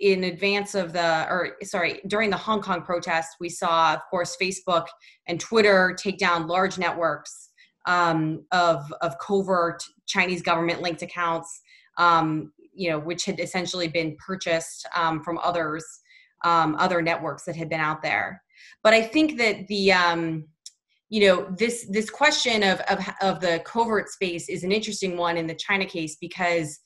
in 0.00 0.24
advance 0.24 0.74
of 0.74 0.92
the, 0.92 1.26
or 1.28 1.56
sorry, 1.64 2.00
during 2.06 2.30
the 2.30 2.36
Hong 2.36 2.60
Kong 2.60 2.82
protests, 2.82 3.36
we 3.40 3.48
saw, 3.48 3.94
of 3.94 4.00
course, 4.10 4.36
Facebook 4.40 4.86
and 5.26 5.40
Twitter 5.40 5.96
take 5.98 6.18
down 6.18 6.46
large 6.46 6.78
networks 6.78 7.50
um, 7.86 8.44
of 8.52 8.92
of 9.00 9.18
covert 9.18 9.82
Chinese 10.06 10.42
government 10.42 10.82
linked 10.82 11.02
accounts, 11.02 11.60
um, 11.98 12.52
you 12.72 12.90
know, 12.90 12.98
which 12.98 13.24
had 13.24 13.40
essentially 13.40 13.88
been 13.88 14.16
purchased 14.24 14.86
um, 14.96 15.22
from 15.22 15.38
others, 15.38 15.84
um, 16.44 16.76
other 16.78 17.02
networks 17.02 17.44
that 17.44 17.56
had 17.56 17.68
been 17.68 17.80
out 17.80 18.02
there. 18.02 18.42
But 18.82 18.94
I 18.94 19.02
think 19.02 19.38
that 19.38 19.66
the 19.68 19.92
um, 19.92 20.44
you 21.08 21.26
know 21.26 21.54
this 21.58 21.86
this 21.90 22.10
question 22.10 22.62
of, 22.62 22.80
of 22.82 22.98
of 23.22 23.40
the 23.40 23.62
covert 23.64 24.08
space 24.08 24.48
is 24.48 24.64
an 24.64 24.72
interesting 24.72 25.16
one 25.16 25.36
in 25.36 25.46
the 25.46 25.54
China 25.54 25.84
case 25.84 26.16
because 26.20 26.80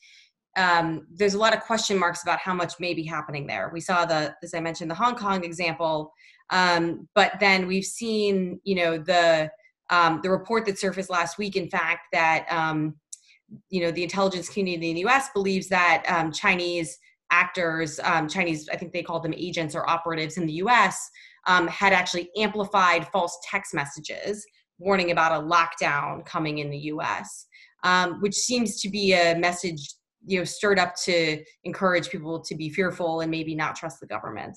um, 0.56 1.06
there's 1.14 1.34
a 1.34 1.38
lot 1.38 1.54
of 1.54 1.60
question 1.60 1.98
marks 1.98 2.22
about 2.22 2.40
how 2.40 2.52
much 2.52 2.74
may 2.80 2.92
be 2.92 3.04
happening 3.04 3.46
there. 3.46 3.70
We 3.72 3.80
saw 3.80 4.04
the, 4.04 4.34
as 4.42 4.54
I 4.54 4.60
mentioned, 4.60 4.90
the 4.90 4.94
Hong 4.96 5.14
Kong 5.14 5.44
example, 5.44 6.12
um, 6.50 7.08
but 7.14 7.32
then 7.38 7.68
we've 7.68 7.84
seen, 7.84 8.60
you 8.64 8.74
know, 8.74 8.98
the 8.98 9.50
um, 9.90 10.20
the 10.22 10.30
report 10.30 10.66
that 10.66 10.78
surfaced 10.78 11.10
last 11.10 11.38
week, 11.38 11.56
in 11.56 11.68
fact, 11.68 12.08
that 12.12 12.46
um, 12.50 12.94
you 13.70 13.80
know 13.80 13.90
the 13.90 14.02
intelligence 14.02 14.48
community 14.48 14.90
in 14.90 14.94
the 14.94 15.00
U.S. 15.02 15.30
believes 15.34 15.68
that 15.68 16.04
um, 16.08 16.32
Chinese 16.32 16.98
actors, 17.30 18.00
um, 18.04 18.28
Chinese, 18.28 18.68
I 18.72 18.76
think 18.76 18.92
they 18.92 19.02
call 19.02 19.20
them 19.20 19.34
agents 19.36 19.74
or 19.74 19.88
operatives 19.88 20.36
in 20.38 20.46
the 20.46 20.52
U.S., 20.54 21.10
um, 21.46 21.66
had 21.68 21.92
actually 21.92 22.30
amplified 22.36 23.06
false 23.08 23.38
text 23.44 23.74
messages 23.74 24.46
warning 24.78 25.10
about 25.10 25.32
a 25.32 25.44
lockdown 25.44 26.24
coming 26.24 26.58
in 26.58 26.70
the 26.70 26.78
U.S., 26.78 27.46
um, 27.84 28.20
which 28.20 28.34
seems 28.34 28.80
to 28.80 28.88
be 28.88 29.12
a 29.12 29.36
message 29.36 29.94
you 30.26 30.38
know 30.38 30.44
stirred 30.44 30.78
up 30.78 30.94
to 30.96 31.42
encourage 31.64 32.10
people 32.10 32.40
to 32.40 32.54
be 32.54 32.68
fearful 32.68 33.20
and 33.20 33.30
maybe 33.30 33.54
not 33.54 33.76
trust 33.76 34.00
the 34.00 34.06
government. 34.06 34.56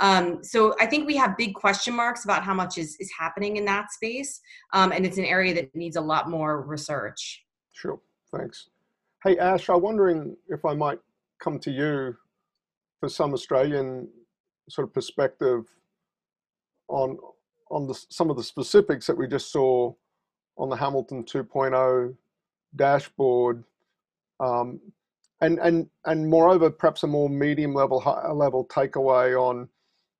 Um, 0.00 0.42
so 0.42 0.74
i 0.80 0.86
think 0.86 1.06
we 1.06 1.16
have 1.16 1.36
big 1.36 1.54
question 1.54 1.94
marks 1.94 2.24
about 2.24 2.42
how 2.42 2.54
much 2.54 2.78
is, 2.78 2.96
is 2.98 3.10
happening 3.18 3.56
in 3.56 3.64
that 3.66 3.92
space 3.92 4.40
um, 4.72 4.92
and 4.92 5.04
it's 5.04 5.18
an 5.18 5.24
area 5.24 5.54
that 5.54 5.74
needs 5.74 5.96
a 5.96 6.00
lot 6.00 6.30
more 6.30 6.62
research. 6.62 7.44
Sure. 7.72 8.00
Thanks. 8.36 8.68
Hey 9.24 9.38
ash 9.38 9.68
i'm 9.68 9.82
wondering 9.82 10.36
if 10.48 10.64
i 10.64 10.74
might 10.74 10.98
come 11.40 11.58
to 11.60 11.70
you 11.70 12.16
for 13.00 13.08
some 13.08 13.34
australian 13.34 14.08
sort 14.68 14.86
of 14.86 14.94
perspective 14.94 15.64
on 16.88 17.18
on 17.70 17.86
the, 17.86 17.94
some 18.10 18.28
of 18.30 18.36
the 18.36 18.42
specifics 18.42 19.06
that 19.06 19.16
we 19.16 19.26
just 19.26 19.50
saw 19.50 19.92
on 20.58 20.68
the 20.68 20.76
hamilton 20.76 21.24
2.0 21.24 22.14
dashboard. 22.76 23.64
Um, 24.40 24.80
and 25.42 25.58
and 25.58 25.88
and 26.06 26.30
moreover, 26.30 26.70
perhaps 26.70 27.02
a 27.02 27.06
more 27.06 27.28
medium 27.28 27.74
level, 27.74 28.00
high 28.00 28.30
level 28.30 28.66
takeaway 28.66 29.38
on, 29.38 29.68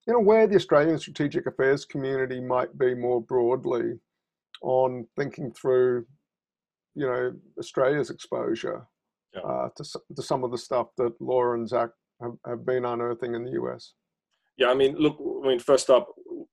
you 0.07 0.13
know, 0.13 0.21
where 0.21 0.47
the 0.47 0.57
Australian 0.57 0.99
strategic 0.99 1.47
affairs 1.47 1.85
community 1.85 2.41
might 2.41 2.77
be 2.77 2.95
more 2.95 3.23
broadly 3.23 3.99
on 4.63 5.07
thinking 5.17 5.53
through, 5.53 6.05
you 6.95 7.07
know, 7.07 7.33
Australia's 7.59 8.11
exposure 8.11 8.85
yeah. 9.33 9.41
uh, 9.41 9.69
to 9.77 9.85
to 10.17 10.23
some 10.23 10.45
of 10.45 10.51
the 10.51 10.59
stuff 10.59 10.89
that 10.99 11.13
Laura 11.21 11.57
and 11.57 11.69
Zach 11.69 11.91
have, 12.21 12.37
have 12.45 12.67
been 12.67 12.85
unearthing 12.85 13.35
in 13.35 13.45
the 13.45 13.53
US. 13.63 13.95
Yeah, 14.59 14.71
I 14.71 14.75
mean, 14.75 14.97
look, 14.97 15.17
I 15.45 15.49
mean, 15.49 15.61
first 15.61 15.89
up, 15.89 16.09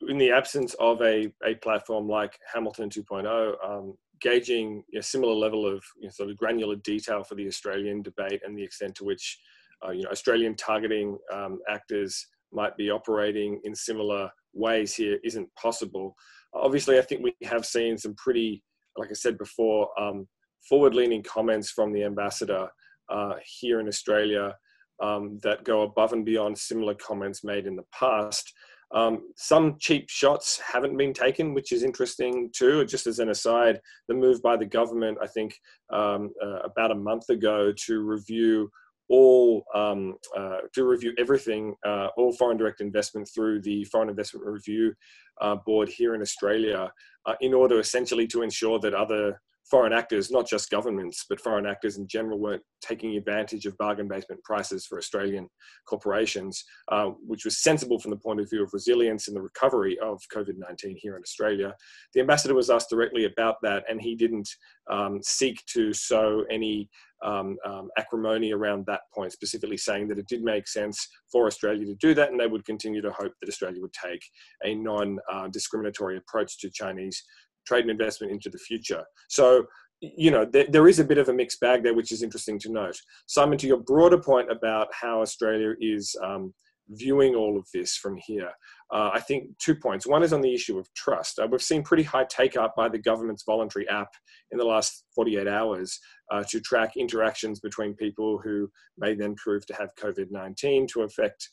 in 0.07 0.17
the 0.17 0.31
absence 0.31 0.73
of 0.79 1.01
a, 1.01 1.31
a 1.45 1.55
platform 1.55 2.07
like 2.07 2.39
Hamilton 2.53 2.89
2.0, 2.89 3.55
um, 3.67 3.97
gauging 4.21 4.83
a 4.97 5.01
similar 5.01 5.33
level 5.33 5.65
of 5.65 5.83
you 5.97 6.03
know, 6.03 6.09
sort 6.09 6.29
of 6.29 6.37
granular 6.37 6.75
detail 6.77 7.23
for 7.23 7.35
the 7.35 7.47
Australian 7.47 8.01
debate 8.01 8.41
and 8.45 8.57
the 8.57 8.63
extent 8.63 8.95
to 8.95 9.03
which 9.03 9.39
uh, 9.85 9.91
you 9.91 10.03
know 10.03 10.09
Australian 10.09 10.55
targeting 10.55 11.17
um, 11.33 11.59
actors 11.69 12.27
might 12.51 12.75
be 12.77 12.89
operating 12.89 13.61
in 13.63 13.75
similar 13.75 14.29
ways 14.53 14.95
here 14.95 15.19
isn't 15.23 15.53
possible. 15.55 16.15
Obviously, 16.53 16.97
I 16.97 17.01
think 17.01 17.23
we 17.23 17.35
have 17.43 17.65
seen 17.65 17.97
some 17.97 18.15
pretty, 18.15 18.63
like 18.97 19.09
I 19.09 19.13
said 19.13 19.37
before, 19.37 19.87
um, 19.99 20.27
forward-leaning 20.67 21.23
comments 21.23 21.69
from 21.69 21.93
the 21.93 22.03
ambassador 22.03 22.67
uh, 23.09 23.35
here 23.45 23.79
in 23.79 23.87
Australia 23.87 24.55
um, 25.01 25.39
that 25.43 25.63
go 25.63 25.83
above 25.83 26.13
and 26.13 26.25
beyond 26.25 26.57
similar 26.57 26.95
comments 26.95 27.43
made 27.43 27.65
in 27.67 27.75
the 27.75 27.85
past. 27.97 28.51
Um, 28.91 29.31
some 29.35 29.77
cheap 29.79 30.09
shots 30.09 30.59
haven't 30.59 30.97
been 30.97 31.13
taken, 31.13 31.53
which 31.53 31.71
is 31.71 31.83
interesting 31.83 32.49
too. 32.55 32.85
Just 32.85 33.07
as 33.07 33.19
an 33.19 33.29
aside, 33.29 33.79
the 34.07 34.15
move 34.15 34.41
by 34.41 34.57
the 34.57 34.65
government, 34.65 35.17
I 35.21 35.27
think, 35.27 35.55
um, 35.91 36.31
uh, 36.43 36.59
about 36.59 36.91
a 36.91 36.95
month 36.95 37.29
ago 37.29 37.71
to 37.85 37.99
review 38.01 38.71
all 39.09 39.65
um, 39.73 40.15
uh, 40.37 40.59
to 40.73 40.83
review 40.83 41.13
everything, 41.17 41.75
uh, 41.85 42.07
all 42.15 42.31
foreign 42.33 42.57
direct 42.57 42.79
investment 42.79 43.27
through 43.33 43.61
the 43.61 43.83
Foreign 43.85 44.09
Investment 44.09 44.45
Review 44.45 44.93
uh, 45.41 45.55
Board 45.65 45.89
here 45.89 46.13
in 46.15 46.21
Australia, 46.21 46.91
uh, 47.25 47.33
in 47.41 47.53
order 47.53 47.79
essentially 47.79 48.27
to 48.27 48.43
ensure 48.43 48.79
that 48.79 48.93
other 48.93 49.41
foreign 49.69 49.93
actors, 49.93 50.31
not 50.31 50.47
just 50.47 50.69
governments, 50.69 51.25
but 51.29 51.39
foreign 51.39 51.65
actors 51.65 51.97
in 51.97 52.07
general, 52.07 52.39
weren't 52.39 52.63
taking 52.81 53.15
advantage 53.15 53.65
of 53.65 53.77
bargain 53.77 54.07
basement 54.07 54.43
prices 54.43 54.85
for 54.85 54.97
Australian 54.97 55.47
corporations, 55.87 56.63
uh, 56.91 57.07
which 57.25 57.45
was 57.45 57.61
sensible 57.61 57.99
from 57.99 58.11
the 58.11 58.17
point 58.17 58.39
of 58.39 58.49
view 58.49 58.63
of 58.63 58.73
resilience 58.73 59.27
and 59.27 59.37
the 59.37 59.41
recovery 59.41 59.97
of 59.99 60.21
COVID 60.33 60.57
19 60.57 60.97
here 60.99 61.15
in 61.15 61.21
Australia. 61.21 61.73
The 62.13 62.21
ambassador 62.21 62.55
was 62.55 62.69
asked 62.69 62.89
directly 62.89 63.25
about 63.25 63.55
that, 63.63 63.83
and 63.89 64.01
he 64.01 64.15
didn't 64.15 64.49
um, 64.89 65.19
seek 65.21 65.63
to 65.73 65.93
sow 65.93 66.43
any 66.49 66.89
um, 67.23 67.57
um, 67.65 67.89
acrimony 67.97 68.53
around 68.53 68.85
that 68.85 69.01
point, 69.13 69.33
specifically 69.33 69.77
saying 69.77 70.07
that 70.07 70.19
it 70.19 70.27
did 70.27 70.41
make 70.41 70.67
sense 70.67 71.07
for 71.31 71.47
Australia 71.47 71.85
to 71.85 71.95
do 71.95 72.13
that, 72.13 72.31
and 72.31 72.39
they 72.39 72.47
would 72.47 72.65
continue 72.65 73.01
to 73.01 73.11
hope 73.11 73.33
that 73.41 73.49
Australia 73.49 73.81
would 73.81 73.93
take 73.93 74.23
a 74.63 74.73
non 74.73 75.19
uh, 75.31 75.47
discriminatory 75.49 76.17
approach 76.17 76.59
to 76.59 76.69
Chinese 76.69 77.23
trade 77.65 77.81
and 77.81 77.91
investment 77.91 78.31
into 78.31 78.49
the 78.49 78.57
future. 78.57 79.03
So, 79.29 79.65
you 80.01 80.31
know, 80.31 80.45
there, 80.45 80.65
there 80.69 80.87
is 80.87 80.99
a 80.99 81.03
bit 81.03 81.17
of 81.17 81.29
a 81.29 81.33
mixed 81.33 81.59
bag 81.59 81.83
there, 81.83 81.93
which 81.93 82.11
is 82.11 82.23
interesting 82.23 82.59
to 82.59 82.71
note. 82.71 82.99
Simon, 83.27 83.57
to 83.57 83.67
your 83.67 83.81
broader 83.81 84.17
point 84.17 84.51
about 84.51 84.87
how 84.91 85.21
Australia 85.21 85.73
is 85.79 86.15
um, 86.23 86.53
viewing 86.89 87.35
all 87.35 87.57
of 87.57 87.67
this 87.73 87.95
from 87.97 88.17
here, 88.25 88.49
uh, 88.93 89.11
I 89.13 89.19
think 89.19 89.49
two 89.59 89.75
points. 89.75 90.07
One 90.07 90.23
is 90.23 90.33
on 90.33 90.41
the 90.41 90.53
issue 90.53 90.79
of 90.79 90.87
trust. 90.95 91.39
Uh, 91.39 91.47
we've 91.51 91.61
seen 91.61 91.83
pretty 91.83 92.03
high 92.03 92.25
take 92.29 92.57
up 92.57 92.75
by 92.75 92.89
the 92.89 92.97
government's 92.97 93.43
voluntary 93.45 93.87
app 93.89 94.09
in 94.51 94.57
the 94.57 94.65
last 94.65 95.03
48 95.15 95.47
hours 95.47 95.99
uh, 96.31 96.43
to 96.49 96.59
track 96.59 96.97
interactions 96.97 97.59
between 97.59 97.93
people 97.93 98.39
who 98.43 98.69
may 98.97 99.15
then 99.15 99.35
prove 99.35 99.65
to 99.67 99.73
have 99.75 99.95
COVID 99.95 100.31
19 100.31 100.87
to 100.93 101.01
affect 101.01 101.49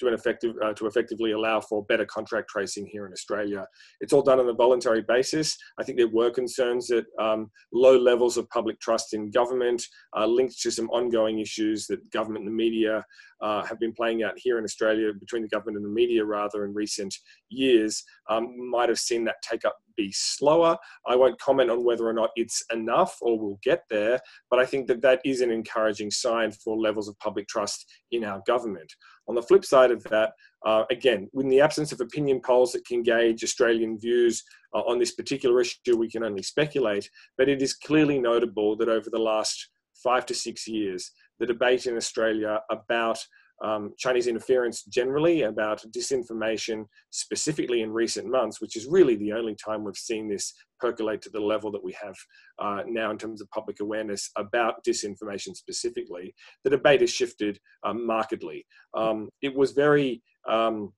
to 0.00 0.08
an 0.08 0.14
effective 0.14 0.54
uh, 0.64 0.72
to 0.72 0.86
effectively 0.86 1.32
allow 1.32 1.60
for 1.60 1.84
better 1.84 2.06
contract 2.06 2.48
tracing 2.48 2.86
here 2.86 3.06
in 3.06 3.12
Australia. 3.12 3.66
It's 4.00 4.12
all 4.12 4.22
done 4.22 4.40
on 4.40 4.48
a 4.48 4.54
voluntary 4.54 5.02
basis. 5.06 5.56
I 5.78 5.84
think 5.84 5.98
there 5.98 6.08
were 6.08 6.30
concerns 6.30 6.88
that 6.88 7.04
um, 7.18 7.50
low 7.72 7.98
levels 7.98 8.36
of 8.36 8.48
public 8.48 8.80
trust 8.80 9.14
in 9.14 9.30
government 9.30 9.82
are 10.14 10.26
linked 10.26 10.58
to 10.62 10.70
some 10.70 10.88
ongoing 10.90 11.38
issues 11.38 11.86
that 11.88 12.10
government 12.10 12.46
and 12.46 12.48
the 12.48 12.56
media 12.56 13.04
uh, 13.42 13.64
have 13.64 13.78
been 13.78 13.92
playing 13.92 14.22
out 14.22 14.34
here 14.36 14.58
in 14.58 14.64
Australia 14.64 15.12
between 15.18 15.42
the 15.42 15.48
government 15.48 15.76
and 15.76 15.84
the 15.84 15.90
media 15.90 16.24
rather 16.24 16.64
in 16.64 16.74
recent 16.74 17.14
years 17.50 18.02
um, 18.28 18.48
might 18.70 18.88
have 18.88 18.98
seen 18.98 19.24
that 19.24 19.36
take 19.42 19.64
up 19.64 19.76
be 20.00 20.12
slower. 20.12 20.76
I 21.06 21.16
won't 21.16 21.40
comment 21.40 21.70
on 21.70 21.84
whether 21.84 22.06
or 22.06 22.12
not 22.12 22.30
it's 22.36 22.62
enough 22.72 23.16
or 23.20 23.38
we'll 23.38 23.60
get 23.62 23.82
there, 23.90 24.20
but 24.50 24.58
I 24.58 24.66
think 24.66 24.86
that 24.88 25.02
that 25.02 25.20
is 25.24 25.40
an 25.40 25.50
encouraging 25.50 26.10
sign 26.10 26.52
for 26.52 26.76
levels 26.76 27.08
of 27.08 27.18
public 27.18 27.48
trust 27.48 27.84
in 28.12 28.24
our 28.24 28.42
government. 28.46 28.90
On 29.28 29.34
the 29.34 29.42
flip 29.42 29.64
side 29.64 29.90
of 29.90 30.02
that, 30.04 30.32
uh, 30.66 30.84
again, 30.90 31.28
in 31.34 31.48
the 31.48 31.60
absence 31.60 31.92
of 31.92 32.00
opinion 32.00 32.40
polls 32.44 32.72
that 32.72 32.86
can 32.86 33.02
gauge 33.02 33.44
Australian 33.44 33.98
views 33.98 34.42
uh, 34.74 34.80
on 34.80 34.98
this 34.98 35.14
particular 35.14 35.60
issue, 35.60 35.96
we 35.96 36.10
can 36.10 36.24
only 36.24 36.42
speculate. 36.42 37.08
But 37.38 37.48
it 37.48 37.62
is 37.62 37.74
clearly 37.74 38.18
notable 38.18 38.76
that 38.76 38.88
over 38.88 39.08
the 39.10 39.18
last 39.18 39.70
five 40.02 40.26
to 40.26 40.34
six 40.34 40.66
years, 40.66 41.12
the 41.38 41.46
debate 41.46 41.86
in 41.86 41.96
Australia 41.96 42.60
about 42.70 43.18
um, 43.62 43.92
Chinese 43.98 44.26
interference 44.26 44.84
generally, 44.84 45.42
about 45.42 45.82
disinformation 45.94 46.84
specifically 47.10 47.82
in 47.82 47.92
recent 47.92 48.26
months, 48.26 48.60
which 48.60 48.76
is 48.76 48.86
really 48.86 49.16
the 49.16 49.32
only 49.32 49.54
time 49.54 49.84
we've 49.84 49.96
seen 49.96 50.28
this 50.28 50.52
percolate 50.78 51.20
to 51.22 51.30
the 51.30 51.40
level 51.40 51.70
that 51.70 51.84
we 51.84 51.94
have 52.02 52.16
uh, 52.58 52.82
now 52.86 53.10
in 53.10 53.18
terms 53.18 53.40
of 53.40 53.50
public 53.50 53.80
awareness 53.80 54.30
about 54.36 54.82
disinformation 54.88 55.54
specifically, 55.54 56.34
the 56.64 56.70
debate 56.70 57.02
has 57.02 57.10
shifted 57.10 57.58
um, 57.84 58.06
markedly. 58.06 58.64
Um, 58.96 59.28
it 59.42 59.54
was 59.54 59.72
very 59.72 60.22
um, 60.48 60.92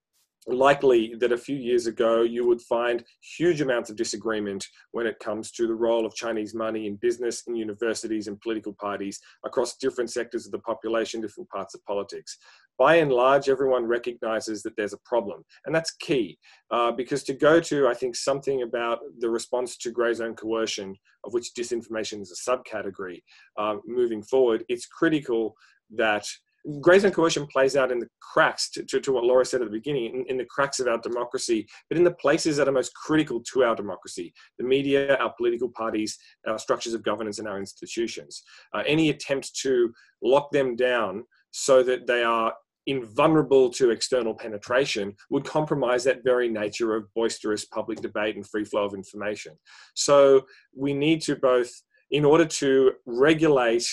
likely 0.47 1.15
that 1.21 1.33
a 1.33 1.39
few 1.39 1.57
years 1.57 1.87
ago 1.87 2.23
you 2.23 2.47
would 2.47 2.61
find 2.61 3.05
huge 3.37 3.61
amounts 3.61 3.91
of 3.91 3.97
disagreement 3.97 4.67
when 4.91 5.07
it 5.07 5.19
comes 5.21 5.53
to 5.53 5.67
the 5.67 5.75
role 5.75 6.05
of 6.05 6.15
Chinese 6.15 6.55
money 6.55 6.87
in 6.87 6.97
business, 6.97 7.45
in 7.47 7.55
universities, 7.55 8.27
and 8.27 8.41
political 8.41 8.73
parties 8.73 9.21
across 9.45 9.77
different 9.77 10.11
sectors 10.11 10.47
of 10.47 10.53
the 10.53 10.59
population, 10.59 11.21
different 11.21 11.49
parts 11.51 11.75
of 11.75 11.85
politics. 11.85 12.39
By 12.79 12.97
and 12.97 13.13
large, 13.13 13.49
everyone 13.49 13.85
recognizes 13.85 14.63
that 14.63 14.75
there's 14.77 14.95
a 14.95 14.99
problem, 15.05 15.45
and 15.67 15.75
that's 15.75 15.95
key 16.01 16.39
uh, 16.71 16.91
because 16.91 17.23
to 17.25 17.35
go 17.35 17.61
to, 17.61 17.87
I 17.87 17.95
think, 17.95 18.17
something 18.17 18.63
about 18.63 19.01
the 19.19 19.31
response 19.31 19.77
to 19.79 19.91
grey 19.91 20.15
zone 20.15 20.35
coercion, 20.35 20.97
of 21.25 21.33
which 21.33 21.55
disinformation 21.57 22.21
is 22.21 22.33
a 22.33 22.51
subcategory, 22.51 23.23
uh, 23.59 23.77
moving 23.87 24.23
forward, 24.23 24.65
it's 24.69 24.87
critical 24.87 25.55
that 25.95 26.27
grey 26.81 26.99
zone 26.99 27.11
coercion 27.11 27.47
plays 27.47 27.77
out 27.77 27.91
in 27.91 27.99
the 27.99 28.09
cracks, 28.21 28.71
to, 28.71 28.85
to, 28.85 29.01
to 29.01 29.13
what 29.13 29.25
Laura 29.25 29.45
said 29.45 29.61
at 29.63 29.67
the 29.67 29.79
beginning, 29.79 30.15
in, 30.15 30.25
in, 30.29 30.37
the 30.37 30.45
cracks 30.45 30.81
of 30.81 30.87
our 30.87 30.99
democracy, 30.99 31.67
but 31.89 31.99
in 31.99 32.05
the 32.05 32.15
places 32.15 32.57
that 32.57 32.69
are 32.69 32.73
most 32.73 32.95
critical 32.95 33.43
to 33.53 33.65
our 33.65 33.75
democracy 33.75 34.33
the 34.59 34.65
media, 34.65 35.17
our 35.17 35.33
political 35.37 35.69
parties, 35.71 36.19
our 36.47 36.59
structures 36.59 36.95
of 36.95 37.03
governance, 37.03 37.39
and 37.39 37.49
our 37.49 37.59
institutions. 37.59 38.43
Uh, 38.73 38.83
any 38.87 39.11
attempt 39.11 39.55
to 39.57 39.93
lock 40.23 40.51
them 40.53 40.77
down 40.77 41.25
so 41.51 41.83
that 41.83 42.07
they 42.07 42.23
are 42.23 42.53
invulnerable 42.87 43.71
to 43.71 43.91
external 43.91 44.35
penetration 44.35 45.15
would 45.31 45.45
compromise 45.45 46.03
that 46.05 46.25
very 46.25 46.49
nature 46.49 46.95
of 46.95 47.13
boisterous 47.15 47.65
public 47.65 48.01
debate 48.01 48.37
and 48.37 48.49
free 48.49 48.65
flow 48.65 48.85
of 48.85 48.95
information. 48.95 49.53
So 49.95 50.43
we 50.77 50.93
need 50.93 51.23
to 51.23 51.37
both, 51.37 51.71
in 52.11 52.25
order 52.25 52.45
to 52.45 52.93
regulate 53.07 53.87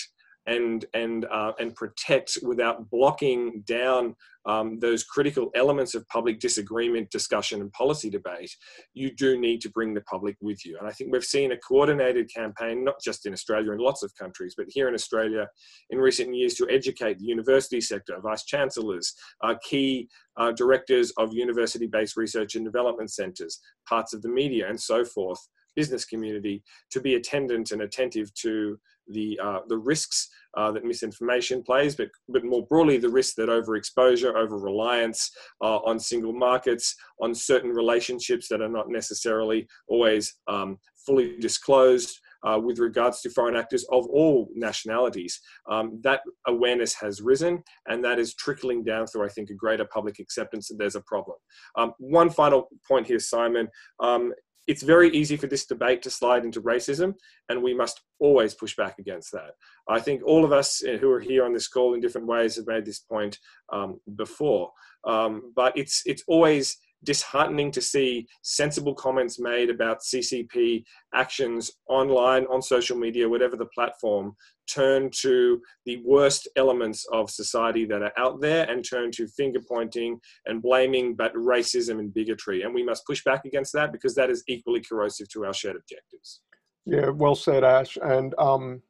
and 0.50 0.84
and 0.94 1.24
uh, 1.26 1.52
and 1.58 1.74
protect 1.74 2.38
without 2.42 2.90
blocking 2.90 3.62
down 3.66 4.16
um, 4.46 4.78
those 4.80 5.04
critical 5.04 5.50
elements 5.54 5.94
of 5.94 6.08
public 6.08 6.40
disagreement, 6.40 7.10
discussion, 7.10 7.60
and 7.60 7.70
policy 7.72 8.08
debate, 8.10 8.50
you 8.94 9.14
do 9.14 9.38
need 9.38 9.60
to 9.60 9.70
bring 9.70 9.92
the 9.94 10.00
public 10.02 10.34
with 10.40 10.64
you. 10.64 10.78
And 10.78 10.88
I 10.88 10.92
think 10.92 11.12
we've 11.12 11.22
seen 11.22 11.52
a 11.52 11.58
coordinated 11.58 12.30
campaign, 12.34 12.82
not 12.82 13.00
just 13.02 13.26
in 13.26 13.32
Australia, 13.34 13.72
in 13.72 13.78
lots 13.78 14.02
of 14.02 14.14
countries, 14.16 14.54
but 14.56 14.66
here 14.68 14.88
in 14.88 14.94
Australia 14.94 15.46
in 15.90 15.98
recent 15.98 16.34
years 16.34 16.54
to 16.54 16.66
educate 16.70 17.18
the 17.18 17.26
university 17.26 17.80
sector, 17.80 18.18
vice 18.22 18.44
chancellors, 18.44 19.14
uh, 19.44 19.54
key 19.62 20.08
uh, 20.38 20.52
directors 20.52 21.12
of 21.18 21.34
university 21.34 21.86
based 21.86 22.16
research 22.16 22.54
and 22.56 22.64
development 22.64 23.12
centres, 23.12 23.60
parts 23.88 24.14
of 24.14 24.22
the 24.22 24.28
media, 24.28 24.68
and 24.68 24.80
so 24.80 25.04
forth 25.04 25.40
business 25.76 26.04
community 26.04 26.62
to 26.90 27.00
be 27.00 27.14
attendant 27.14 27.70
and 27.70 27.82
attentive 27.82 28.32
to 28.34 28.78
the 29.08 29.38
uh, 29.42 29.60
the 29.68 29.76
risks 29.78 30.28
uh, 30.56 30.72
that 30.72 30.84
misinformation 30.84 31.62
plays, 31.62 31.94
but 31.94 32.08
but 32.28 32.44
more 32.44 32.66
broadly 32.66 32.98
the 32.98 33.08
risk 33.08 33.34
that 33.36 33.48
overexposure, 33.48 34.34
over 34.34 34.58
reliance 34.58 35.30
uh, 35.62 35.78
on 35.78 35.98
single 35.98 36.32
markets, 36.32 36.94
on 37.20 37.34
certain 37.34 37.70
relationships 37.70 38.48
that 38.48 38.60
are 38.60 38.68
not 38.68 38.88
necessarily 38.88 39.66
always 39.88 40.34
um, 40.48 40.78
fully 41.06 41.36
disclosed. 41.38 42.18
Uh, 42.42 42.58
with 42.58 42.78
regards 42.78 43.20
to 43.20 43.28
foreign 43.28 43.54
actors 43.54 43.84
of 43.92 44.06
all 44.06 44.48
nationalities, 44.54 45.38
um, 45.70 46.00
that 46.02 46.22
awareness 46.46 46.94
has 46.94 47.20
risen, 47.20 47.62
and 47.86 48.02
that 48.02 48.18
is 48.18 48.34
trickling 48.34 48.82
down 48.82 49.06
through, 49.06 49.26
I 49.26 49.28
think, 49.28 49.50
a 49.50 49.54
greater 49.54 49.84
public 49.84 50.18
acceptance 50.18 50.68
that 50.68 50.78
there's 50.78 50.94
a 50.94 51.02
problem. 51.02 51.36
Um, 51.76 51.92
one 51.98 52.30
final 52.30 52.70
point 52.88 53.06
here, 53.06 53.18
Simon. 53.18 53.68
Um, 54.02 54.32
it's 54.66 54.82
very 54.82 55.10
easy 55.10 55.36
for 55.36 55.46
this 55.46 55.66
debate 55.66 56.02
to 56.02 56.10
slide 56.10 56.44
into 56.44 56.60
racism, 56.60 57.14
and 57.48 57.62
we 57.62 57.74
must 57.74 58.00
always 58.18 58.54
push 58.54 58.76
back 58.76 58.98
against 58.98 59.32
that. 59.32 59.52
I 59.88 60.00
think 60.00 60.22
all 60.24 60.44
of 60.44 60.52
us 60.52 60.82
uh, 60.84 60.96
who 60.98 61.10
are 61.10 61.20
here 61.20 61.44
on 61.44 61.52
this 61.52 61.68
call 61.68 61.94
in 61.94 62.00
different 62.00 62.26
ways 62.26 62.56
have 62.56 62.66
made 62.66 62.84
this 62.84 63.00
point 63.00 63.38
um, 63.72 64.00
before, 64.16 64.70
um, 65.04 65.52
but 65.56 65.76
it's 65.76 66.02
it's 66.06 66.24
always 66.26 66.76
disheartening 67.04 67.70
to 67.72 67.80
see 67.80 68.26
sensible 68.42 68.94
comments 68.94 69.38
made 69.38 69.70
about 69.70 70.00
CCP 70.00 70.84
actions 71.14 71.70
online, 71.88 72.46
on 72.46 72.62
social 72.62 72.96
media, 72.96 73.28
whatever 73.28 73.56
the 73.56 73.66
platform, 73.66 74.34
turn 74.72 75.10
to 75.20 75.60
the 75.86 76.00
worst 76.04 76.48
elements 76.56 77.06
of 77.12 77.30
society 77.30 77.84
that 77.84 78.02
are 78.02 78.12
out 78.16 78.40
there 78.40 78.68
and 78.70 78.84
turn 78.88 79.10
to 79.10 79.26
finger 79.28 79.60
pointing 79.66 80.18
and 80.46 80.62
blaming, 80.62 81.14
but 81.14 81.34
racism 81.34 81.98
and 81.98 82.14
bigotry. 82.14 82.62
And 82.62 82.74
we 82.74 82.84
must 82.84 83.06
push 83.06 83.24
back 83.24 83.44
against 83.44 83.72
that 83.72 83.92
because 83.92 84.14
that 84.14 84.30
is 84.30 84.44
equally 84.46 84.80
corrosive 84.80 85.28
to 85.30 85.44
our 85.46 85.54
shared 85.54 85.76
objectives. 85.76 86.40
Yeah, 86.86 87.10
well 87.10 87.34
said, 87.34 87.64
Ash. 87.64 87.98
And 88.02 88.34
um, 88.38 88.82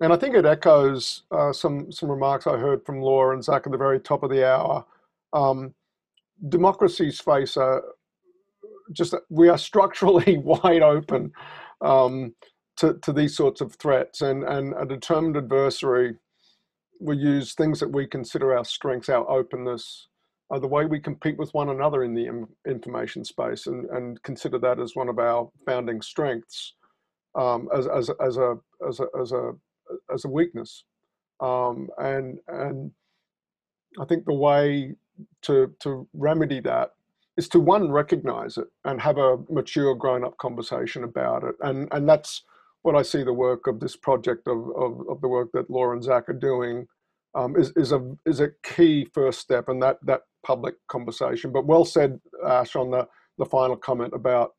and 0.00 0.12
I 0.12 0.16
think 0.16 0.34
it 0.34 0.44
echoes 0.44 1.22
uh, 1.30 1.52
some 1.52 1.90
some 1.90 2.10
remarks 2.10 2.46
I 2.46 2.56
heard 2.56 2.84
from 2.84 3.00
Laura 3.00 3.34
and 3.34 3.44
Zach 3.44 3.66
at 3.66 3.72
the 3.72 3.78
very 3.78 4.00
top 4.00 4.22
of 4.22 4.30
the 4.30 4.46
hour. 4.46 4.84
Um, 5.32 5.74
democracies 6.48 7.20
face 7.20 7.56
a 7.56 7.80
just 8.92 9.14
we 9.30 9.48
are 9.48 9.58
structurally 9.58 10.38
wide 10.44 10.82
open 10.82 11.32
um, 11.80 12.34
to, 12.76 12.94
to 13.02 13.12
these 13.12 13.36
sorts 13.36 13.60
of 13.60 13.74
threats 13.76 14.20
and, 14.22 14.44
and 14.44 14.74
a 14.78 14.86
determined 14.86 15.36
adversary 15.36 16.14
will 17.00 17.18
use 17.18 17.54
things 17.54 17.80
that 17.80 17.92
we 17.92 18.06
consider 18.06 18.56
our 18.56 18.64
strengths, 18.64 19.08
our 19.08 19.28
openness, 19.30 20.08
uh, 20.50 20.58
the 20.58 20.66
way 20.66 20.86
we 20.86 21.00
compete 21.00 21.36
with 21.38 21.52
one 21.52 21.70
another 21.70 22.04
in 22.04 22.14
the 22.14 22.46
information 22.68 23.24
space 23.24 23.66
and, 23.66 23.86
and 23.90 24.22
consider 24.22 24.58
that 24.58 24.80
as 24.80 24.94
one 24.94 25.08
of 25.08 25.18
our 25.18 25.50
founding 25.66 26.00
strengths 26.00 26.74
um, 27.38 27.68
as, 27.74 27.86
as, 27.86 28.10
as, 28.24 28.36
a, 28.36 28.54
as, 28.88 29.00
a, 29.00 29.06
as, 29.20 29.32
a, 29.32 29.52
as 30.12 30.24
a 30.24 30.28
weakness. 30.28 30.84
Um, 31.40 31.88
and, 31.98 32.38
and 32.48 32.90
I 34.00 34.04
think 34.06 34.24
the 34.24 34.32
way 34.32 34.94
to 35.42 35.72
to 35.80 36.08
remedy 36.12 36.60
that 36.60 36.90
is 37.36 37.48
to 37.48 37.60
one 37.60 37.90
recognize 37.92 38.56
it 38.56 38.66
and 38.84 39.00
have 39.00 39.18
a 39.18 39.38
mature 39.50 39.94
grown 39.94 40.24
up 40.24 40.36
conversation 40.38 41.04
about 41.04 41.44
it 41.44 41.54
and 41.60 41.88
and 41.92 42.08
that's 42.08 42.42
what 42.86 42.94
I 42.94 43.02
see 43.02 43.24
the 43.24 43.32
work 43.32 43.66
of 43.66 43.80
this 43.80 43.96
project 43.96 44.46
of, 44.46 44.58
of, 44.76 45.08
of 45.08 45.20
the 45.20 45.26
work 45.26 45.50
that 45.54 45.68
Laura 45.68 45.96
and 45.96 46.04
Zach 46.04 46.28
are 46.28 46.32
doing 46.32 46.86
um, 47.34 47.56
is, 47.56 47.72
is 47.76 47.90
a 47.90 48.16
is 48.24 48.38
a 48.40 48.50
key 48.62 49.06
first 49.12 49.40
step 49.40 49.68
in 49.68 49.80
that 49.80 49.98
that 50.04 50.22
public 50.44 50.76
conversation. 50.88 51.52
But 51.52 51.66
well 51.66 51.84
said, 51.84 52.20
Ash, 52.46 52.76
on 52.76 52.92
the, 52.92 53.08
the 53.38 53.44
final 53.44 53.76
comment 53.76 54.14
about 54.14 54.52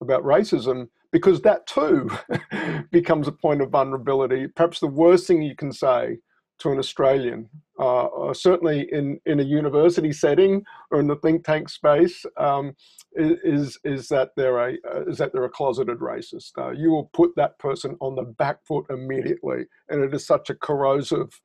about 0.00 0.24
racism, 0.24 0.88
because 1.12 1.42
that 1.42 1.66
too 1.66 2.10
becomes 2.90 3.28
a 3.28 3.32
point 3.32 3.60
of 3.60 3.70
vulnerability. 3.70 4.48
Perhaps 4.48 4.80
the 4.80 4.86
worst 4.86 5.26
thing 5.26 5.42
you 5.42 5.54
can 5.54 5.72
say 5.72 6.18
to 6.58 6.72
an 6.72 6.78
Australian, 6.78 7.48
uh, 7.78 8.06
uh, 8.06 8.34
certainly 8.34 8.88
in, 8.92 9.20
in 9.26 9.40
a 9.40 9.44
university 9.44 10.12
setting 10.12 10.64
or 10.90 11.00
in 11.00 11.06
the 11.06 11.16
think 11.16 11.44
tank 11.44 11.68
space, 11.68 12.24
um, 12.36 12.74
is 13.14 13.78
is 13.84 14.08
that 14.08 14.30
they're 14.36 14.58
a 14.58 14.72
uh, 14.88 15.04
is 15.06 15.18
that 15.18 15.32
they're 15.32 15.44
a 15.44 15.50
closeted 15.50 15.98
racist. 15.98 16.52
Uh, 16.58 16.70
you 16.70 16.90
will 16.90 17.10
put 17.12 17.34
that 17.36 17.58
person 17.58 17.96
on 18.00 18.14
the 18.14 18.22
back 18.22 18.58
foot 18.66 18.86
immediately, 18.90 19.64
and 19.88 20.02
it 20.02 20.14
is 20.14 20.26
such 20.26 20.50
a 20.50 20.54
corrosive 20.54 21.40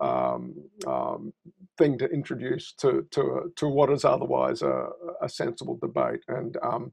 um, 0.00 0.54
um, 0.86 1.32
thing 1.78 1.96
to 1.98 2.06
introduce 2.06 2.72
to 2.74 3.06
to 3.12 3.52
to 3.56 3.68
what 3.68 3.90
is 3.90 4.04
otherwise 4.04 4.62
a, 4.62 4.88
a 5.22 5.28
sensible 5.28 5.78
debate. 5.80 6.20
And 6.28 6.56
um, 6.62 6.92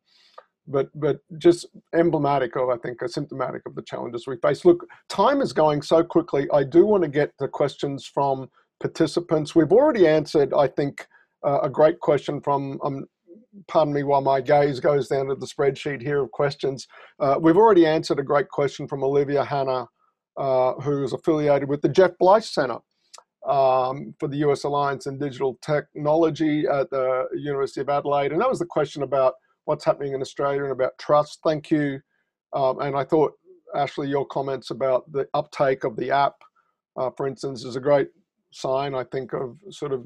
but 0.71 0.89
but 0.95 1.19
just 1.37 1.65
emblematic 1.93 2.55
of 2.55 2.69
I 2.69 2.77
think 2.77 2.99
symptomatic 3.07 3.63
of 3.65 3.75
the 3.75 3.81
challenges 3.81 4.27
we 4.27 4.37
face. 4.37 4.65
Look, 4.65 4.85
time 5.09 5.41
is 5.41 5.53
going 5.53 5.81
so 5.81 6.03
quickly. 6.03 6.47
I 6.53 6.63
do 6.63 6.85
want 6.85 7.03
to 7.03 7.09
get 7.09 7.33
the 7.39 7.47
questions 7.47 8.05
from 8.05 8.49
participants. 8.79 9.55
We've 9.55 9.71
already 9.71 10.07
answered, 10.07 10.53
I 10.53 10.67
think, 10.67 11.05
uh, 11.45 11.59
a 11.63 11.69
great 11.69 11.99
question 11.99 12.41
from. 12.41 12.79
Um, 12.83 13.05
pardon 13.67 13.93
me 13.93 14.03
while 14.03 14.21
my 14.21 14.39
gaze 14.39 14.79
goes 14.79 15.09
down 15.09 15.27
to 15.27 15.35
the 15.35 15.45
spreadsheet 15.45 16.01
here 16.01 16.23
of 16.23 16.31
questions. 16.31 16.87
Uh, 17.19 17.37
we've 17.39 17.57
already 17.57 17.85
answered 17.85 18.19
a 18.19 18.23
great 18.23 18.47
question 18.47 18.87
from 18.87 19.03
Olivia 19.03 19.43
Hanna, 19.43 19.87
uh, 20.37 20.73
who 20.75 21.03
is 21.03 21.11
affiliated 21.11 21.67
with 21.67 21.81
the 21.81 21.89
Jeff 21.89 22.11
Bleich 22.21 22.45
Center 22.45 22.77
um, 23.47 24.13
for 24.19 24.27
the 24.27 24.37
US 24.37 24.63
Alliance 24.63 25.07
in 25.07 25.17
Digital 25.17 25.57
Technology 25.61 26.65
at 26.67 26.89
the 26.89 27.27
University 27.33 27.81
of 27.81 27.89
Adelaide. 27.89 28.31
And 28.31 28.41
that 28.41 28.49
was 28.49 28.59
the 28.59 28.65
question 28.65 29.03
about 29.03 29.33
what's 29.65 29.85
happening 29.85 30.13
in 30.13 30.21
Australia 30.21 30.63
and 30.63 30.71
about 30.71 30.97
trust. 30.97 31.39
Thank 31.43 31.71
you. 31.71 31.99
Um, 32.53 32.79
and 32.81 32.95
I 32.95 33.03
thought, 33.03 33.33
Ashley, 33.75 34.09
your 34.09 34.25
comments 34.25 34.71
about 34.71 35.11
the 35.11 35.27
uptake 35.33 35.83
of 35.83 35.95
the 35.95 36.11
app, 36.11 36.35
uh, 36.97 37.09
for 37.15 37.27
instance, 37.27 37.63
is 37.63 37.75
a 37.75 37.79
great 37.79 38.09
sign, 38.51 38.93
I 38.93 39.03
think, 39.05 39.33
of 39.33 39.57
sort 39.69 39.93
of 39.93 40.05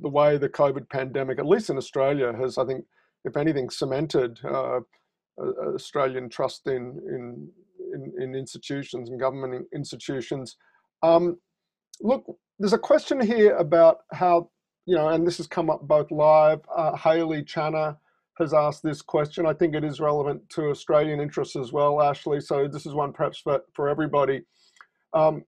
the 0.00 0.08
way 0.08 0.38
the 0.38 0.48
COVID 0.48 0.88
pandemic, 0.88 1.38
at 1.38 1.46
least 1.46 1.70
in 1.70 1.76
Australia, 1.76 2.32
has, 2.32 2.58
I 2.58 2.64
think, 2.64 2.84
if 3.24 3.36
anything, 3.36 3.70
cemented 3.70 4.38
uh, 4.44 4.80
Australian 5.74 6.28
trust 6.28 6.66
in, 6.66 7.00
in, 7.08 7.48
in, 7.94 8.12
in, 8.22 8.34
institutions 8.34 9.10
and 9.10 9.18
government 9.18 9.66
institutions. 9.74 10.56
Um, 11.02 11.38
look, 12.00 12.24
there's 12.58 12.72
a 12.72 12.78
question 12.78 13.20
here 13.20 13.56
about 13.56 13.98
how 14.12 14.50
you 14.86 14.96
know, 14.96 15.08
and 15.08 15.26
this 15.26 15.36
has 15.36 15.46
come 15.46 15.70
up 15.70 15.82
both 15.82 16.10
live. 16.10 16.60
Uh, 16.74 16.96
Hayley 16.96 17.42
Channer 17.42 17.96
has 18.42 18.52
asked 18.52 18.82
this 18.82 19.00
question. 19.00 19.46
I 19.46 19.54
think 19.54 19.74
it 19.74 19.84
is 19.84 20.00
relevant 20.00 20.48
to 20.50 20.64
Australian 20.64 21.20
interests 21.20 21.56
as 21.56 21.72
well, 21.72 22.02
Ashley. 22.02 22.40
So 22.40 22.68
this 22.68 22.84
is 22.86 22.94
one 22.94 23.12
perhaps 23.12 23.38
for, 23.38 23.62
for 23.72 23.88
everybody. 23.88 24.42
Um, 25.14 25.44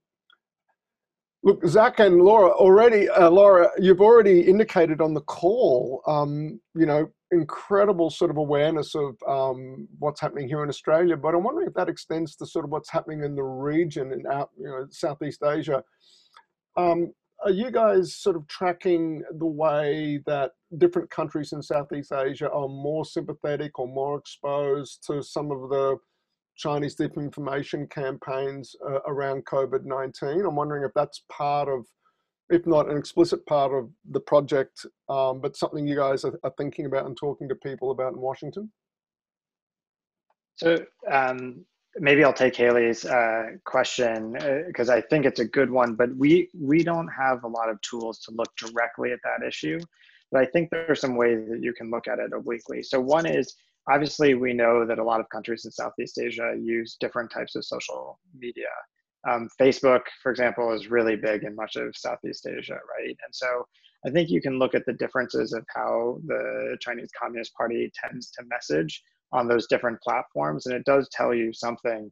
look, 1.43 1.65
Zach 1.67 2.01
and 2.01 2.23
Laura 2.23 2.51
already, 2.51 3.09
uh, 3.09 3.31
Laura, 3.31 3.69
you've 3.79 4.01
already 4.01 4.41
indicated 4.41 5.01
on 5.01 5.15
the 5.15 5.21
call, 5.21 6.03
um, 6.07 6.61
you 6.75 6.87
know, 6.87 7.11
incredible 7.31 8.11
sort 8.11 8.31
of 8.31 8.37
awareness 8.37 8.95
of 8.95 9.17
um, 9.29 9.89
what's 9.99 10.21
happening 10.21 10.49
here 10.49 10.63
in 10.63 10.69
Australia. 10.69 11.17
But 11.17 11.35
I'm 11.35 11.43
wondering 11.43 11.69
if 11.69 11.75
that 11.75 11.89
extends 11.89 12.37
to 12.37 12.47
sort 12.47 12.65
of 12.65 12.71
what's 12.71 12.91
happening 12.91 13.25
in 13.25 13.35
the 13.35 13.43
region 13.43 14.13
in 14.13 14.27
out, 14.27 14.51
you 14.59 14.69
know, 14.69 14.87
Southeast 14.91 15.43
Asia. 15.45 15.83
Um, 16.77 17.13
are 17.45 17.51
you 17.51 17.71
guys 17.71 18.17
sort 18.17 18.37
of 18.37 18.47
tracking 18.49 19.23
the 19.39 19.47
way 19.47 20.19
that 20.27 20.53
different 20.79 21.11
countries 21.11 21.53
in 21.53 21.63
Southeast 21.63 22.11
Asia 22.11 22.51
are 22.51 22.69
more 22.69 23.05
sympathetic 23.05 23.79
or 23.79 23.87
more 23.87 24.19
exposed 24.19 25.05
to 25.07 25.23
some 25.23 25.51
of 25.51 25.69
the 25.69 25.99
Chinese 26.57 26.97
disinformation 26.97 27.91
campaigns 27.91 28.75
uh, 28.89 29.01
around 29.07 29.45
COVID 29.45 29.85
19? 29.85 30.47
I'm 30.47 30.57
wondering 30.57 30.85
if 30.85 30.93
that's 30.95 31.25
part 31.31 31.69
of, 31.69 31.87
if 32.49 32.67
not 32.67 32.89
an 32.89 32.97
explicit 32.97 33.45
part 33.45 33.73
of 33.73 33.91
the 34.11 34.21
project, 34.21 34.87
um, 35.11 35.41
but 35.43 35.57
something 35.57 35.87
you 35.87 35.97
guys 35.97 36.25
are, 36.25 36.39
are, 36.45 36.55
thinking 36.57 36.87
about 36.87 37.05
and 37.05 37.17
talking 37.17 37.49
to 37.51 37.55
people 37.57 37.91
about 37.91 38.15
in 38.15 38.21
Washington? 38.21 38.73
So, 40.57 40.79
um, 41.11 41.67
maybe 41.99 42.25
I'll 42.25 42.33
take 42.33 42.57
Hayley's 42.57 43.05
uh, 43.05 43.53
question 43.65 44.37
because 44.67 44.89
uh, 44.89 44.95
I 44.95 45.01
think 45.01 45.25
it's 45.27 45.41
a 45.41 45.45
good 45.45 45.71
one. 45.71 45.95
But 45.95 46.15
we 46.17 46.49
we 46.59 46.83
don't 46.83 47.09
have 47.09 47.45
a 47.45 47.49
lot 47.49 47.69
of 47.69 47.81
tools 47.83 48.19
to 48.21 48.33
look 48.33 48.55
directly 48.57 49.13
at 49.13 49.21
that 49.25 49.47
issue. 49.47 49.81
But 50.33 50.43
I 50.43 50.47
think 50.47 50.71
there 50.71 50.87
are 50.89 50.97
some 50.97 51.17
ways 51.17 51.49
that 51.49 51.63
you 51.63 51.73
can 51.73 51.91
look 51.91 52.09
at 52.09 52.19
it 52.19 52.33
obliquely. 52.33 52.83
So 52.83 53.01
one 53.01 53.27
is 53.27 53.55
obviously 53.89 54.35
we 54.35 54.53
know 54.53 54.87
that 54.87 54.99
a 54.99 55.05
lot 55.05 55.21
of 55.21 55.29
countries 55.29 55.65
in 55.65 55.71
Southeast 55.71 56.19
Asia 56.19 56.55
use 56.61 56.97
different 56.99 57.31
types 57.31 57.55
of 57.55 57.65
social 57.65 58.19
media. 58.37 58.71
Um, 59.29 59.49
Facebook, 59.61 60.03
for 60.23 60.31
example, 60.31 60.73
is 60.73 60.91
really 60.91 61.17
big 61.17 61.45
in 61.45 61.55
much 61.55 61.77
of 61.77 61.97
Southeast 61.97 62.47
Asia, 62.47 62.79
right? 62.99 63.17
And 63.25 63.33
so 63.33 63.67
I 64.07 64.11
think 64.11 64.29
you 64.29 64.43
can 64.43 64.59
look 64.59 64.75
at 64.75 64.85
the 64.85 64.93
differences 64.93 65.53
of 65.53 65.65
how 65.75 66.19
the 66.27 66.77
Chinese 66.81 67.09
Communist 67.19 67.55
Party 67.55 67.91
tends 68.03 68.31
to 68.33 68.45
message 68.45 69.03
on 69.33 69.49
those 69.49 69.67
different 69.67 70.01
platforms. 70.01 70.67
And 70.67 70.75
it 70.75 70.85
does 70.85 71.09
tell 71.11 71.35
you 71.35 71.53
something. 71.53 72.11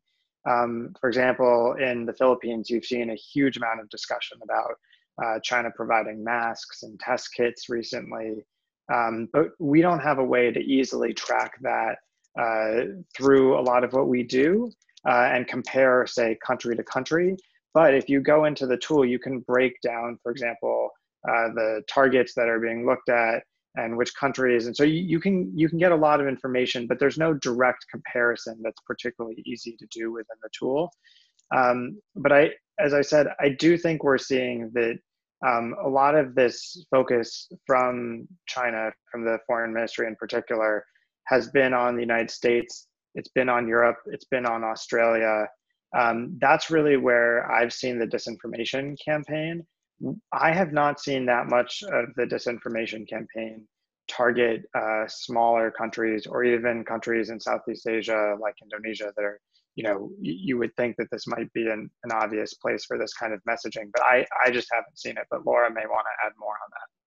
Um, 0.48 0.92
for 1.00 1.08
example, 1.08 1.76
in 1.80 2.04
the 2.04 2.14
Philippines, 2.14 2.68
you've 2.68 2.84
seen 2.84 3.10
a 3.10 3.14
huge 3.14 3.56
amount 3.56 3.80
of 3.80 3.88
discussion 3.90 4.38
about 4.42 4.74
uh, 5.22 5.38
China 5.42 5.70
providing 5.74 6.24
masks 6.24 6.82
and 6.82 6.98
test 6.98 7.32
kits 7.34 7.68
recently. 7.68 8.44
Um, 8.92 9.28
but 9.32 9.50
we 9.58 9.80
don't 9.80 10.00
have 10.00 10.18
a 10.18 10.24
way 10.24 10.50
to 10.50 10.60
easily 10.60 11.14
track 11.14 11.52
that 11.62 11.98
uh, 12.38 12.86
through 13.16 13.58
a 13.58 13.62
lot 13.62 13.84
of 13.84 13.92
what 13.92 14.08
we 14.08 14.22
do 14.22 14.72
uh, 15.08 15.28
and 15.32 15.46
compare, 15.46 16.06
say, 16.06 16.36
country 16.44 16.74
to 16.76 16.82
country. 16.82 17.36
But 17.74 17.94
if 17.94 18.08
you 18.08 18.20
go 18.20 18.44
into 18.44 18.66
the 18.66 18.76
tool, 18.76 19.04
you 19.04 19.18
can 19.18 19.40
break 19.40 19.80
down, 19.80 20.18
for 20.22 20.32
example, 20.32 20.90
uh, 21.28 21.48
the 21.54 21.82
targets 21.88 22.34
that 22.34 22.48
are 22.48 22.58
being 22.58 22.84
looked 22.84 23.08
at 23.08 23.44
and 23.76 23.96
which 23.96 24.14
countries 24.14 24.66
and 24.66 24.76
so 24.76 24.84
you, 24.84 25.00
you 25.00 25.20
can 25.20 25.50
you 25.56 25.68
can 25.68 25.78
get 25.78 25.92
a 25.92 25.96
lot 25.96 26.20
of 26.20 26.26
information 26.26 26.86
but 26.86 26.98
there's 26.98 27.18
no 27.18 27.32
direct 27.34 27.84
comparison 27.90 28.58
that's 28.62 28.80
particularly 28.86 29.42
easy 29.46 29.76
to 29.78 29.86
do 29.90 30.12
within 30.12 30.36
the 30.42 30.50
tool. 30.58 30.90
Um, 31.54 32.00
but 32.16 32.32
i 32.32 32.50
as 32.78 32.94
i 32.94 33.02
said 33.02 33.28
i 33.40 33.48
do 33.48 33.76
think 33.76 34.04
we're 34.04 34.18
seeing 34.18 34.70
that 34.74 34.98
um, 35.46 35.74
a 35.84 35.88
lot 35.88 36.14
of 36.14 36.34
this 36.34 36.84
focus 36.90 37.48
from 37.66 38.26
china 38.46 38.90
from 39.10 39.24
the 39.24 39.38
foreign 39.46 39.72
ministry 39.72 40.06
in 40.06 40.16
particular 40.16 40.84
has 41.26 41.48
been 41.50 41.72
on 41.72 41.94
the 41.94 42.02
united 42.02 42.30
states 42.30 42.88
it's 43.14 43.30
been 43.30 43.48
on 43.48 43.68
europe 43.68 43.98
it's 44.06 44.26
been 44.26 44.46
on 44.46 44.64
australia. 44.64 45.46
Um, 45.98 46.38
that's 46.40 46.70
really 46.70 46.96
where 46.96 47.50
i've 47.52 47.72
seen 47.72 47.98
the 47.98 48.06
disinformation 48.06 48.96
campaign 49.04 49.66
I 50.32 50.53
have 50.53 50.72
not 50.72 51.00
seen 51.00 51.26
that 51.26 51.48
much 51.48 51.82
of 51.82 52.07
the 52.16 52.24
disinformation 52.24 53.09
campaign 53.09 53.66
target 54.09 54.64
uh, 54.74 55.07
smaller 55.09 55.70
countries 55.70 56.26
or 56.26 56.44
even 56.44 56.84
countries 56.84 57.30
in 57.30 57.40
Southeast 57.40 57.86
Asia 57.86 58.36
like 58.40 58.55
Indonesia 58.62 59.12
that 59.16 59.24
are, 59.24 59.40
you 59.74 59.84
know, 59.84 60.11
you 60.20 60.59
would 60.59 60.74
think 60.76 60.96
that 60.98 61.09
this 61.11 61.26
might 61.26 61.53
be 61.53 61.68
an, 61.68 61.88
an 62.05 62.12
obvious 62.12 62.55
place 62.55 62.84
for 62.84 62.98
this 62.98 63.14
kind 63.14 63.32
of 63.32 63.40
messaging, 63.48 63.90
but 63.92 64.03
I, 64.03 64.26
I 64.44 64.50
just 64.50 64.68
haven't 64.72 64.98
seen 64.98 65.16
it. 65.16 65.26
But 65.30 65.46
Laura 65.46 65.72
may 65.72 65.86
want 65.86 66.05
to 66.05 66.26
add 66.26 66.32
more 66.38 66.50
on 66.50 66.70
that. 66.70 67.01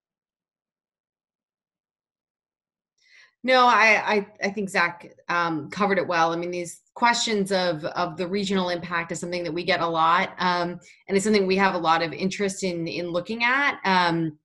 No, 3.46 3.68
I, 3.68 4.16
I, 4.16 4.28
I 4.42 4.50
think 4.50 4.72
Zach 4.72 5.08
um, 5.30 5.70
covered 5.70 6.00
it 6.00 6.08
well. 6.08 6.34
I 6.34 6.36
mean, 6.36 6.50
these 6.50 6.82
questions 6.96 7.52
of 7.52 7.86
of 7.86 8.18
the 8.18 8.26
regional 8.26 8.70
impact 8.70 9.12
is 9.12 9.20
something 9.20 9.44
that 9.44 9.52
we 9.52 9.64
get 9.64 9.82
a 9.82 9.88
lot, 9.88 10.30
um, 10.40 10.80
and 11.08 11.16
it's 11.16 11.26
something 11.26 11.46
we 11.46 11.56
have 11.58 11.76
a 11.76 11.78
lot 11.78 12.02
of 12.02 12.12
interest 12.12 12.64
in 12.64 12.88
in 12.88 13.12
looking 13.12 13.44
at. 13.44 13.80
Um, 13.86 14.40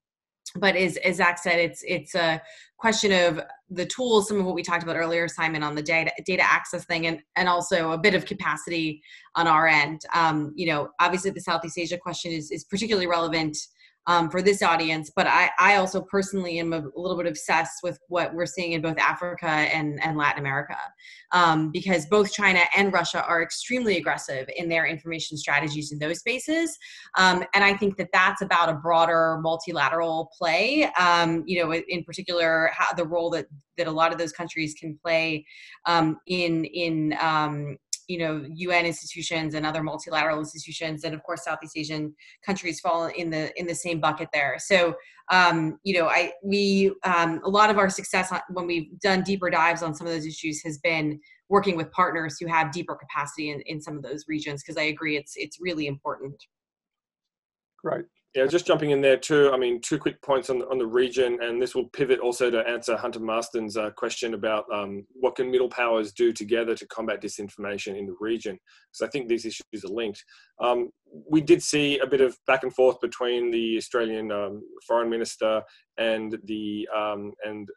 but 0.57 0.76
as, 0.76 0.98
as 0.98 1.16
Zach 1.16 1.38
said, 1.38 1.59
it's 1.59 1.82
it's 1.88 2.14
a 2.14 2.42
question 2.76 3.11
of 3.11 3.40
the 3.70 3.86
tools, 3.86 4.28
some 4.28 4.38
of 4.38 4.44
what 4.44 4.55
we 4.55 4.62
talked 4.62 4.82
about 4.82 4.96
earlier, 4.96 5.28
Simon, 5.28 5.62
on 5.62 5.74
the 5.74 5.82
data 5.82 6.12
data 6.26 6.42
access 6.42 6.84
thing, 6.84 7.07
and 7.07 7.22
and 7.36 7.48
also 7.48 7.92
a 7.92 7.98
bit 7.98 8.14
of 8.14 8.26
capacity 8.26 9.03
on 9.34 9.46
our 9.46 9.66
end. 9.66 10.03
Um, 10.14 10.53
you 10.55 10.66
know, 10.66 10.90
obviously 11.01 11.30
the 11.30 11.40
Southeast 11.40 11.78
Asia 11.78 11.96
question 11.96 12.32
is 12.32 12.51
is 12.51 12.64
particularly 12.64 13.07
relevant 13.07 13.57
um, 14.07 14.30
for 14.30 14.42
this 14.42 14.62
audience. 14.62 15.11
But 15.14 15.26
I, 15.26 15.51
I 15.59 15.76
also 15.76 16.01
personally 16.01 16.59
am 16.59 16.72
a 16.72 16.82
little 16.94 17.16
bit 17.16 17.26
obsessed 17.26 17.82
with 17.82 17.98
what 18.09 18.34
we're 18.34 18.46
seeing 18.46 18.72
in 18.72 18.82
both 18.82 18.98
Africa 18.98 19.46
and, 19.46 20.03
and 20.03 20.16
Latin 20.16 20.40
America, 20.40 20.76
um, 21.32 21.70
because 21.70 22.07
both 22.07 22.32
China 22.32 22.61
and 22.76 22.92
Russia 22.92 23.24
are 23.24 23.42
extremely 23.42 23.96
aggressive 23.96 24.48
in 24.57 24.68
their 24.68 24.86
information 24.86 25.36
strategies 25.36 25.92
in 25.92 25.98
those 25.98 26.18
spaces. 26.18 26.76
Um, 27.16 27.44
and 27.55 27.62
I 27.62 27.74
think 27.74 27.96
that 27.98 28.09
that's 28.12 28.42
about 28.42 28.68
a 28.68 28.74
broader 28.74 29.38
multilateral 29.42 30.30
play. 30.36 30.90
Um, 30.98 31.44
you 31.46 31.62
know, 31.62 31.72
in 31.72 32.05
particular, 32.05 32.70
how, 32.72 32.92
the 32.94 33.07
role 33.07 33.30
that 33.30 33.46
that 33.76 33.86
a 33.86 33.90
lot 33.90 34.12
of 34.12 34.18
those 34.18 34.32
countries 34.32 34.74
can 34.78 34.98
play 35.03 35.44
um, 35.86 36.18
in 36.26 36.64
in 36.66 37.14
um, 37.20 37.76
you 38.11 38.18
know 38.18 38.44
UN 38.54 38.86
institutions 38.86 39.54
and 39.54 39.64
other 39.64 39.82
multilateral 39.82 40.40
institutions, 40.40 41.04
and 41.04 41.14
of 41.14 41.22
course 41.22 41.44
Southeast 41.44 41.76
Asian 41.76 42.14
countries 42.44 42.80
fall 42.80 43.06
in 43.06 43.30
the 43.30 43.58
in 43.58 43.66
the 43.66 43.74
same 43.74 44.00
bucket 44.00 44.28
there. 44.32 44.56
So 44.58 44.96
um, 45.30 45.78
you 45.84 45.94
know, 45.94 46.08
I 46.08 46.32
we 46.42 46.92
um, 47.04 47.40
a 47.44 47.48
lot 47.48 47.70
of 47.70 47.78
our 47.78 47.88
success 47.88 48.32
when 48.50 48.66
we've 48.66 48.98
done 48.98 49.22
deeper 49.22 49.48
dives 49.48 49.82
on 49.82 49.94
some 49.94 50.06
of 50.06 50.12
those 50.12 50.26
issues 50.26 50.61
has 50.64 50.78
been 50.78 51.20
working 51.48 51.76
with 51.76 51.90
partners 51.92 52.36
who 52.40 52.46
have 52.46 52.72
deeper 52.72 52.96
capacity 52.96 53.50
in, 53.50 53.61
in 53.66 53.80
some 53.80 53.96
of 53.96 54.02
those 54.02 54.24
regions 54.26 54.62
because 54.62 54.76
I 54.76 54.86
agree 54.86 55.16
it's 55.16 55.34
it's 55.36 55.58
really 55.61 55.86
important. 55.86 56.34
Great. 57.82 58.06
Yeah, 58.35 58.47
just 58.47 58.66
jumping 58.66 58.91
in 58.91 59.01
there 59.01 59.16
too. 59.16 59.51
I 59.53 59.57
mean, 59.57 59.81
two 59.81 59.99
quick 59.99 60.22
points 60.22 60.51
on 60.51 60.62
on 60.62 60.78
the 60.78 60.87
region, 60.87 61.39
and 61.43 61.61
this 61.61 61.74
will 61.74 61.89
pivot 61.89 62.20
also 62.20 62.49
to 62.49 62.61
answer 62.61 62.97
Hunter 62.97 63.18
Marston's 63.18 63.76
uh, 63.76 63.91
question 63.91 64.35
about 64.35 64.66
um, 64.72 65.05
what 65.14 65.35
can 65.35 65.51
middle 65.51 65.68
powers 65.68 66.12
do 66.12 66.33
together 66.33 66.76
to 66.76 66.87
combat 66.87 67.20
disinformation 67.20 67.99
in 67.99 68.07
the 68.07 68.14
region. 68.20 68.57
So 68.93 69.05
I 69.05 69.09
think 69.09 69.26
these 69.26 69.47
issues 69.47 69.85
are 69.85 69.89
linked. 69.93 70.24
Um, 70.61 70.91
we 71.28 71.41
did 71.41 71.61
see 71.61 71.99
a 71.99 72.07
bit 72.07 72.20
of 72.20 72.39
back 72.47 72.62
and 72.62 72.72
forth 72.72 73.01
between 73.01 73.51
the 73.51 73.76
Australian 73.76 74.31
um, 74.31 74.62
foreign 74.87 75.11
minister 75.11 75.62
and 75.99 76.39
the 76.45 76.89
um, 76.97 77.33
and 77.45 77.68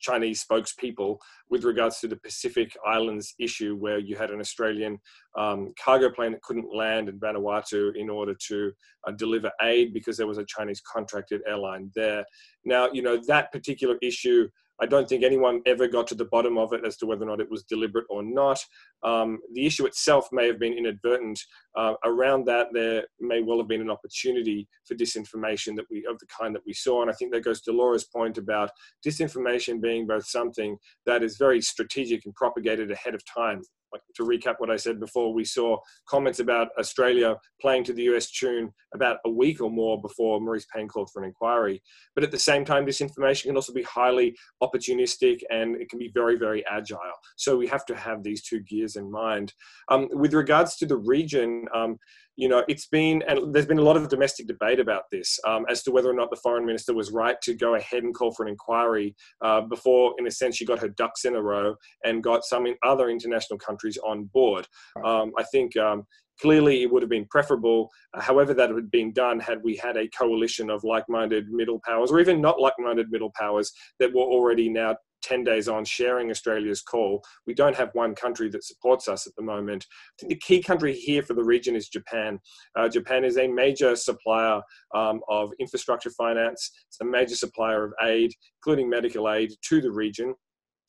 Chinese 0.00 0.44
spokespeople 0.44 1.18
with 1.50 1.64
regards 1.64 2.00
to 2.00 2.08
the 2.08 2.16
Pacific 2.16 2.76
Islands 2.86 3.34
issue, 3.38 3.76
where 3.76 3.98
you 3.98 4.16
had 4.16 4.30
an 4.30 4.40
Australian 4.40 4.98
um, 5.36 5.72
cargo 5.82 6.10
plane 6.10 6.32
that 6.32 6.42
couldn't 6.42 6.74
land 6.74 7.08
in 7.08 7.18
Vanuatu 7.18 7.94
in 7.96 8.10
order 8.10 8.34
to 8.48 8.72
uh, 9.06 9.12
deliver 9.12 9.50
aid 9.62 9.92
because 9.92 10.16
there 10.16 10.26
was 10.26 10.38
a 10.38 10.44
Chinese 10.46 10.80
contracted 10.80 11.40
airline 11.46 11.90
there. 11.94 12.24
Now, 12.64 12.90
you 12.92 13.02
know, 13.02 13.20
that 13.26 13.52
particular 13.52 13.96
issue 14.02 14.48
I 14.80 14.86
don't 14.86 15.08
think 15.08 15.24
anyone 15.24 15.60
ever 15.66 15.88
got 15.88 16.06
to 16.08 16.14
the 16.14 16.26
bottom 16.26 16.56
of 16.56 16.72
it 16.72 16.84
as 16.84 16.96
to 16.98 17.06
whether 17.06 17.24
or 17.24 17.28
not 17.28 17.40
it 17.40 17.50
was 17.50 17.64
deliberate 17.64 18.06
or 18.08 18.22
not. 18.22 18.60
Um, 19.02 19.40
the 19.54 19.66
issue 19.66 19.86
itself 19.86 20.28
may 20.30 20.46
have 20.46 20.60
been 20.60 20.72
inadvertent. 20.72 21.40
Uh, 21.78 21.94
around 22.04 22.44
that, 22.44 22.66
there 22.72 23.04
may 23.20 23.40
well 23.40 23.58
have 23.58 23.68
been 23.68 23.80
an 23.80 23.88
opportunity 23.88 24.66
for 24.84 24.96
disinformation 24.96 25.76
that 25.76 25.84
we 25.92 26.04
of 26.10 26.18
the 26.18 26.26
kind 26.26 26.52
that 26.52 26.66
we 26.66 26.72
saw. 26.72 27.02
And 27.02 27.10
I 27.10 27.14
think 27.14 27.32
that 27.32 27.44
goes 27.44 27.60
to 27.62 27.72
Laura's 27.72 28.02
point 28.02 28.36
about 28.36 28.72
disinformation 29.06 29.80
being 29.80 30.04
both 30.04 30.26
something 30.26 30.76
that 31.06 31.22
is 31.22 31.36
very 31.36 31.60
strategic 31.60 32.24
and 32.24 32.34
propagated 32.34 32.90
ahead 32.90 33.14
of 33.14 33.22
time 33.24 33.62
like 33.92 34.02
to 34.14 34.22
recap 34.22 34.56
what 34.58 34.70
I 34.70 34.76
said 34.76 35.00
before, 35.00 35.32
we 35.32 35.44
saw 35.44 35.78
comments 36.08 36.40
about 36.40 36.68
Australia 36.78 37.36
playing 37.60 37.84
to 37.84 37.92
the 37.92 38.02
US 38.14 38.30
tune 38.30 38.72
about 38.94 39.18
a 39.24 39.30
week 39.30 39.60
or 39.60 39.70
more 39.70 40.00
before 40.00 40.40
Marise 40.40 40.66
Payne 40.74 40.88
called 40.88 41.10
for 41.12 41.22
an 41.22 41.28
inquiry. 41.28 41.82
But 42.14 42.24
at 42.24 42.30
the 42.30 42.38
same 42.38 42.64
time, 42.64 42.84
this 42.84 43.00
information 43.00 43.50
can 43.50 43.56
also 43.56 43.72
be 43.72 43.82
highly 43.82 44.36
opportunistic 44.62 45.40
and 45.50 45.76
it 45.80 45.88
can 45.88 45.98
be 45.98 46.10
very, 46.12 46.36
very 46.36 46.64
agile. 46.66 46.98
So 47.36 47.56
we 47.56 47.66
have 47.68 47.84
to 47.86 47.96
have 47.96 48.22
these 48.22 48.42
two 48.42 48.60
gears 48.60 48.96
in 48.96 49.10
mind. 49.10 49.52
Um, 49.88 50.08
with 50.12 50.34
regards 50.34 50.76
to 50.76 50.86
the 50.86 50.96
region, 50.96 51.66
Um, 51.74 51.96
you 52.36 52.48
know, 52.48 52.64
it's 52.68 52.86
been, 52.86 53.22
and 53.26 53.52
there's 53.52 53.66
been 53.66 53.78
a 53.78 53.82
lot 53.82 53.96
of 53.96 54.08
domestic 54.08 54.46
debate 54.46 54.78
about 54.78 55.02
this 55.10 55.38
um, 55.46 55.66
as 55.68 55.82
to 55.82 55.90
whether 55.90 56.08
or 56.08 56.14
not 56.14 56.30
the 56.30 56.36
foreign 56.36 56.64
minister 56.64 56.94
was 56.94 57.10
right 57.10 57.36
to 57.42 57.54
go 57.54 57.74
ahead 57.74 58.04
and 58.04 58.14
call 58.14 58.30
for 58.32 58.44
an 58.44 58.50
inquiry 58.50 59.16
uh, 59.44 59.62
before, 59.62 60.14
in 60.18 60.26
a 60.26 60.30
sense, 60.30 60.56
she 60.56 60.64
got 60.64 60.78
her 60.78 60.88
ducks 60.88 61.24
in 61.24 61.34
a 61.34 61.42
row 61.42 61.74
and 62.04 62.22
got 62.22 62.44
some 62.44 62.66
other 62.84 63.10
international 63.10 63.58
countries 63.58 63.98
on 64.06 64.30
board. 64.32 64.66
Um, 65.04 65.32
I 65.36 65.42
think 65.44 65.76
um, 65.76 66.04
clearly 66.40 66.82
it 66.82 66.92
would 66.92 67.02
have 67.02 67.10
been 67.10 67.26
preferable, 67.28 67.90
uh, 68.14 68.20
however 68.20 68.54
that 68.54 68.70
had 68.70 68.90
been 68.90 69.12
done, 69.12 69.40
had 69.40 69.60
we 69.64 69.76
had 69.76 69.96
a 69.96 70.08
coalition 70.08 70.70
of 70.70 70.84
like-minded 70.84 71.50
middle 71.50 71.80
powers, 71.84 72.12
or 72.12 72.20
even 72.20 72.40
not 72.40 72.60
like-minded 72.60 73.10
middle 73.10 73.32
powers 73.36 73.72
that 73.98 74.14
were 74.14 74.22
already 74.22 74.68
now 74.68 74.94
10 75.22 75.44
days 75.44 75.68
on 75.68 75.84
sharing 75.84 76.30
Australia's 76.30 76.82
call. 76.82 77.22
We 77.46 77.54
don't 77.54 77.76
have 77.76 77.90
one 77.92 78.14
country 78.14 78.48
that 78.50 78.64
supports 78.64 79.08
us 79.08 79.26
at 79.26 79.34
the 79.36 79.42
moment. 79.42 79.86
I 79.90 80.14
think 80.20 80.30
the 80.30 80.46
key 80.46 80.62
country 80.62 80.94
here 80.94 81.22
for 81.22 81.34
the 81.34 81.44
region 81.44 81.76
is 81.76 81.88
Japan. 81.88 82.38
Uh, 82.76 82.88
Japan 82.88 83.24
is 83.24 83.38
a 83.38 83.48
major 83.48 83.96
supplier 83.96 84.60
um, 84.94 85.20
of 85.28 85.52
infrastructure 85.58 86.10
finance, 86.10 86.70
it's 86.88 87.00
a 87.00 87.04
major 87.04 87.34
supplier 87.34 87.84
of 87.84 87.92
aid, 88.02 88.32
including 88.60 88.88
medical 88.88 89.30
aid, 89.30 89.52
to 89.68 89.80
the 89.80 89.90
region. 89.90 90.34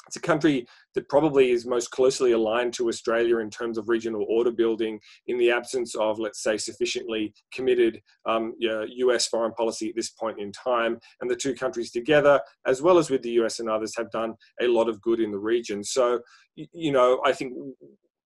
It's 0.09 0.15
a 0.15 0.21
country 0.21 0.65
that 0.95 1.07
probably 1.07 1.51
is 1.51 1.67
most 1.67 1.91
closely 1.91 2.31
aligned 2.31 2.73
to 2.73 2.87
Australia 2.87 3.37
in 3.37 3.51
terms 3.51 3.77
of 3.77 3.89
regional 3.89 4.25
order 4.27 4.51
building 4.51 4.99
in 5.27 5.37
the 5.37 5.51
absence 5.51 5.93
of, 5.93 6.17
let's 6.17 6.41
say, 6.41 6.57
sufficiently 6.57 7.31
committed 7.53 8.01
um, 8.25 8.55
US 8.59 9.27
foreign 9.27 9.53
policy 9.53 9.89
at 9.89 9.95
this 9.95 10.09
point 10.09 10.39
in 10.39 10.51
time. 10.51 10.97
And 11.21 11.29
the 11.29 11.35
two 11.35 11.53
countries 11.53 11.91
together, 11.91 12.41
as 12.65 12.81
well 12.81 12.97
as 12.97 13.11
with 13.11 13.21
the 13.21 13.37
US 13.41 13.59
and 13.59 13.69
others, 13.69 13.95
have 13.97 14.09
done 14.09 14.33
a 14.59 14.67
lot 14.67 14.89
of 14.89 14.99
good 14.99 15.19
in 15.19 15.29
the 15.29 15.37
region. 15.37 15.83
So, 15.83 16.21
you 16.55 16.91
know, 16.91 17.21
I 17.23 17.31
think 17.31 17.53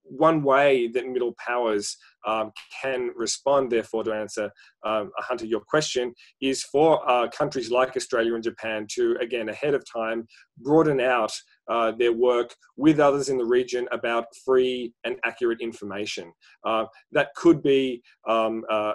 one 0.03 0.43
way 0.43 0.87
that 0.87 1.07
middle 1.07 1.33
powers 1.45 1.97
um, 2.27 2.51
can 2.81 3.11
respond, 3.15 3.71
therefore, 3.71 4.03
to 4.03 4.13
answer 4.13 4.51
um, 4.85 5.11
Hunter 5.17 5.45
your 5.45 5.61
question, 5.61 6.13
is 6.41 6.63
for 6.63 7.09
uh, 7.09 7.27
countries 7.29 7.71
like 7.71 7.95
Australia 7.95 8.35
and 8.35 8.43
Japan 8.43 8.85
to, 8.91 9.17
again, 9.21 9.49
ahead 9.49 9.73
of 9.73 9.83
time, 9.91 10.27
broaden 10.57 10.99
out 10.99 11.31
uh, 11.69 11.91
their 11.91 12.13
work 12.13 12.55
with 12.77 12.99
others 12.99 13.29
in 13.29 13.37
the 13.37 13.45
region 13.45 13.87
about 13.91 14.25
free 14.45 14.93
and 15.03 15.15
accurate 15.25 15.61
information. 15.61 16.31
Uh, 16.65 16.85
that 17.11 17.29
could 17.35 17.61
be 17.61 18.01
um, 18.27 18.63
uh, 18.69 18.93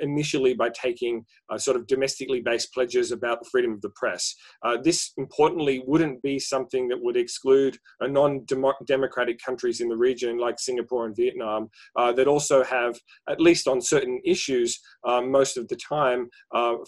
initially 0.00 0.54
by 0.54 0.70
taking 0.70 1.24
uh, 1.50 1.58
sort 1.58 1.76
of 1.76 1.86
domestically 1.86 2.40
based 2.40 2.72
pledges 2.72 3.12
about 3.12 3.40
the 3.42 3.48
freedom 3.50 3.72
of 3.72 3.80
the 3.82 3.90
press. 3.90 4.34
Uh, 4.62 4.76
this, 4.82 5.12
importantly, 5.16 5.82
wouldn't 5.86 6.20
be 6.22 6.38
something 6.38 6.88
that 6.88 6.98
would 7.00 7.16
exclude 7.16 7.78
non 8.02 8.44
democratic 8.86 9.38
countries 9.44 9.80
in 9.80 9.88
the 9.88 9.96
region 9.96 10.38
like 10.38 10.58
Singapore 10.58 11.06
and 11.06 11.16
Vietnam 11.16 11.68
that 11.96 12.26
also 12.26 12.64
have, 12.64 12.96
at 13.28 13.40
least 13.40 13.68
on 13.68 13.80
certain 13.80 14.20
issues, 14.24 14.80
most 15.06 15.56
of 15.56 15.68
the 15.68 15.76
time, 15.76 16.28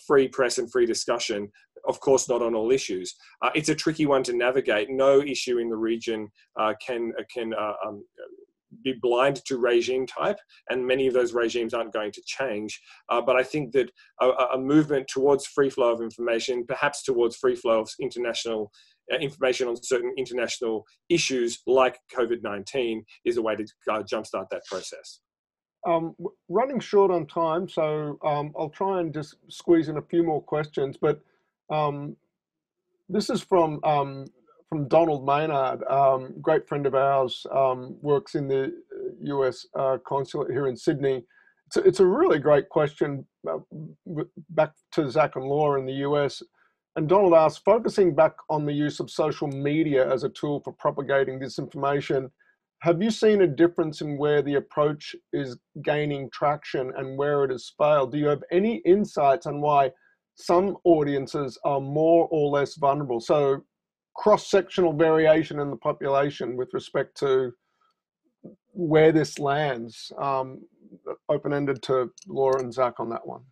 free 0.07 0.28
press 0.28 0.59
and 0.59 0.70
free 0.70 0.87
discussion 0.87 1.51
of 1.89 2.01
course 2.01 2.28
not 2.28 2.43
on 2.43 2.55
all 2.55 2.70
issues. 2.70 3.14
Uh, 3.43 3.51
it's 3.55 3.68
a 3.68 3.74
tricky 3.74 4.07
one 4.07 4.22
to 4.24 4.33
navigate. 4.33 4.91
No 4.91 5.20
issue 5.20 5.59
in 5.59 5.68
the 5.68 5.76
region 5.76 6.28
uh, 6.59 6.74
can 6.85 7.12
uh, 7.18 7.22
can 7.33 7.55
uh, 7.55 7.74
um, 7.87 8.05
be 8.85 8.95
blind 9.01 9.37
to 9.47 9.59
regime 9.59 10.07
type, 10.07 10.39
and 10.68 10.87
many 10.87 11.07
of 11.07 11.14
those 11.14 11.33
regimes 11.33 11.74
aren't 11.74 11.93
going 11.93 12.12
to 12.12 12.22
change. 12.24 12.81
Uh, 13.09 13.20
but 13.20 13.37
I 13.37 13.43
think 13.43 13.72
that 13.72 13.91
a, 14.20 14.28
a, 14.55 14.59
movement 14.59 15.09
towards 15.09 15.47
free 15.47 15.70
flow 15.70 15.93
of 15.93 16.01
information, 16.01 16.64
perhaps 16.66 17.03
towards 17.03 17.37
free 17.37 17.57
flow 17.57 17.81
of 17.81 17.91
international 18.01 18.70
uh, 19.12 19.16
information 19.16 19.68
on 19.68 19.76
certain 19.83 20.12
international 20.16 20.85
issues 21.09 21.61
like 21.66 21.99
COVID 22.16 22.43
19, 22.43 23.05
is 23.24 23.37
a 23.37 23.43
way 23.43 23.57
to 23.57 23.66
jumpstart 23.89 24.47
that 24.51 24.62
process. 24.70 25.20
Um, 25.87 26.14
running 26.49 26.78
short 26.78 27.11
on 27.11 27.26
time, 27.26 27.68
so 27.68 28.18
um, 28.24 28.53
I'll 28.59 28.70
try 28.70 29.01
and 29.01 29.14
just 29.14 29.37
squeeze 29.49 29.89
in 29.89 29.97
a 29.97 30.03
few 30.03 30.22
more 30.22 30.43
questions. 30.43 30.97
But 31.01 31.20
um, 31.71 32.16
this 33.09 33.31
is 33.31 33.41
from 33.41 33.81
um, 33.85 34.27
from 34.68 34.87
Donald 34.87 35.27
Maynard, 35.27 35.83
um, 35.91 36.33
great 36.41 36.68
friend 36.68 36.87
of 36.87 36.95
ours, 36.95 37.45
um, 37.53 37.97
works 38.01 38.37
in 38.37 38.47
the 38.47 38.73
U.S. 39.23 39.66
Uh, 39.77 39.99
consulate 40.07 40.53
here 40.53 40.68
in 40.68 40.77
Sydney. 40.77 41.25
It's 41.66 41.77
a, 41.77 41.81
it's 41.81 42.01
a 42.01 42.07
really 42.07 42.39
great 42.39 42.68
question 42.68 43.27
uh, 43.49 43.59
back 44.51 44.71
to 44.93 45.11
Zach 45.11 45.35
and 45.35 45.45
Laura 45.45 45.81
in 45.81 45.87
the 45.87 45.95
U.S. 45.95 46.41
And 46.95 47.09
Donald 47.09 47.35
asks, 47.35 47.61
focusing 47.64 48.14
back 48.14 48.35
on 48.49 48.64
the 48.64 48.73
use 48.73 49.01
of 49.01 49.11
social 49.11 49.49
media 49.49 50.09
as 50.12 50.23
a 50.23 50.29
tool 50.29 50.61
for 50.61 50.73
propagating 50.73 51.41
disinformation, 51.41 52.31
have 52.83 53.03
you 53.03 53.11
seen 53.11 53.43
a 53.43 53.47
difference 53.47 54.01
in 54.01 54.16
where 54.16 54.41
the 54.41 54.55
approach 54.55 55.14
is 55.33 55.59
gaining 55.83 56.31
traction 56.31 56.93
and 56.97 57.18
where 57.18 57.45
it 57.45 57.51
has 57.51 57.73
failed? 57.77 58.12
Do 58.12 58.18
you 58.18 58.27
have 58.27 58.43
any 58.51 58.77
insights 58.87 59.47
on 59.47 59.61
why 59.61 59.91
some 60.41 60.76
audiences 60.84 61.59
are 61.64 61.80
more 61.80 62.28
or 62.30 62.51
less 62.51 62.76
vulnerable. 62.76 63.20
So 63.20 63.64
cross-sectional 64.16 64.93
variation 64.95 65.61
in 65.61 65.70
the 65.70 65.76
population 65.76 66.57
with 66.57 66.68
respect 66.72 67.16
to 67.18 67.53
where 68.72 69.12
this 69.12 69.38
lands. 69.38 70.12
Um, 70.20 70.61
open-ended 71.28 71.82
to 71.82 72.11
Laura 72.26 72.61
and 72.61 72.72
Zach 72.72 72.95
on 72.99 73.09
that 73.11 73.26
one. 73.26 73.43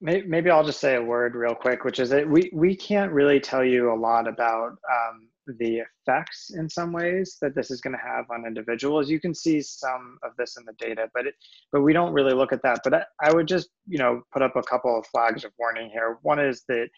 Maybe 0.00 0.48
I'll 0.48 0.64
just 0.64 0.78
say 0.78 0.94
a 0.94 1.02
word 1.02 1.34
real 1.34 1.56
quick, 1.56 1.84
which 1.84 1.98
is 1.98 2.08
that 2.10 2.28
we, 2.28 2.50
we 2.54 2.76
can't 2.76 3.10
really 3.10 3.40
tell 3.40 3.64
you 3.64 3.92
a 3.92 3.98
lot 3.98 4.28
about 4.28 4.70
um, 4.70 5.28
the 5.58 5.82
effects 6.06 6.50
in 6.54 6.68
some 6.68 6.92
ways 6.92 7.38
that 7.40 7.54
this 7.54 7.70
is 7.70 7.80
going 7.80 7.96
to 7.96 8.02
have 8.04 8.26
on 8.30 8.46
individuals. 8.46 9.08
You 9.08 9.20
can 9.20 9.34
see 9.34 9.60
some 9.60 10.18
of 10.22 10.32
this 10.36 10.56
in 10.58 10.64
the 10.64 10.74
data, 10.74 11.08
but 11.14 11.26
it, 11.26 11.34
but 11.72 11.82
we 11.82 11.92
don't 11.92 12.12
really 12.12 12.34
look 12.34 12.52
at 12.52 12.62
that. 12.62 12.80
But 12.84 12.94
I, 12.94 13.04
I, 13.22 13.32
would 13.32 13.48
just 13.48 13.68
you 13.86 13.98
know 13.98 14.22
put 14.32 14.42
up 14.42 14.56
a 14.56 14.62
couple 14.62 14.98
of 14.98 15.06
flags 15.06 15.44
of 15.44 15.52
warning 15.58 15.90
here. 15.90 16.18
One 16.22 16.38
is 16.38 16.64
that 16.68 16.88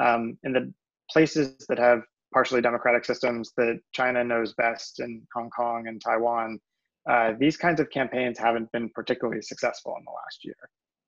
um, 0.00 0.38
in 0.44 0.52
the 0.52 0.72
places 1.10 1.66
that 1.68 1.78
have 1.78 2.00
partially 2.32 2.60
democratic 2.60 3.04
systems 3.04 3.52
that 3.56 3.80
China 3.92 4.24
knows 4.24 4.54
best 4.54 5.00
in 5.00 5.22
Hong 5.34 5.50
Kong 5.50 5.88
and 5.88 6.00
Taiwan, 6.00 6.58
uh, 7.08 7.32
these 7.38 7.56
kinds 7.56 7.80
of 7.80 7.90
campaigns 7.90 8.38
haven't 8.38 8.70
been 8.72 8.88
particularly 8.94 9.42
successful 9.42 9.94
in 9.98 10.04
the 10.04 10.12
last 10.12 10.44
year. 10.44 10.56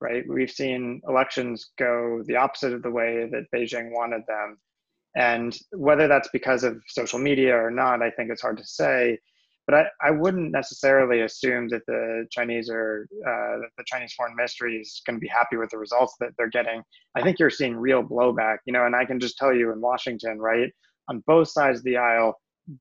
Right? 0.01 0.25
We've 0.29 0.51
seen 0.51 1.01
elections 1.09 1.71
go 1.79 2.23
the 2.27 2.37
opposite 2.37 2.73
of 2.73 2.83
the 2.83 2.91
way 2.91 3.29
that 3.31 3.45
Beijing 3.55 3.93
wanted 3.93 4.23
them 4.27 4.59
and 5.17 5.57
whether 5.73 6.09
that's 6.09 6.29
because 6.33 6.65
of 6.65 6.81
social 6.89 7.19
media 7.19 7.55
or 7.55 7.71
not, 7.71 8.03
I 8.03 8.11
think 8.11 8.31
it's 8.31 8.43
hard 8.43 8.57
to 8.59 8.65
say. 8.65 9.19
But 9.67 9.77
I, 9.77 10.09
I 10.09 10.11
wouldn't 10.11 10.51
necessarily 10.51 11.21
assume 11.21 11.69
that 11.69 11.83
the 11.87 12.27
Chinese 12.33 12.69
are 12.69 13.07
uh, 13.25 13.61
that 13.61 13.71
the 13.79 13.85
Chinese 13.87 14.13
foreign 14.15 14.35
ministry 14.35 14.77
is 14.77 15.03
going 15.07 15.17
to 15.17 15.21
be 15.21 15.29
happy 15.29 15.57
with 15.57 15.71
the 15.71 15.79
results 15.79 16.17
that 16.19 16.31
they're 16.37 16.49
getting. 16.51 16.83
I 17.15 17.23
think 17.23 17.39
you're 17.39 17.51
seeing 17.51 17.77
real 17.77 18.03
blowback, 18.03 18.59
you 18.67 18.73
know, 18.73 18.87
and 18.87 18.97
I 18.97 19.05
can 19.05 19.21
just 19.21 19.39
tell 19.39 19.55
you 19.55 19.71
in 19.73 19.81
Washington, 19.81 20.41
right, 20.41 20.71
on 21.09 21.23
both 21.27 21.49
sides 21.49 21.79
of 21.79 21.85
the 21.85 21.97
aisle, 21.97 22.35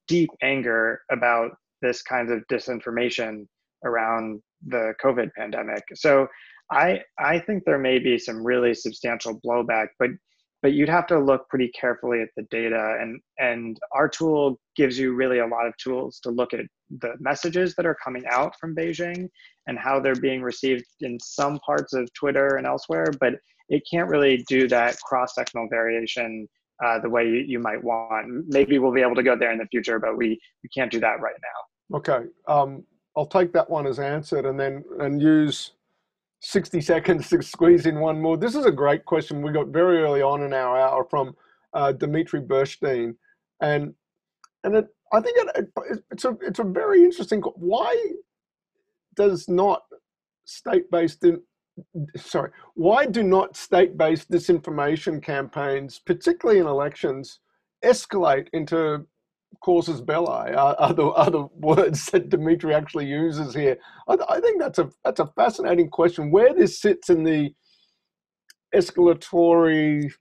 deep 0.07 0.31
anger 0.41 1.01
about 1.11 1.51
this 1.83 2.01
kind 2.01 2.31
of 2.31 2.41
disinformation 2.51 3.45
around 3.85 4.41
the 4.65 4.93
COVID 5.03 5.29
pandemic. 5.37 5.83
So 5.93 6.27
I 6.71 7.01
I 7.19 7.39
think 7.39 7.63
there 7.63 7.79
may 7.79 7.99
be 7.99 8.17
some 8.17 8.43
really 8.43 8.73
substantial 8.73 9.39
blowback, 9.45 9.87
but 9.99 10.09
but 10.61 10.73
you'd 10.73 10.89
have 10.89 11.07
to 11.07 11.19
look 11.19 11.47
pretty 11.49 11.69
carefully 11.69 12.21
at 12.21 12.29
the 12.35 12.43
data 12.51 12.97
and 12.99 13.19
and 13.39 13.77
our 13.93 14.07
tool 14.07 14.59
gives 14.75 14.97
you 14.97 15.13
really 15.13 15.39
a 15.39 15.47
lot 15.47 15.65
of 15.65 15.73
tools 15.77 16.19
to 16.23 16.29
look 16.29 16.53
at 16.53 16.65
the 16.99 17.13
messages 17.19 17.73
that 17.75 17.85
are 17.85 17.97
coming 18.03 18.23
out 18.29 18.53
from 18.59 18.75
beijing 18.75 19.27
and 19.67 19.77
how 19.77 19.99
they're 19.99 20.15
being 20.15 20.41
received 20.41 20.85
in 21.01 21.17
some 21.19 21.59
parts 21.65 21.93
of 21.93 22.11
twitter 22.13 22.57
and 22.57 22.67
elsewhere 22.67 23.07
but 23.19 23.33
it 23.69 23.81
can't 23.89 24.09
really 24.09 24.43
do 24.47 24.67
that 24.67 24.99
cross-sectional 25.01 25.67
variation 25.69 26.47
uh, 26.83 26.99
the 26.99 27.09
way 27.09 27.23
you, 27.23 27.45
you 27.47 27.59
might 27.59 27.81
want. 27.83 28.45
Maybe 28.47 28.79
we'll 28.79 28.91
be 28.91 29.01
able 29.01 29.13
to 29.13 29.21
go 29.21 29.37
there 29.37 29.51
in 29.51 29.59
the 29.59 29.67
future 29.67 29.99
but 29.99 30.17
we 30.17 30.39
we 30.63 30.69
can't 30.75 30.91
do 30.91 30.99
that 30.99 31.21
right 31.21 31.35
now. 31.41 31.97
Okay 31.97 32.25
um, 32.47 32.83
i'll 33.17 33.25
take 33.25 33.51
that 33.53 33.69
one 33.69 33.85
as 33.85 33.99
answered 33.99 34.45
and 34.45 34.59
then 34.59 34.83
and 34.99 35.21
use 35.21 35.71
60 36.41 36.81
seconds 36.81 37.29
to 37.29 37.41
squeeze 37.41 37.85
in 37.85 37.99
one 37.99 38.19
more. 38.19 38.35
This 38.35 38.55
is 38.55 38.65
a 38.65 38.71
great 38.71 39.05
question 39.05 39.41
we 39.41 39.51
got 39.51 39.67
very 39.67 39.99
early 39.99 40.21
on 40.21 40.41
in 40.41 40.53
our 40.53 40.77
hour 40.77 41.05
from 41.09 41.35
uh, 41.73 41.91
Dimitri 41.91 42.41
Burstein. 42.41 43.15
And 43.61 43.93
and 44.63 44.75
it, 44.75 44.87
I 45.13 45.21
think 45.21 45.37
it, 45.37 45.69
it, 45.77 46.03
it's 46.11 46.25
a 46.25 46.37
it's 46.41 46.59
a 46.59 46.63
very 46.63 47.03
interesting. 47.03 47.41
Why 47.41 47.95
does 49.15 49.47
not 49.47 49.83
state-based 50.45 51.23
in, 51.23 51.41
sorry 52.17 52.51
why 52.73 53.05
do 53.05 53.23
not 53.23 53.55
state-based 53.55 54.29
disinformation 54.29 55.21
campaigns, 55.21 55.99
particularly 55.99 56.59
in 56.59 56.67
elections, 56.67 57.39
escalate 57.85 58.47
into 58.53 59.05
casus 59.63 60.01
belli 60.01 60.53
are, 60.53 60.75
are, 60.79 60.93
the, 60.93 61.05
are 61.11 61.29
the 61.29 61.47
words 61.55 62.05
that 62.07 62.29
Dimitri 62.29 62.73
actually 62.73 63.05
uses 63.05 63.53
here. 63.53 63.77
I, 64.07 64.17
I, 64.29 64.39
think 64.39 64.59
that's 64.59 64.79
a 64.79 64.89
that's 65.03 65.19
a 65.19 65.31
fascinating 65.35 65.89
question. 65.89 66.31
Where 66.31 66.53
this 66.53 66.81
sits 66.81 67.09
in 67.09 67.23
the 67.23 67.53
escalatory 68.73 70.11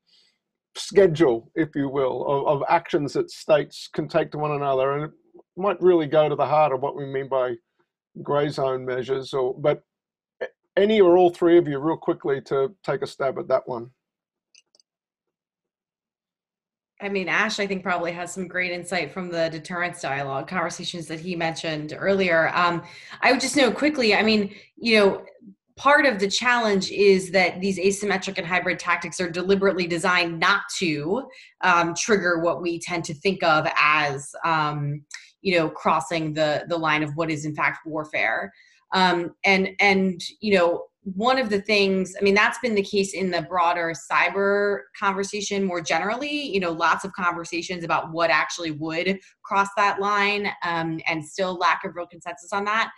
schedule, 0.76 1.50
if 1.54 1.70
you 1.74 1.88
will, 1.88 2.26
of, 2.26 2.62
of 2.62 2.68
actions 2.68 3.12
that 3.14 3.30
states 3.30 3.88
can 3.92 4.08
take 4.08 4.30
to 4.32 4.38
one 4.38 4.52
another, 4.52 4.92
and 4.92 5.04
it 5.04 5.10
might 5.56 5.80
really 5.80 6.06
go 6.06 6.28
to 6.28 6.36
the 6.36 6.46
heart 6.46 6.72
of 6.72 6.80
what 6.80 6.96
we 6.96 7.06
mean 7.06 7.28
by 7.28 7.54
grey 8.22 8.48
zone 8.48 8.84
measures, 8.84 9.32
or 9.32 9.54
but 9.58 9.82
any 10.76 11.00
or 11.00 11.16
all 11.16 11.30
three 11.30 11.58
of 11.58 11.68
you, 11.68 11.78
real 11.78 11.96
quickly, 11.96 12.40
to 12.42 12.74
take 12.84 13.02
a 13.02 13.06
stab 13.06 13.38
at 13.38 13.48
that 13.48 13.66
one. 13.66 13.90
I 17.02 17.08
mean, 17.08 17.28
Ash, 17.28 17.58
I 17.58 17.66
think 17.66 17.82
probably 17.82 18.12
has 18.12 18.32
some 18.32 18.46
great 18.46 18.72
insight 18.72 19.10
from 19.10 19.30
the 19.30 19.48
deterrence 19.50 20.02
dialogue 20.02 20.48
conversations 20.48 21.06
that 21.06 21.20
he 21.20 21.34
mentioned 21.34 21.96
earlier. 21.98 22.50
Um, 22.54 22.82
I 23.22 23.32
would 23.32 23.40
just 23.40 23.56
note 23.56 23.74
quickly, 23.74 24.14
I 24.14 24.22
mean, 24.22 24.54
you 24.76 24.98
know, 24.98 25.24
part 25.76 26.04
of 26.04 26.18
the 26.18 26.28
challenge 26.28 26.90
is 26.90 27.30
that 27.30 27.58
these 27.62 27.78
asymmetric 27.78 28.36
and 28.36 28.46
hybrid 28.46 28.78
tactics 28.78 29.18
are 29.18 29.30
deliberately 29.30 29.86
designed 29.86 30.38
not 30.38 30.62
to 30.76 31.26
um, 31.62 31.94
trigger 31.94 32.40
what 32.40 32.60
we 32.60 32.78
tend 32.78 33.02
to 33.04 33.14
think 33.14 33.42
of 33.42 33.66
as, 33.78 34.34
um, 34.44 35.02
you 35.40 35.56
know, 35.56 35.70
crossing 35.70 36.34
the 36.34 36.64
the 36.68 36.76
line 36.76 37.02
of 37.02 37.16
what 37.16 37.30
is 37.30 37.46
in 37.46 37.54
fact 37.54 37.86
warfare. 37.86 38.52
Um, 38.92 39.34
and 39.44 39.70
and 39.80 40.20
you 40.40 40.54
know, 40.54 40.84
one 41.02 41.38
of 41.38 41.48
the 41.48 41.60
things 41.62 42.14
i 42.20 42.22
mean 42.22 42.34
that's 42.34 42.58
been 42.58 42.74
the 42.74 42.82
case 42.82 43.14
in 43.14 43.30
the 43.30 43.40
broader 43.42 43.94
cyber 44.12 44.80
conversation 44.98 45.64
more 45.64 45.80
generally 45.80 46.30
you 46.30 46.60
know 46.60 46.70
lots 46.70 47.04
of 47.04 47.12
conversations 47.12 47.84
about 47.84 48.12
what 48.12 48.28
actually 48.28 48.70
would 48.72 49.18
cross 49.42 49.68
that 49.76 49.98
line 49.98 50.48
um, 50.62 51.00
and 51.08 51.24
still 51.24 51.54
lack 51.54 51.84
of 51.84 51.96
real 51.96 52.06
consensus 52.06 52.52
on 52.52 52.64
that. 52.64 52.90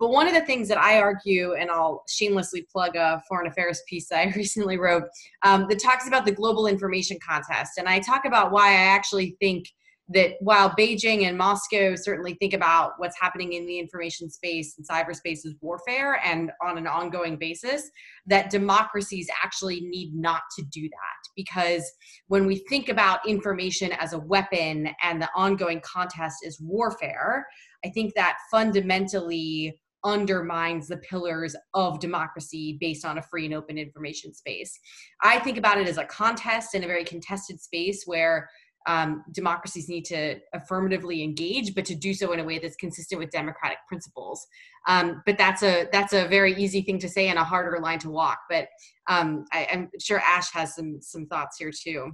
But 0.00 0.08
one 0.08 0.28
of 0.28 0.34
the 0.34 0.40
things 0.42 0.68
that 0.68 0.78
i 0.78 1.00
argue 1.00 1.54
and 1.54 1.70
i'll 1.70 2.04
shamelessly 2.08 2.66
plug 2.70 2.94
a 2.94 3.20
foreign 3.28 3.48
affairs 3.48 3.82
piece 3.88 4.12
i 4.12 4.32
recently 4.36 4.78
wrote 4.78 5.04
um, 5.44 5.66
that 5.68 5.80
talks 5.80 6.06
about 6.06 6.24
the 6.24 6.32
global 6.32 6.68
information 6.68 7.18
contest. 7.26 7.72
And 7.78 7.88
i 7.88 7.98
talk 7.98 8.24
about 8.24 8.52
why 8.52 8.68
i 8.68 8.74
actually 8.74 9.36
think 9.40 9.66
that 10.10 10.32
while 10.40 10.70
Beijing 10.70 11.24
and 11.26 11.36
Moscow 11.36 11.94
certainly 11.94 12.34
think 12.34 12.54
about 12.54 12.92
what's 12.96 13.18
happening 13.20 13.52
in 13.52 13.66
the 13.66 13.78
information 13.78 14.30
space 14.30 14.74
and 14.78 14.86
cyberspace 14.88 15.44
as 15.46 15.54
warfare 15.60 16.20
and 16.24 16.50
on 16.62 16.78
an 16.78 16.86
ongoing 16.86 17.36
basis, 17.36 17.90
that 18.26 18.50
democracies 18.50 19.28
actually 19.42 19.80
need 19.82 20.14
not 20.14 20.42
to 20.56 20.64
do 20.70 20.82
that. 20.82 21.30
Because 21.36 21.90
when 22.28 22.46
we 22.46 22.64
think 22.68 22.88
about 22.88 23.26
information 23.28 23.92
as 23.92 24.12
a 24.14 24.18
weapon 24.18 24.88
and 25.02 25.20
the 25.20 25.28
ongoing 25.34 25.80
contest 25.80 26.38
is 26.42 26.60
warfare, 26.60 27.46
I 27.84 27.90
think 27.90 28.14
that 28.14 28.38
fundamentally 28.50 29.78
undermines 30.04 30.88
the 30.88 30.96
pillars 30.98 31.56
of 31.74 32.00
democracy 32.00 32.78
based 32.80 33.04
on 33.04 33.18
a 33.18 33.22
free 33.22 33.44
and 33.44 33.54
open 33.54 33.76
information 33.76 34.32
space. 34.32 34.78
I 35.22 35.38
think 35.40 35.58
about 35.58 35.78
it 35.78 35.88
as 35.88 35.98
a 35.98 36.04
contest 36.04 36.74
in 36.74 36.84
a 36.84 36.86
very 36.86 37.04
contested 37.04 37.60
space 37.60 38.04
where 38.06 38.48
um, 38.86 39.24
democracies 39.32 39.88
need 39.88 40.04
to 40.06 40.38
affirmatively 40.54 41.22
engage, 41.22 41.74
but 41.74 41.84
to 41.86 41.94
do 41.94 42.14
so 42.14 42.32
in 42.32 42.40
a 42.40 42.44
way 42.44 42.58
that's 42.58 42.76
consistent 42.76 43.18
with 43.18 43.30
democratic 43.30 43.78
principles. 43.86 44.46
Um, 44.86 45.22
but 45.26 45.36
that's 45.36 45.62
a 45.62 45.88
that's 45.92 46.12
a 46.12 46.26
very 46.28 46.54
easy 46.54 46.82
thing 46.82 46.98
to 47.00 47.08
say 47.08 47.28
and 47.28 47.38
a 47.38 47.44
harder 47.44 47.78
line 47.80 47.98
to 48.00 48.10
walk. 48.10 48.38
But 48.48 48.68
um, 49.08 49.44
I, 49.52 49.64
am 49.70 49.90
sure 50.00 50.20
Ash 50.20 50.50
has 50.52 50.74
some 50.74 50.98
some 51.02 51.26
thoughts 51.26 51.56
here 51.58 51.70
too. 51.70 52.12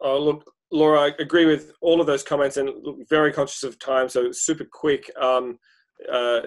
Oh, 0.00 0.18
look, 0.18 0.44
Laura, 0.70 1.00
I 1.00 1.12
agree 1.18 1.46
with 1.46 1.72
all 1.80 2.00
of 2.00 2.06
those 2.06 2.22
comments 2.22 2.56
and 2.56 2.70
look, 2.82 3.08
very 3.08 3.32
conscious 3.32 3.62
of 3.64 3.78
time, 3.78 4.08
so 4.08 4.30
super 4.32 4.64
quick. 4.64 5.10
Um, 5.20 5.58
uh, 6.10 6.40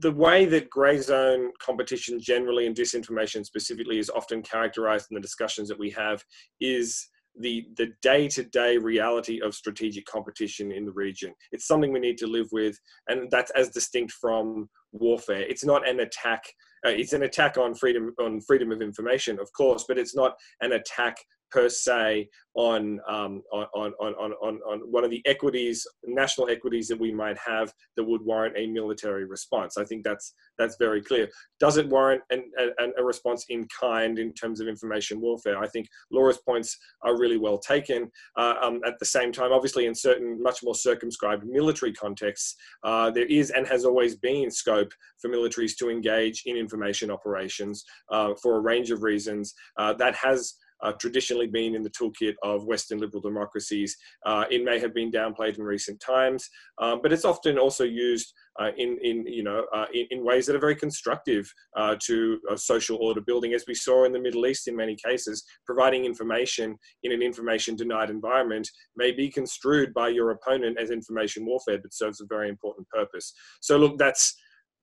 the 0.00 0.12
way 0.12 0.44
that 0.44 0.70
grey 0.70 0.98
zone 0.98 1.50
competition 1.60 2.20
generally 2.20 2.66
and 2.66 2.76
disinformation 2.76 3.44
specifically 3.44 3.98
is 3.98 4.10
often 4.10 4.42
characterized 4.42 5.06
in 5.10 5.14
the 5.14 5.20
discussions 5.20 5.68
that 5.68 5.78
we 5.78 5.90
have 5.90 6.22
is 6.60 7.08
the 7.38 7.66
the 7.76 7.88
day-to-day 8.02 8.78
reality 8.78 9.40
of 9.42 9.54
strategic 9.54 10.06
competition 10.06 10.72
in 10.72 10.86
the 10.86 10.92
region. 10.92 11.34
It's 11.52 11.66
something 11.66 11.92
we 11.92 12.00
need 12.00 12.18
to 12.18 12.26
live 12.26 12.48
with 12.52 12.78
and 13.08 13.30
that's 13.30 13.50
as 13.52 13.70
distinct 13.70 14.12
from 14.12 14.68
warfare. 14.92 15.42
It's 15.42 15.64
not 15.64 15.86
an 15.88 16.00
attack 16.00 16.42
uh, 16.86 16.90
it's 16.90 17.12
an 17.12 17.22
attack 17.22 17.58
on 17.58 17.74
freedom 17.74 18.12
on 18.20 18.40
freedom 18.40 18.72
of 18.72 18.80
information 18.80 19.38
of 19.38 19.52
course 19.52 19.84
but 19.86 19.98
it's 19.98 20.14
not 20.14 20.34
an 20.60 20.72
attack 20.72 21.16
per 21.50 21.68
se 21.68 22.28
on, 22.54 22.98
um, 23.08 23.42
on, 23.52 23.66
on, 23.74 23.92
on, 24.00 24.32
on, 24.42 24.60
on 24.66 24.78
one 24.90 25.04
of 25.04 25.10
the 25.10 25.22
equities, 25.26 25.86
national 26.04 26.48
equities 26.48 26.88
that 26.88 26.98
we 26.98 27.12
might 27.12 27.36
have 27.38 27.72
that 27.96 28.04
would 28.04 28.22
warrant 28.22 28.56
a 28.56 28.66
military 28.66 29.26
response. 29.26 29.76
I 29.76 29.84
think 29.84 30.04
that's, 30.04 30.34
that's 30.58 30.76
very 30.78 31.02
clear. 31.02 31.28
Does 31.60 31.76
it 31.76 31.88
warrant 31.88 32.22
an, 32.30 32.50
an, 32.78 32.92
a 32.98 33.04
response 33.04 33.44
in 33.50 33.66
kind 33.78 34.18
in 34.18 34.32
terms 34.32 34.60
of 34.60 34.68
information 34.68 35.20
warfare? 35.20 35.58
I 35.58 35.68
think 35.68 35.86
Laura's 36.10 36.38
points 36.38 36.76
are 37.02 37.18
really 37.18 37.36
well 37.36 37.58
taken. 37.58 38.10
Uh, 38.36 38.54
um, 38.62 38.80
at 38.86 38.98
the 38.98 39.04
same 39.04 39.32
time, 39.32 39.52
obviously 39.52 39.84
in 39.84 39.94
certain 39.94 40.42
much 40.42 40.60
more 40.62 40.74
circumscribed 40.74 41.44
military 41.46 41.92
contexts, 41.92 42.56
uh, 42.84 43.10
there 43.10 43.26
is 43.26 43.50
and 43.50 43.66
has 43.66 43.84
always 43.84 44.16
been 44.16 44.50
scope 44.50 44.92
for 45.20 45.30
militaries 45.30 45.76
to 45.76 45.90
engage 45.90 46.42
in 46.46 46.56
information 46.56 47.10
operations 47.10 47.84
uh, 48.10 48.32
for 48.42 48.56
a 48.56 48.60
range 48.60 48.90
of 48.90 49.02
reasons. 49.02 49.54
Uh, 49.76 49.92
that 49.92 50.14
has 50.14 50.54
uh, 50.82 50.92
traditionally 50.92 51.46
been 51.46 51.74
in 51.74 51.82
the 51.82 51.90
toolkit 51.90 52.34
of 52.42 52.66
Western 52.66 52.98
liberal 52.98 53.20
democracies. 53.20 53.96
Uh, 54.24 54.44
it 54.50 54.64
may 54.64 54.78
have 54.78 54.94
been 54.94 55.10
downplayed 55.10 55.58
in 55.58 55.64
recent 55.64 56.00
times, 56.00 56.48
um, 56.80 57.00
but 57.02 57.12
it's 57.12 57.24
often 57.24 57.58
also 57.58 57.84
used 57.84 58.32
uh, 58.60 58.70
in, 58.78 58.98
in, 59.02 59.26
you 59.26 59.42
know, 59.42 59.66
uh, 59.74 59.86
in, 59.92 60.06
in, 60.10 60.24
ways 60.24 60.46
that 60.46 60.56
are 60.56 60.60
very 60.60 60.74
constructive 60.74 61.50
uh, 61.76 61.94
to 62.00 62.40
social 62.56 62.96
order 62.96 63.20
building, 63.20 63.52
as 63.52 63.64
we 63.68 63.74
saw 63.74 64.04
in 64.04 64.12
the 64.12 64.18
Middle 64.18 64.46
East 64.46 64.66
in 64.66 64.74
many 64.74 64.96
cases. 64.96 65.44
Providing 65.66 66.04
information 66.04 66.76
in 67.02 67.12
an 67.12 67.22
information 67.22 67.76
denied 67.76 68.08
environment 68.08 68.68
may 68.96 69.12
be 69.12 69.28
construed 69.28 69.92
by 69.92 70.08
your 70.08 70.30
opponent 70.30 70.78
as 70.80 70.90
information 70.90 71.44
warfare, 71.44 71.78
but 71.78 71.92
serves 71.92 72.20
a 72.20 72.26
very 72.28 72.48
important 72.48 72.88
purpose. 72.88 73.32
So 73.60 73.76
look, 73.76 73.98
that's 73.98 74.34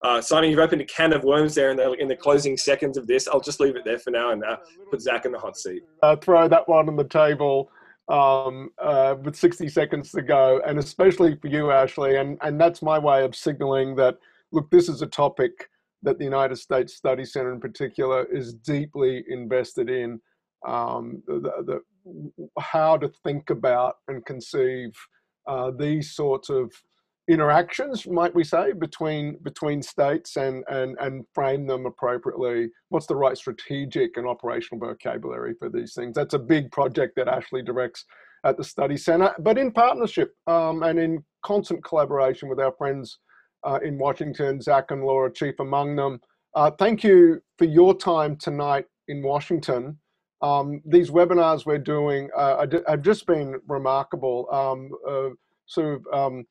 uh, 0.03 0.21
Simon, 0.21 0.49
you've 0.49 0.59
opened 0.59 0.81
a 0.81 0.85
can 0.85 1.13
of 1.13 1.23
worms 1.23 1.55
there 1.55 1.71
in 1.71 1.77
the, 1.77 1.91
in 1.93 2.07
the 2.09 2.15
closing 2.15 2.57
seconds 2.57 2.97
of 2.97 3.07
this. 3.07 3.27
I'll 3.27 3.39
just 3.39 3.59
leave 3.59 3.77
it 3.77 3.85
there 3.85 3.99
for 3.99 4.11
now 4.11 4.31
and 4.31 4.43
uh, 4.43 4.57
put 4.91 5.01
Zach 5.01 5.25
in 5.25 5.31
the 5.31 5.39
hot 5.39 5.57
seat. 5.57 5.83
Uh, 6.01 6.17
throw 6.17 6.47
that 6.49 6.67
one 6.67 6.89
on 6.89 6.97
the 6.97 7.05
table 7.05 7.69
um, 8.09 8.69
uh, 8.81 9.15
with 9.23 9.35
60 9.35 9.69
seconds 9.69 10.11
to 10.11 10.21
go, 10.21 10.61
and 10.67 10.77
especially 10.77 11.35
for 11.37 11.47
you, 11.47 11.71
Ashley. 11.71 12.17
And, 12.17 12.37
and 12.41 12.59
that's 12.59 12.81
my 12.81 12.99
way 12.99 13.23
of 13.23 13.33
signaling 13.33 13.95
that, 13.95 14.17
look, 14.51 14.69
this 14.71 14.89
is 14.89 15.01
a 15.01 15.07
topic 15.07 15.69
that 16.01 16.17
the 16.17 16.25
United 16.25 16.57
States 16.57 16.95
Study 16.95 17.23
Center 17.23 17.53
in 17.53 17.61
particular 17.61 18.25
is 18.25 18.53
deeply 18.53 19.23
invested 19.29 19.89
in. 19.89 20.19
Um, 20.67 21.23
the, 21.27 21.39
the, 21.65 21.81
how 22.59 22.97
to 22.97 23.09
think 23.23 23.49
about 23.49 23.95
and 24.09 24.25
conceive 24.25 24.91
uh, 25.47 25.71
these 25.77 26.11
sorts 26.11 26.49
of 26.49 26.71
interactions, 27.29 28.05
might 28.07 28.35
we 28.35 28.43
say, 28.43 28.73
between 28.73 29.37
between 29.43 29.81
states 29.81 30.35
and 30.35 30.63
and 30.69 30.97
and 30.99 31.25
frame 31.33 31.65
them 31.65 31.85
appropriately. 31.85 32.69
What's 32.89 33.07
the 33.07 33.15
right 33.15 33.37
strategic 33.37 34.17
and 34.17 34.27
operational 34.27 34.85
vocabulary 34.85 35.53
for 35.57 35.69
these 35.69 35.93
things? 35.93 36.15
That's 36.15 36.33
a 36.33 36.39
big 36.39 36.71
project 36.71 37.15
that 37.15 37.27
Ashley 37.27 37.61
directs 37.61 38.05
at 38.45 38.57
the 38.57 38.63
study 38.63 38.97
center, 38.97 39.33
but 39.39 39.57
in 39.57 39.71
partnership 39.71 40.33
um, 40.47 40.83
and 40.83 40.99
in 40.99 41.23
constant 41.43 41.83
collaboration 41.83 42.49
with 42.49 42.59
our 42.59 42.73
friends 42.77 43.19
uh, 43.63 43.79
in 43.83 43.97
Washington, 43.97 44.59
Zach 44.61 44.91
and 44.91 45.03
Laura, 45.03 45.31
chief 45.31 45.55
among 45.59 45.95
them. 45.95 46.19
Uh, 46.53 46.69
thank 46.71 47.03
you 47.03 47.41
for 47.57 47.65
your 47.65 47.97
time 47.97 48.35
tonight 48.35 48.85
in 49.07 49.23
Washington. 49.23 49.97
Um, 50.41 50.81
these 50.85 51.09
webinars 51.09 51.65
we're 51.65 51.77
doing 51.77 52.29
uh, 52.35 52.67
have 52.87 53.01
just 53.01 53.25
been 53.25 53.55
remarkable. 53.67 54.47
Um, 54.51 54.89
uh, 55.09 55.29
sort 55.65 55.95
of 55.95 56.05
um, 56.13 56.45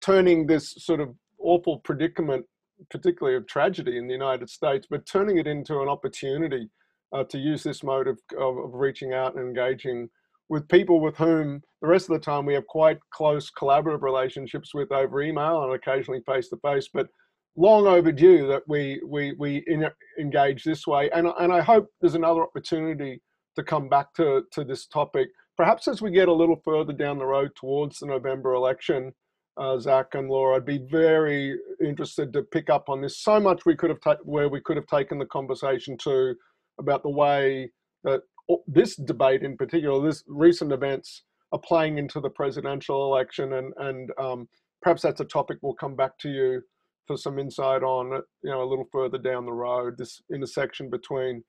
turning 0.00 0.46
this 0.46 0.74
sort 0.78 1.00
of 1.00 1.14
awful 1.38 1.78
predicament, 1.78 2.44
particularly 2.90 3.36
of 3.36 3.46
tragedy 3.46 3.98
in 3.98 4.06
the 4.06 4.12
United 4.12 4.48
States, 4.48 4.86
but 4.88 5.06
turning 5.06 5.38
it 5.38 5.46
into 5.46 5.80
an 5.80 5.88
opportunity 5.88 6.68
uh, 7.12 7.24
to 7.24 7.38
use 7.38 7.62
this 7.62 7.82
mode 7.82 8.08
of, 8.08 8.18
of, 8.38 8.56
of, 8.58 8.74
reaching 8.74 9.12
out 9.12 9.34
and 9.34 9.46
engaging 9.46 10.08
with 10.48 10.68
people 10.68 11.00
with 11.00 11.16
whom 11.16 11.60
the 11.80 11.88
rest 11.88 12.08
of 12.08 12.14
the 12.14 12.24
time 12.24 12.46
we 12.46 12.54
have 12.54 12.66
quite 12.66 12.98
close 13.12 13.50
collaborative 13.50 14.02
relationships 14.02 14.74
with 14.74 14.90
over 14.92 15.22
email 15.22 15.64
and 15.64 15.74
occasionally 15.74 16.22
face 16.26 16.48
to 16.48 16.56
face, 16.58 16.88
but 16.92 17.08
long 17.56 17.86
overdue 17.86 18.46
that 18.46 18.62
we 18.66 19.00
we 19.06 19.34
we 19.38 19.62
in, 19.66 19.86
engage 20.18 20.64
this 20.64 20.86
way. 20.86 21.10
And 21.10 21.28
and 21.38 21.52
I 21.52 21.60
hope 21.60 21.88
there's 22.00 22.14
another 22.14 22.42
opportunity 22.42 23.20
to 23.56 23.62
come 23.62 23.88
back 23.88 24.14
to 24.14 24.42
to 24.52 24.64
this 24.64 24.86
topic, 24.86 25.28
perhaps 25.56 25.88
as 25.88 26.00
we 26.00 26.10
get 26.10 26.28
a 26.28 26.32
little 26.32 26.60
further 26.64 26.92
down 26.92 27.18
the 27.18 27.26
road 27.26 27.50
towards 27.56 27.98
the 27.98 28.06
November 28.06 28.54
election 28.54 29.12
uh, 29.56 29.78
Zach 29.78 30.14
and 30.14 30.28
Laura. 30.28 30.56
I'd 30.56 30.64
be 30.64 30.78
very 30.90 31.56
interested 31.84 32.32
to 32.32 32.42
pick 32.42 32.70
up 32.70 32.88
on 32.88 33.00
this. 33.00 33.18
So 33.18 33.38
much 33.38 33.64
we 33.66 33.76
could 33.76 33.90
have 33.90 34.00
ta- 34.00 34.16
where 34.22 34.48
we 34.48 34.60
could 34.60 34.76
have 34.76 34.86
taken 34.86 35.18
the 35.18 35.26
conversation 35.26 35.96
to 35.98 36.34
about 36.78 37.02
the 37.02 37.10
way 37.10 37.70
that 38.04 38.22
this 38.66 38.96
debate 38.96 39.42
in 39.42 39.56
particular, 39.56 40.04
this 40.04 40.24
recent 40.26 40.72
events 40.72 41.24
are 41.52 41.58
playing 41.58 41.98
into 41.98 42.20
the 42.20 42.30
presidential 42.30 43.04
election, 43.04 43.54
and 43.54 43.72
and 43.78 44.10
um, 44.18 44.48
perhaps 44.80 45.02
that's 45.02 45.20
a 45.20 45.24
topic 45.24 45.58
we'll 45.60 45.74
come 45.74 45.94
back 45.94 46.18
to 46.18 46.28
you 46.28 46.62
for 47.06 47.16
some 47.16 47.38
insight 47.38 47.82
on. 47.82 48.22
You 48.42 48.50
know, 48.50 48.62
a 48.62 48.68
little 48.68 48.88
further 48.90 49.18
down 49.18 49.44
the 49.44 49.52
road, 49.52 49.96
this 49.98 50.22
intersection 50.32 50.90
between 50.90 51.44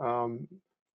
um, 0.00 0.46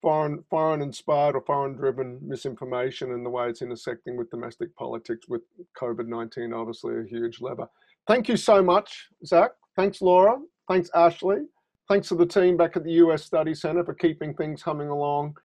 foreign 0.03 0.45
foreign 0.51 0.83
inspired 0.83 1.35
or 1.35 1.41
foreign 1.41 1.75
driven 1.75 2.19
misinformation 2.23 3.13
and 3.13 3.25
the 3.25 3.31
way 3.31 3.49
it's 3.49 3.63
intersecting 3.63 4.17
with 4.17 4.31
domestic 4.31 4.75
politics 4.77 5.27
with 5.29 5.43
COVID-19 5.81 6.55
obviously 6.55 6.99
a 6.99 7.05
huge 7.05 7.41
lever. 7.41 7.69
Thank 8.07 8.29
you 8.29 8.37
so 8.37 8.63
much, 8.63 9.09
Zach. 9.25 9.51
Thanks, 9.75 10.01
Laura. 10.01 10.39
Thanks, 10.69 10.91
Ashley. 10.95 11.39
Thanks 11.89 12.09
to 12.09 12.15
the 12.15 12.27
team 12.27 12.57
back 12.57 12.77
at 12.77 12.85
the 12.85 12.93
US 12.93 13.25
Study 13.25 13.55
Center 13.55 13.85
for 13.85 13.95
keeping 13.95 14.35
things 14.35 14.63
humming 14.63 14.89
along. 14.89 15.35